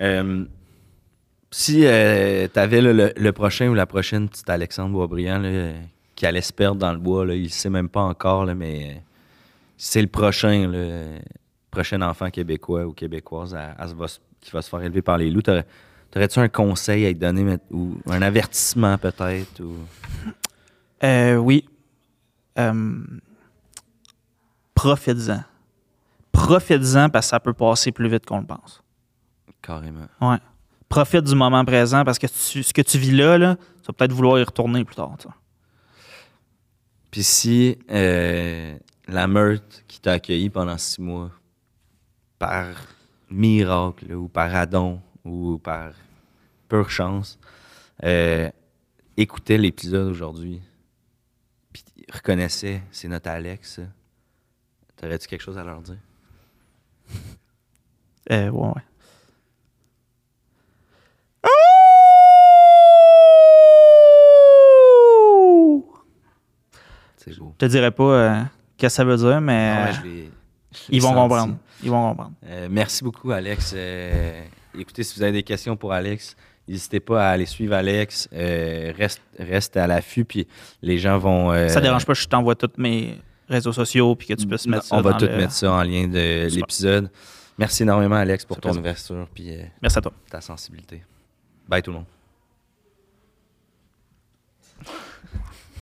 Euh, 0.00 0.44
si 1.50 1.80
tu 1.80 2.58
avais 2.58 2.80
le, 2.80 3.12
le 3.14 3.32
prochain 3.32 3.68
ou 3.68 3.74
la 3.74 3.86
prochaine 3.86 4.28
petite 4.28 4.48
Alexandre 4.48 4.90
Boisbriand 4.92 5.38
là, 5.38 5.48
euh, 5.48 5.80
qui 6.16 6.26
allait 6.26 6.40
se 6.40 6.52
perdre 6.52 6.78
dans 6.80 6.92
le 6.92 6.98
bois, 6.98 7.26
là, 7.26 7.34
il 7.34 7.44
ne 7.44 7.48
sait 7.48 7.70
même 7.70 7.88
pas 7.88 8.00
encore, 8.00 8.46
mais 8.46 8.84
euh, 8.96 8.98
c'est 9.84 10.00
le 10.02 10.06
prochain, 10.08 10.70
euh, 10.72 11.18
prochain 11.70 12.00
enfant 12.02 12.30
québécois 12.30 12.84
ou 12.86 12.92
québécoise 12.92 13.54
à, 13.54 13.72
à 13.72 13.88
se 13.88 13.94
va 13.94 14.06
se- 14.06 14.20
qui 14.40 14.50
va 14.52 14.62
se 14.62 14.68
faire 14.68 14.80
élever 14.82 15.02
par 15.02 15.18
les 15.18 15.30
loups. 15.30 15.42
T'aurais- 15.42 15.66
T'aurais-tu 16.10 16.38
un 16.40 16.48
conseil 16.48 17.04
à 17.06 17.08
lui 17.08 17.14
donner 17.16 17.42
mais- 17.42 17.58
ou 17.70 17.96
un 18.06 18.20
avertissement 18.22 18.96
peut-être? 18.98 19.60
Ou... 19.60 19.74
Euh, 21.02 21.36
oui. 21.36 21.64
Euh, 22.58 23.02
Profites-en. 24.74 25.42
Profites-en 26.32 27.08
parce 27.10 27.26
que 27.26 27.30
ça 27.30 27.40
peut 27.40 27.52
passer 27.52 27.92
plus 27.92 28.08
vite 28.08 28.26
qu'on 28.26 28.40
le 28.40 28.46
pense. 28.46 28.82
Carrément. 29.62 30.06
Ouais. 30.20 30.38
profite 30.88 31.24
du 31.24 31.34
moment 31.34 31.64
présent 31.64 32.04
parce 32.04 32.18
que 32.18 32.26
tu- 32.26 32.62
ce 32.62 32.72
que 32.74 32.82
tu 32.82 32.98
vis 32.98 33.12
là, 33.12 33.38
là, 33.38 33.56
tu 33.56 33.86
vas 33.86 33.92
peut-être 33.94 34.12
vouloir 34.12 34.38
y 34.38 34.42
retourner 34.44 34.84
plus 34.84 34.94
tard. 34.96 35.16
Puis 37.10 37.22
si 37.22 37.78
euh, 37.90 38.76
la 39.12 39.26
meute 39.26 39.84
qui 39.86 40.00
t'a 40.00 40.12
accueilli 40.12 40.50
pendant 40.50 40.78
six 40.78 41.00
mois, 41.00 41.30
par 42.38 42.74
miracle 43.30 44.12
ou 44.14 44.28
par 44.28 44.54
adon 44.54 45.00
ou 45.24 45.58
par 45.58 45.92
pure 46.68 46.90
chance, 46.90 47.38
euh, 48.02 48.50
écoutait 49.16 49.58
l'épisode 49.58 50.08
aujourd'hui, 50.08 50.60
puis 51.72 51.84
reconnaissait 52.12 52.82
c'est 52.90 53.08
notre 53.08 53.30
Alex, 53.30 53.80
t'aurais-tu 54.96 55.28
quelque 55.28 55.42
chose 55.42 55.58
à 55.58 55.64
leur 55.64 55.80
dire? 55.80 55.98
Euh, 58.30 58.50
ouais, 58.50 58.68
ouais. 58.68 58.82
Je 67.26 67.40
te 67.58 67.64
dirais 67.66 67.90
pas 67.90 68.04
euh, 68.04 68.42
qu'est-ce 68.82 68.94
que 68.94 68.96
ça 68.96 69.04
veut 69.04 69.16
dire, 69.16 69.40
mais 69.40 69.74
Non, 69.74 69.84
mais 69.84 69.92
je 69.92 70.02
l'ai- 70.02 70.30
je 70.72 70.78
l'ai 70.90 70.96
ils 70.96 71.02
vont 71.02 71.14
comprendre. 71.14 71.56
Ils 71.82 71.90
vont 71.90 72.08
comprendre. 72.10 72.32
Euh, 72.46 72.68
merci 72.70 73.04
beaucoup, 73.04 73.30
Alex. 73.30 73.72
Euh, 73.76 74.42
écoutez, 74.78 75.02
si 75.04 75.16
vous 75.16 75.22
avez 75.22 75.32
des 75.32 75.42
questions 75.42 75.76
pour 75.76 75.92
Alex, 75.92 76.36
n'hésitez 76.68 77.00
pas 77.00 77.28
à 77.28 77.30
aller 77.30 77.46
suivre 77.46 77.74
Alex. 77.74 78.28
Euh, 78.32 78.92
reste, 78.96 79.20
reste 79.38 79.76
à 79.76 79.86
l'affût, 79.86 80.24
puis 80.24 80.46
les 80.82 80.98
gens 80.98 81.18
vont. 81.18 81.52
euh, 81.52 81.68
Ça 81.68 81.80
dérange 81.80 82.04
pas, 82.06 82.14
je 82.14 82.26
t'envoie 82.26 82.54
tous 82.56 82.70
mes 82.78 83.18
réseaux 83.48 83.72
sociaux 83.72 84.14
puis 84.16 84.26
que 84.28 84.34
tu 84.34 84.46
puisses 84.46 84.66
mettre 84.66 84.84
ça. 84.84 84.96
On 84.96 85.00
va 85.00 85.14
tout 85.14 85.26
le- 85.26 85.36
mettre 85.36 85.52
ça 85.52 85.70
en 85.72 85.82
lien 85.82 86.06
de 86.08 86.48
Super. 86.48 86.50
l'épisode. 86.56 87.10
Merci 87.58 87.82
énormément, 87.82 88.16
Alex, 88.16 88.44
pour 88.44 88.56
Ça 88.56 88.62
ton 88.62 88.76
ouverture 88.76 89.28
puis 89.34 89.56
Merci 89.80 89.98
à 89.98 90.00
toi. 90.00 90.12
ta 90.30 90.40
sensibilité. 90.40 91.02
Bye 91.68 91.82
tout 91.82 91.90
le 91.90 91.98
monde. 91.98 92.06